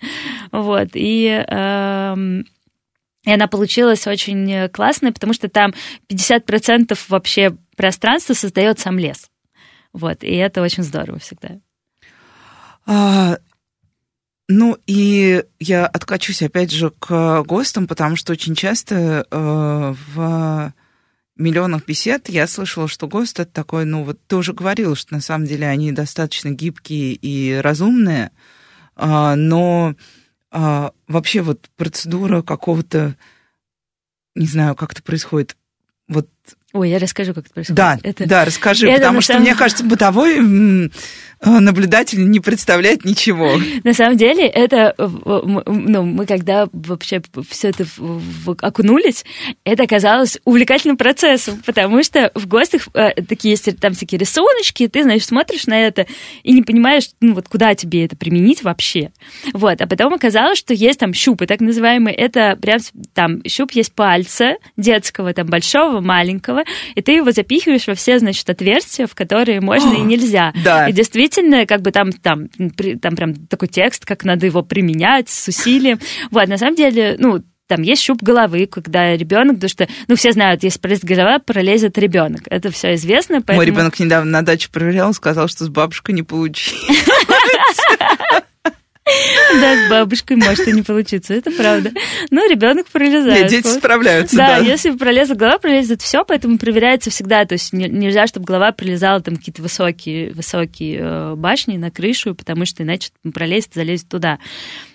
вот, 0.52 0.90
и 0.94 1.44
э, 1.48 2.16
и 3.26 3.32
она 3.32 3.48
получилась 3.48 4.06
очень 4.06 4.68
классная, 4.68 5.14
потому 5.14 5.32
что 5.32 5.48
там 5.48 5.74
50% 6.10 7.00
вообще 7.08 7.56
пространства 7.78 8.34
создает 8.34 8.80
сам 8.80 9.00
лес. 9.00 9.30
Вот, 9.94 10.26
и 10.26 10.36
это 10.36 10.62
очень 10.62 10.84
здорово 10.84 11.20
всегда. 11.20 11.60
А, 12.86 13.38
ну 14.50 14.78
и 14.88 15.44
я 15.60 15.86
откачусь 15.86 16.42
опять 16.42 16.72
же 16.72 16.92
к 16.92 17.44
ГОСТам, 17.44 17.88
потому 17.88 18.16
что 18.16 18.34
очень 18.34 18.56
часто 18.56 19.26
э, 19.30 19.94
в 20.14 20.74
миллионах 21.38 21.86
бесед 21.86 22.30
я 22.30 22.46
слышала, 22.46 22.88
что 22.88 23.08
ГОСТ 23.08 23.40
это 23.40 23.52
такой, 23.52 23.86
ну 23.86 24.04
вот 24.04 24.20
ты 24.28 24.36
уже 24.36 24.54
говорила, 24.54 24.96
что 24.96 25.14
на 25.14 25.22
самом 25.22 25.48
деле 25.48 25.68
они 25.68 25.92
достаточно 25.92 26.50
гибкие 26.50 27.14
и 27.14 27.54
разумные, 27.56 28.32
э, 28.98 29.36
но 29.36 29.96
э, 30.52 30.90
вообще 31.08 31.42
вот 31.42 31.70
процедура 31.78 32.42
какого-то, 32.42 33.16
не 34.36 34.46
знаю, 34.46 34.76
как 34.76 34.92
это 34.92 35.02
происходит, 35.02 35.56
вот 36.10 36.30
Ой, 36.74 36.90
я 36.90 36.98
расскажу, 36.98 37.34
как 37.34 37.46
это 37.46 37.54
происходит. 37.54 37.78
Да, 37.78 38.00
это, 38.02 38.28
да, 38.28 38.46
расскажи, 38.46 38.88
это 38.88 38.98
потому 38.98 39.22
что, 39.22 39.34
самом... 39.34 39.44
мне 39.44 39.56
кажется, 39.56 39.84
бытовой 39.84 40.90
наблюдатель 41.46 42.30
не 42.30 42.40
представляет 42.40 43.06
ничего. 43.06 43.54
На 43.84 43.94
самом 43.94 44.18
деле, 44.18 44.48
это, 44.48 44.96
ну, 44.98 46.04
мы 46.04 46.26
когда 46.26 46.68
вообще 46.72 47.22
все 47.50 47.70
это 47.70 47.86
окунулись, 48.62 49.26
это 49.64 49.84
оказалось 49.84 50.40
увлекательным 50.46 50.98
процессом, 50.98 51.62
потому 51.66 52.04
что 52.04 52.32
в 52.34 52.48
ГОСТах 52.48 52.88
э, 52.94 53.22
такие 53.24 53.52
есть 53.52 53.78
там 53.80 53.94
всякие 53.94 54.20
рисуночки, 54.20 54.88
ты, 54.88 55.04
значит, 55.04 55.28
смотришь 55.28 55.68
на 55.68 55.80
это 55.80 56.08
и 56.44 56.54
не 56.54 56.62
понимаешь, 56.62 57.10
ну, 57.20 57.34
вот 57.34 57.48
куда 57.50 57.76
тебе 57.76 58.06
это 58.06 58.16
применить 58.16 58.64
вообще. 58.64 59.12
Вот, 59.54 59.82
а 59.82 59.88
потом 59.88 60.14
оказалось, 60.14 60.58
что 60.58 60.74
есть 60.74 61.00
там 61.00 61.14
щупы, 61.14 61.46
так 61.46 61.60
называемые, 61.60 62.16
это 62.16 62.58
прям 62.62 62.80
там 63.14 63.42
щуп 63.46 63.72
есть 63.72 63.94
пальца 63.94 64.56
детского, 64.78 65.34
там 65.34 65.48
большого, 65.48 66.00
маленького, 66.00 66.63
и 66.96 67.02
ты 67.02 67.14
его 67.14 67.32
запихиваешь 67.32 67.88
во 67.88 67.96
все, 67.96 68.20
значит, 68.20 68.50
отверстия, 68.50 69.08
в 69.08 69.16
которые 69.16 69.62
можно 69.62 69.94
и 69.94 70.02
нельзя. 70.02 70.54
Да. 70.64 70.88
И 70.88 70.94
действительно, 70.94 71.66
как 71.66 71.82
бы 71.82 71.92
там, 71.92 72.12
там, 72.12 72.50
там 72.50 73.16
прям 73.16 73.36
такой 73.48 73.68
текст, 73.68 74.06
как 74.06 74.24
надо 74.24 74.46
его 74.46 74.64
применять 74.64 75.30
с 75.30 75.48
усилием. 75.48 76.00
Вот, 76.32 76.48
на 76.48 76.58
самом 76.58 76.76
деле, 76.76 77.16
ну, 77.20 77.44
там 77.68 77.82
есть 77.82 78.04
щуп 78.04 78.22
головы, 78.22 78.68
когда 78.68 79.16
ребенок, 79.16 79.56
потому 79.56 79.70
что, 79.70 79.88
ну, 80.08 80.16
все 80.16 80.32
знают, 80.32 80.64
если 80.64 80.80
пролезет 80.80 81.06
голова, 81.06 81.40
пролезет 81.40 81.98
ребенок. 81.98 82.42
Это 82.48 82.70
все 82.72 82.94
известно. 82.96 83.38
Поэтому... 83.38 83.58
Мой 83.58 83.66
ребенок 83.66 84.00
недавно 84.00 84.30
на 84.30 84.42
даче 84.44 84.70
проверял, 84.72 85.14
сказал, 85.14 85.48
что 85.48 85.66
с 85.66 85.70
бабушкой 85.70 86.14
не 86.14 86.24
получилось. 86.24 86.84
Бабушкой 90.00 90.38
может 90.38 90.68
и 90.68 90.72
не 90.72 90.82
получиться, 90.82 91.34
это 91.34 91.52
правда. 91.52 91.92
Но 92.32 92.46
ребенок 92.46 92.88
пролезает. 92.88 93.52
Нет, 93.52 93.52
дети 93.52 93.68
справляются, 93.68 94.36
да. 94.36 94.60
Да, 94.60 94.66
если 94.66 94.92
пролезла 94.92 95.36
голова, 95.36 95.58
пролезет 95.60 96.02
все, 96.02 96.24
поэтому 96.26 96.58
проверяется 96.58 97.10
всегда. 97.10 97.46
То 97.46 97.54
есть 97.54 97.74
нельзя, 97.74 98.28
чтобы 98.28 98.46
голова 98.46 98.72
пролезала 98.72 99.22
там 99.22 99.36
какие-то 99.36 99.62
высокие, 99.62 100.32
высокие 100.34 101.00
э, 101.02 101.36
башни 101.36 101.78
на 101.78 101.92
крышу, 101.92 102.36
потому 102.36 102.66
что 102.66 102.84
иначе 102.84 103.12
пролезет, 103.34 103.74
залезет 103.74 104.10
туда. 104.10 104.40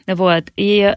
Вот. 0.09 0.45
И 0.57 0.81
э, 0.81 0.91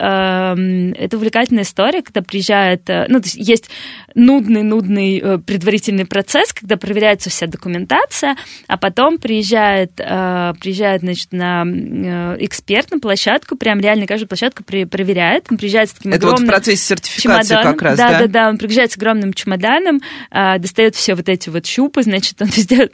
это 0.98 1.18
увлекательная 1.18 1.64
история, 1.64 2.02
когда 2.02 2.22
приезжает... 2.22 2.90
Э, 2.90 3.06
ну, 3.10 3.20
то 3.20 3.26
есть 3.26 3.36
есть 3.36 3.70
нудный-нудный 4.16 5.20
э, 5.20 5.38
предварительный 5.40 6.06
процесс, 6.06 6.54
когда 6.54 6.78
проверяется 6.78 7.30
вся 7.30 7.48
документация, 7.48 8.38
а 8.68 8.78
потом 8.78 9.18
приезжает, 9.18 10.00
э, 10.00 10.54
приезжает 10.60 11.02
значит, 11.02 11.34
на 11.34 11.64
э, 11.66 12.38
эксперт 12.40 12.92
на 12.92 13.00
площадку, 13.00 13.58
прям 13.58 13.82
реально 13.82 14.08
каждую 14.08 14.30
площадку 14.30 14.64
при, 14.64 14.86
проверяет. 14.86 15.48
Он 15.50 15.58
приезжает 15.58 15.90
с 15.90 15.94
таким 15.94 16.14
это 16.14 16.28
огромным 16.28 16.46
вот 16.46 16.48
в 16.48 16.56
процессе 16.56 16.84
сертификации 16.84 17.50
чемоданом. 17.50 17.74
как 17.74 17.82
раз, 17.82 17.98
да? 17.98 18.10
Да, 18.12 18.20
да, 18.20 18.28
да. 18.28 18.50
Он 18.50 18.58
приезжает 18.58 18.92
с 18.94 18.98
огромным 18.98 19.34
чемоданом, 19.34 20.00
э, 20.32 20.58
достает 20.60 20.96
все 20.96 21.16
вот 21.16 21.28
эти 21.28 21.50
вот 21.50 21.66
щупы, 21.66 22.04
значит, 22.04 22.42
он 22.42 22.48
везде 22.56 22.90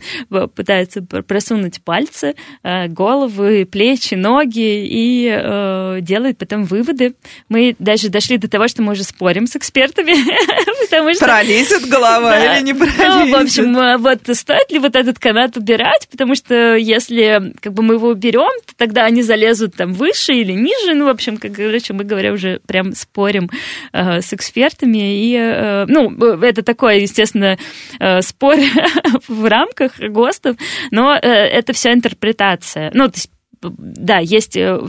пытается 0.55 1.01
просунуть 1.01 1.81
пальцы, 1.83 2.33
э, 2.63 2.87
головы, 2.87 3.65
плечи, 3.65 4.15
ноги 4.15 4.85
и 4.87 5.27
э, 5.29 5.99
делает 6.07 6.37
потом 6.37 6.63
выводы. 6.63 7.13
Мы 7.49 7.75
даже 7.77 8.09
дошли 8.09 8.37
до 8.37 8.47
того, 8.47 8.67
что 8.67 8.81
мы 8.81 8.93
уже 8.93 9.03
спорим 9.03 9.45
с 9.45 9.55
экспертами. 9.55 10.13
потому 10.87 11.13
что... 11.13 11.25
Пролезет 11.25 11.85
голова 11.87 12.31
да. 12.31 12.57
или 12.57 12.63
не 12.63 12.73
пролезет? 12.73 12.97
Ну, 12.99 13.31
в 13.31 13.35
общем, 13.35 13.77
э, 13.77 13.97
вот 13.97 14.21
стоит 14.35 14.71
ли 14.71 14.79
вот 14.79 14.95
этот 14.95 15.19
канат 15.19 15.57
убирать, 15.57 16.07
потому 16.09 16.35
что 16.35 16.75
если 16.75 17.53
как 17.59 17.73
бы 17.73 17.83
мы 17.83 17.95
его 17.95 18.09
уберем, 18.09 18.51
то 18.65 18.73
тогда 18.75 19.05
они 19.05 19.21
залезут 19.21 19.75
там 19.75 19.93
выше 19.93 20.33
или 20.33 20.53
ниже. 20.53 20.93
Ну, 20.93 21.05
в 21.05 21.09
общем, 21.09 21.37
как 21.37 21.53
короче, 21.53 21.93
мы 21.93 22.03
говоря, 22.03 22.33
уже 22.33 22.59
прям 22.65 22.93
спорим 22.93 23.49
э, 23.93 24.21
с 24.21 24.33
экспертами. 24.33 25.25
И, 25.25 25.35
э, 25.35 25.85
ну, 25.87 26.11
это 26.41 26.63
такой, 26.63 27.01
естественно, 27.01 27.57
э, 27.99 28.21
спор 28.21 28.55
в 29.27 29.45
рамках 29.45 29.99
ГОСТов, 29.99 30.55
но 30.91 31.15
э, 31.15 31.19
это 31.19 31.73
все 31.73 31.93
интерпретация. 31.93 32.91
Ну, 32.93 33.07
то 33.07 33.15
есть 33.15 33.29
да, 33.61 34.19
есть, 34.19 34.55
э, 34.55 34.79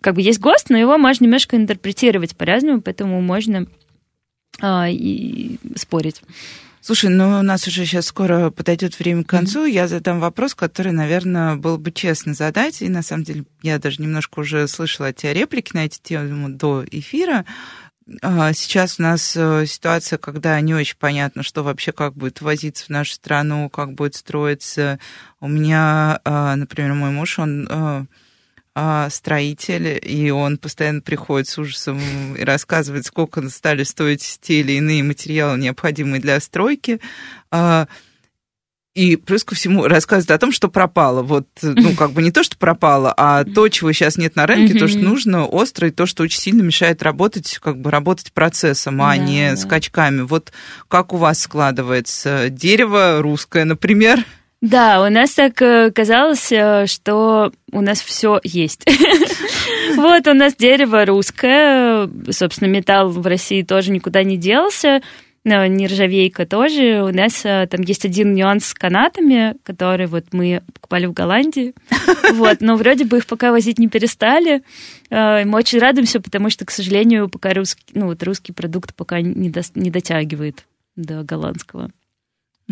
как 0.00 0.14
бы 0.14 0.22
есть 0.22 0.40
ГОСТ, 0.40 0.70
но 0.70 0.78
его 0.78 0.98
можно 0.98 1.24
немножко 1.24 1.56
интерпретировать 1.56 2.36
по-разному, 2.36 2.80
поэтому 2.80 3.20
можно 3.20 3.66
а, 4.60 4.88
и 4.90 5.58
спорить. 5.76 6.22
Слушай, 6.82 7.10
ну 7.10 7.38
у 7.38 7.42
нас 7.42 7.66
уже 7.66 7.84
сейчас 7.84 8.06
скоро 8.06 8.50
подойдет 8.50 8.98
время 8.98 9.22
к 9.22 9.28
концу. 9.28 9.66
Mm-hmm. 9.66 9.70
Я 9.70 9.86
задам 9.86 10.18
вопрос, 10.18 10.54
который, 10.54 10.92
наверное, 10.92 11.56
было 11.56 11.76
бы 11.76 11.92
честно 11.92 12.32
задать. 12.32 12.80
И 12.80 12.88
на 12.88 13.02
самом 13.02 13.24
деле 13.24 13.44
я 13.62 13.78
даже 13.78 14.00
немножко 14.00 14.40
уже 14.40 14.66
слышала 14.66 15.08
от 15.08 15.16
тебя 15.16 15.34
реплики 15.34 15.72
на 15.74 15.84
эти 15.84 16.00
темы 16.00 16.48
до 16.48 16.84
эфира. 16.90 17.44
А, 18.22 18.52
сейчас 18.52 18.98
у 18.98 19.02
нас 19.02 19.36
э, 19.36 19.66
ситуация, 19.66 20.18
когда 20.18 20.60
не 20.60 20.74
очень 20.74 20.96
понятно, 20.98 21.42
что 21.42 21.62
вообще 21.62 21.92
как 21.92 22.14
будет 22.14 22.40
возиться 22.40 22.86
в 22.86 22.88
нашу 22.88 23.12
страну, 23.12 23.70
как 23.70 23.94
будет 23.94 24.14
строиться. 24.14 24.98
У 25.40 25.48
меня, 25.48 26.20
а, 26.24 26.56
например, 26.56 26.94
мой 26.94 27.10
муж, 27.10 27.38
он 27.38 27.68
э, 27.70 28.04
а, 28.74 29.10
строитель, 29.10 30.00
и 30.02 30.30
он 30.30 30.58
постоянно 30.58 31.02
приходит 31.02 31.48
с 31.48 31.58
ужасом 31.58 32.34
и 32.34 32.42
рассказывает, 32.42 33.06
сколько 33.06 33.48
стали 33.48 33.84
стоить 33.84 34.38
те 34.40 34.60
или 34.60 34.72
иные 34.72 35.04
материалы, 35.04 35.58
необходимые 35.58 36.20
для 36.20 36.40
стройки. 36.40 37.00
И 38.94 39.14
плюс 39.14 39.44
ко 39.44 39.54
всему 39.54 39.86
рассказывает 39.86 40.32
о 40.32 40.38
том, 40.38 40.50
что 40.50 40.68
пропало. 40.68 41.22
Вот, 41.22 41.46
ну, 41.62 41.94
как 41.98 42.10
бы 42.12 42.22
не 42.22 42.32
то, 42.32 42.42
что 42.42 42.56
пропало, 42.56 43.14
а 43.16 43.44
то, 43.44 43.68
чего 43.68 43.92
сейчас 43.92 44.16
нет 44.16 44.34
на 44.34 44.46
рынке, 44.46 44.78
то, 44.78 44.88
что 44.88 44.98
нужно 44.98 45.46
остро, 45.46 45.88
и 45.88 45.92
то, 45.92 46.06
что 46.06 46.24
очень 46.24 46.40
сильно 46.40 46.62
мешает 46.62 47.02
работать, 47.02 47.58
как 47.62 47.80
бы 47.80 47.90
работать 47.90 48.32
процессом, 48.32 49.00
а 49.02 49.16
да, 49.16 49.16
не 49.16 49.50
да. 49.50 49.56
скачками. 49.56 50.22
Вот 50.22 50.52
как 50.88 51.12
у 51.12 51.18
вас 51.18 51.40
складывается 51.40 52.48
дерево 52.50 53.22
русское, 53.22 53.64
например? 53.64 54.24
Да, 54.60 55.02
у 55.02 55.10
нас 55.10 55.30
так 55.30 55.62
э, 55.62 55.90
казалось, 55.90 56.52
э, 56.52 56.84
что 56.86 57.50
у 57.72 57.80
нас 57.80 58.00
все 58.00 58.40
есть. 58.42 58.84
Вот 59.96 60.26
у 60.28 60.34
нас 60.34 60.54
дерево 60.54 61.04
русское, 61.04 62.08
собственно, 62.30 62.68
металл 62.68 63.10
в 63.10 63.26
России 63.26 63.62
тоже 63.62 63.90
никуда 63.90 64.22
не 64.22 64.36
делся. 64.36 65.02
Нержавейка 65.44 66.46
тоже. 66.46 67.02
У 67.02 67.12
нас 67.12 67.44
э, 67.44 67.66
там 67.70 67.80
есть 67.82 68.04
один 68.04 68.34
нюанс 68.34 68.66
с 68.66 68.74
канатами, 68.74 69.56
который 69.62 70.06
вот 70.06 70.26
мы 70.32 70.62
покупали 70.74 71.06
в 71.06 71.12
Голландии. 71.12 71.74
Вот, 72.32 72.60
но 72.60 72.76
вроде 72.76 73.04
бы 73.04 73.18
их 73.18 73.26
пока 73.26 73.50
возить 73.50 73.78
не 73.78 73.88
перестали. 73.88 74.62
Э, 75.10 75.44
мы 75.44 75.58
очень 75.58 75.78
радуемся, 75.78 76.20
потому 76.20 76.50
что, 76.50 76.64
к 76.64 76.70
сожалению, 76.70 77.28
пока 77.28 77.54
русский, 77.54 77.84
ну, 77.94 78.06
вот 78.06 78.22
русский 78.22 78.52
продукт 78.52 78.94
пока 78.94 79.20
не, 79.20 79.50
до, 79.50 79.62
не 79.74 79.90
дотягивает 79.90 80.66
до 80.96 81.22
голландского. 81.22 81.90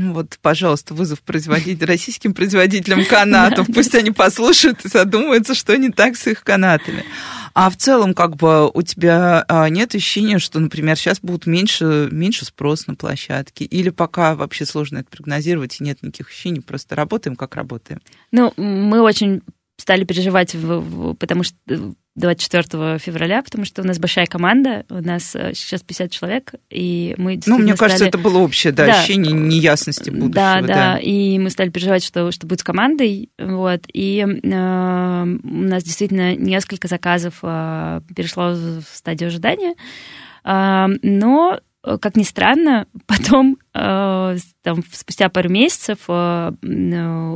Ну 0.00 0.12
вот, 0.12 0.38
пожалуйста, 0.40 0.94
вызов 0.94 1.20
производить 1.22 1.82
российским 1.82 2.32
производителям 2.32 3.04
канатов. 3.04 3.66
Пусть 3.74 3.96
они 3.96 4.12
послушают 4.12 4.84
и 4.84 4.88
задумаются, 4.88 5.56
что 5.56 5.76
не 5.76 5.90
так 5.90 6.16
с 6.16 6.28
их 6.28 6.44
канатами. 6.44 7.04
А 7.52 7.68
в 7.68 7.76
целом, 7.76 8.14
как 8.14 8.36
бы, 8.36 8.70
у 8.70 8.82
тебя 8.82 9.44
а, 9.48 9.68
нет 9.68 9.96
ощущения, 9.96 10.38
что, 10.38 10.60
например, 10.60 10.96
сейчас 10.96 11.18
будут 11.18 11.46
меньше, 11.46 12.08
меньше 12.12 12.44
спрос 12.44 12.86
на 12.86 12.94
площадке? 12.94 13.64
Или 13.64 13.90
пока 13.90 14.36
вообще 14.36 14.66
сложно 14.66 14.98
это 14.98 15.10
прогнозировать 15.10 15.80
и 15.80 15.82
нет 15.82 16.00
никаких 16.00 16.28
ощущений, 16.28 16.60
просто 16.60 16.94
работаем, 16.94 17.34
как 17.34 17.56
работаем? 17.56 18.00
Ну, 18.30 18.52
мы 18.56 19.00
очень 19.00 19.42
стали 19.78 20.04
переживать, 20.04 20.54
потому 21.18 21.44
что 21.44 21.56
24 22.16 22.98
февраля, 22.98 23.42
потому 23.42 23.64
что 23.64 23.82
у 23.82 23.84
нас 23.84 23.98
большая 23.98 24.26
команда, 24.26 24.84
у 24.90 25.00
нас 25.00 25.36
э, 25.36 25.52
сейчас 25.54 25.82
50 25.82 26.10
человек, 26.10 26.54
и 26.68 27.14
мы 27.16 27.40
Ну, 27.46 27.58
мне 27.58 27.76
кажется, 27.76 28.06
это 28.06 28.18
было 28.18 28.38
общее, 28.38 28.72
да, 28.72 28.86
да, 28.86 28.98
ощущение 28.98 29.32
неясности 29.32 30.10
будущего. 30.10 30.34
Да, 30.34 30.60
да, 30.60 30.66
да, 30.66 30.98
и 30.98 31.38
мы 31.38 31.48
стали 31.50 31.70
переживать, 31.70 32.02
что, 32.02 32.32
что 32.32 32.48
будет 32.48 32.60
с 32.60 32.64
командой, 32.64 33.30
вот, 33.38 33.82
и 33.92 34.26
э, 34.26 35.22
у 35.22 35.62
нас 35.62 35.84
действительно 35.84 36.34
несколько 36.34 36.88
заказов 36.88 37.38
э, 37.42 38.00
перешло 38.16 38.50
в 38.54 38.84
стадию 38.92 39.28
ожидания, 39.28 39.74
э, 40.44 40.86
но 41.02 41.60
Э, 41.60 41.67
как 41.82 42.16
ни 42.16 42.22
странно, 42.22 42.86
потом, 43.06 43.58
э, 43.74 44.36
там, 44.62 44.82
спустя 44.92 45.28
пару 45.28 45.48
месяцев, 45.48 45.98
э, 46.08 46.50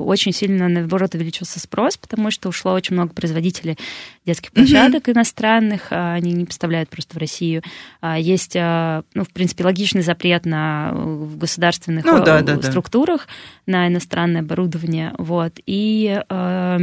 очень 0.05 0.33
сильно, 0.33 0.69
наоборот, 0.69 1.15
увеличился 1.15 1.61
спрос, 1.61 1.97
потому 1.97 2.31
что 2.31 2.49
ушло 2.49 2.73
очень 2.73 2.95
много 2.95 3.15
производителей 3.15 3.79
детских 4.27 4.53
площадок 4.53 5.09
mm-hmm. 5.09 5.13
иностранных, 5.13 5.89
а 5.91 6.15
они 6.15 6.33
не 6.33 6.45
поставляют 6.45 6.89
просто 6.89 7.15
в 7.15 7.19
Россию. 7.19 7.63
А 8.01 8.19
есть, 8.19 8.55
ну, 8.55 9.25
в 9.25 9.33
принципе, 9.33 9.65
логичный 9.65 10.03
запрет 10.03 10.47
на 10.47 10.93
в 10.93 11.39
государственных 11.39 12.05
ну, 12.05 12.23
да, 12.23 12.43
да, 12.43 12.61
структурах 12.63 13.27
да. 13.67 13.73
на 13.73 13.89
иностранное 13.89 14.43
оборудование, 14.43 15.13
вот, 15.19 15.55
и 15.67 16.23
Э, 16.29 16.79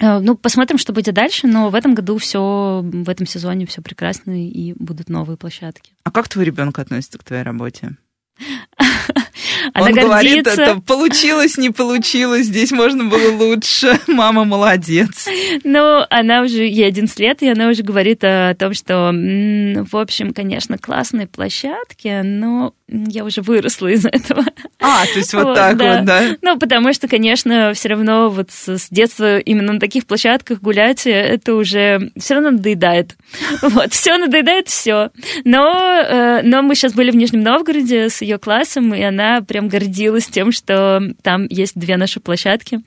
ну, 0.00 0.36
посмотрим, 0.36 0.78
что 0.78 0.92
будет 0.92 1.14
дальше, 1.14 1.46
но 1.46 1.70
в 1.70 1.74
этом 1.74 1.94
году 1.94 2.18
все, 2.18 2.82
в 2.82 3.08
этом 3.08 3.26
сезоне 3.26 3.66
все 3.66 3.82
прекрасно 3.82 4.46
и 4.46 4.72
будут 4.74 5.08
новые 5.08 5.36
площадки. 5.36 5.92
А 6.04 6.10
как 6.10 6.28
твой 6.28 6.44
ребенок 6.44 6.78
относится 6.78 7.18
к 7.18 7.24
твоей 7.24 7.42
работе? 7.42 7.96
Она 9.72 9.86
Он 9.86 9.92
гордится. 9.92 10.06
говорит, 10.06 10.46
это 10.46 10.80
получилось, 10.80 11.58
не 11.58 11.70
получилось, 11.70 12.46
здесь 12.46 12.72
можно 12.72 13.04
было 13.04 13.30
лучше. 13.32 13.98
Мама 14.06 14.44
молодец. 14.44 15.28
Ну, 15.64 16.04
она 16.10 16.42
уже, 16.42 16.64
ей 16.64 16.86
11 16.86 17.18
лет, 17.18 17.42
и 17.42 17.48
она 17.48 17.68
уже 17.68 17.82
говорит 17.82 18.24
о 18.24 18.54
том, 18.54 18.74
что, 18.74 19.12
в 19.12 19.96
общем, 19.96 20.32
конечно, 20.32 20.78
классные 20.78 21.26
площадки, 21.26 22.22
но 22.22 22.74
я 22.88 23.24
уже 23.24 23.42
выросла 23.42 23.88
из 23.88 24.06
этого. 24.06 24.44
А, 24.80 25.04
то 25.04 25.18
есть 25.18 25.34
вот, 25.34 25.44
вот 25.44 25.54
так 25.56 25.76
да. 25.76 25.96
вот, 25.96 26.04
да? 26.04 26.22
Ну, 26.40 26.58
потому 26.58 26.92
что, 26.92 27.06
конечно, 27.06 27.72
все 27.74 27.90
равно 27.90 28.30
вот 28.30 28.50
с, 28.50 28.88
детства 28.90 29.38
именно 29.38 29.74
на 29.74 29.80
таких 29.80 30.06
площадках 30.06 30.60
гулять, 30.60 31.06
это 31.06 31.54
уже 31.54 32.10
все 32.18 32.34
равно 32.34 32.52
надоедает. 32.52 33.16
Вот, 33.60 33.92
все 33.92 34.16
надоедает, 34.16 34.68
все. 34.68 35.10
Но, 35.44 35.74
э, 35.74 36.42
но 36.42 36.62
мы 36.62 36.74
сейчас 36.74 36.94
были 36.94 37.10
в 37.10 37.16
Нижнем 37.16 37.42
Новгороде 37.42 38.08
с 38.08 38.22
ее 38.22 38.38
классом, 38.38 38.94
и 38.94 39.02
она 39.02 39.27
прям 39.46 39.68
гордилась 39.68 40.26
тем, 40.26 40.52
что 40.52 41.00
там 41.22 41.46
есть 41.48 41.78
две 41.78 41.96
наши 41.96 42.20
площадки. 42.20 42.80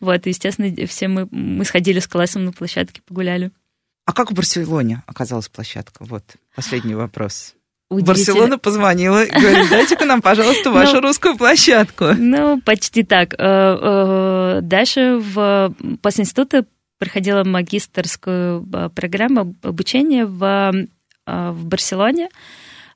Вот, 0.00 0.26
и, 0.26 0.30
естественно, 0.30 0.74
все 0.86 1.08
мы, 1.08 1.28
мы 1.30 1.64
сходили 1.64 2.00
с 2.00 2.06
классом 2.06 2.44
на 2.44 2.52
площадке, 2.52 3.02
погуляли. 3.06 3.50
А 4.04 4.12
как 4.12 4.30
в 4.30 4.34
Барселоне 4.34 5.02
оказалась 5.06 5.48
площадка? 5.48 6.04
Вот, 6.04 6.24
последний 6.54 6.94
вопрос. 6.94 7.54
Барселона 7.90 8.58
позвонила 8.58 9.24
и 9.24 9.30
говорит, 9.30 9.70
дайте-ка 9.70 10.04
нам, 10.04 10.20
пожалуйста, 10.20 10.70
вашу 10.72 10.96
ну, 10.96 11.00
русскую 11.02 11.36
площадку. 11.36 12.14
Ну, 12.16 12.60
почти 12.60 13.02
так. 13.02 13.34
Э, 13.34 13.38
э, 13.38 14.60
дальше 14.62 15.18
в, 15.18 15.74
после 16.02 16.22
института 16.22 16.66
проходила 16.98 17.44
магистрскую 17.44 18.66
э, 18.72 18.90
программу 18.94 19.54
обучения 19.62 20.26
в, 20.26 20.72
в 21.26 21.64
Барселоне, 21.64 22.28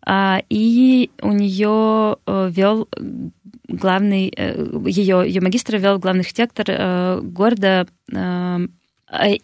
и 0.07 1.11
у 1.21 1.33
нее 1.33 2.17
вел 2.27 2.89
главный, 3.69 4.33
ее, 4.87 5.25
ее 5.27 5.41
магистр 5.41 5.77
вел 5.77 5.99
главный 5.99 6.23
архитектор 6.23 7.21
города 7.23 7.87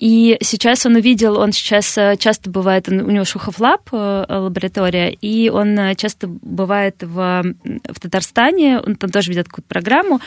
и 0.01 0.39
сейчас 0.41 0.87
он 0.87 0.97
увидел, 0.97 1.39
он 1.39 1.53
сейчас 1.53 1.99
э, 1.99 2.17
часто 2.19 2.49
бывает, 2.49 2.89
у 2.89 2.93
него 2.93 3.25
Шуховлаб 3.27 3.91
э, 3.93 4.25
лаборатория, 4.29 5.11
и 5.11 5.51
он 5.51 5.79
э, 5.79 5.95
часто 5.95 6.27
бывает 6.27 7.03
в, 7.03 7.43
в 7.85 8.01
Татарстане, 8.01 8.81
он 8.81 8.97
там 8.97 9.11
тоже 9.11 9.31
ведет 9.31 9.49
какую-то 9.49 9.69
программу, 9.69 10.21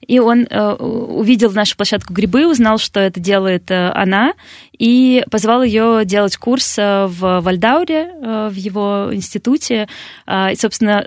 и 0.00 0.18
он 0.18 0.46
э, 0.48 0.72
увидел 0.74 1.50
нашу 1.52 1.76
площадку 1.76 2.12
грибы, 2.12 2.46
узнал, 2.46 2.78
что 2.78 3.00
это 3.00 3.20
делает 3.20 3.70
э, 3.70 3.90
она, 3.90 4.34
и 4.72 5.24
позвал 5.30 5.62
ее 5.62 6.02
делать 6.04 6.36
курс 6.36 6.78
э, 6.78 7.06
в 7.06 7.40
Вальдауре, 7.40 8.48
в 8.50 8.54
его 8.54 9.10
институте. 9.12 9.88
Э, 10.26 10.52
и, 10.52 10.56
собственно, 10.56 11.06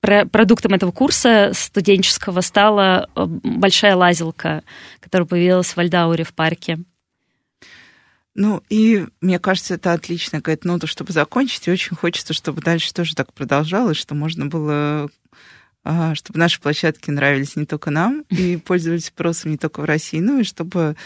продуктом 0.00 0.74
этого 0.74 0.92
курса 0.92 1.52
студенческого 1.54 2.40
стала 2.40 3.08
большая 3.14 3.96
лазилка, 3.96 4.62
которая 5.00 5.26
появилась 5.26 5.68
в 5.68 5.76
Вальдауре 5.76 6.24
в 6.24 6.32
парке. 6.32 6.78
Ну, 8.34 8.62
и 8.68 9.06
мне 9.20 9.38
кажется, 9.38 9.74
это 9.74 9.92
отличная 9.92 10.40
какая-то 10.40 10.66
нота, 10.66 10.86
чтобы 10.86 11.12
закончить. 11.12 11.66
И 11.66 11.70
очень 11.70 11.96
хочется, 11.96 12.32
чтобы 12.32 12.62
дальше 12.62 12.94
тоже 12.94 13.14
так 13.14 13.32
продолжалось, 13.32 13.96
что 13.96 14.14
можно 14.14 14.46
было 14.46 14.72
а, 14.72 15.08
чтобы 15.84 16.38
наши 16.38 16.60
площадки 16.60 17.10
нравились 17.10 17.56
не 17.56 17.66
только 17.66 17.90
нам 17.90 18.24
и 18.30 18.56
пользовались 18.56 19.06
спросом 19.06 19.52
не 19.52 19.56
только 19.56 19.80
в 19.80 19.84
России, 19.84 20.20
ну 20.20 20.40
и 20.40 20.44
чтобы 20.44 20.96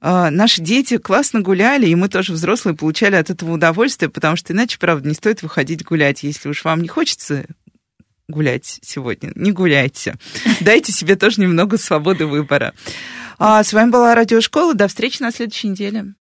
а, 0.00 0.30
наши 0.30 0.62
дети 0.62 0.96
классно 0.96 1.40
гуляли, 1.40 1.86
и 1.86 1.94
мы 1.94 2.08
тоже 2.08 2.32
взрослые 2.32 2.74
получали 2.74 3.16
от 3.16 3.28
этого 3.28 3.52
удовольствие, 3.52 4.08
потому 4.08 4.36
что 4.36 4.52
иначе, 4.52 4.78
правда, 4.78 5.08
не 5.08 5.14
стоит 5.14 5.42
выходить 5.42 5.84
гулять. 5.84 6.22
Если 6.22 6.48
уж 6.48 6.64
вам 6.64 6.80
не 6.80 6.88
хочется 6.88 7.44
гулять 8.26 8.78
сегодня, 8.82 9.32
не 9.34 9.52
гуляйте. 9.52 10.16
Дайте 10.60 10.92
себе 10.92 11.16
тоже 11.16 11.40
немного 11.42 11.76
свободы 11.76 12.26
выбора. 12.26 12.72
А 13.38 13.62
с 13.62 13.72
вами 13.72 13.90
была 13.90 14.14
Радиошкола. 14.14 14.74
До 14.74 14.88
встречи 14.88 15.20
на 15.20 15.32
следующей 15.32 15.68
неделе. 15.68 16.14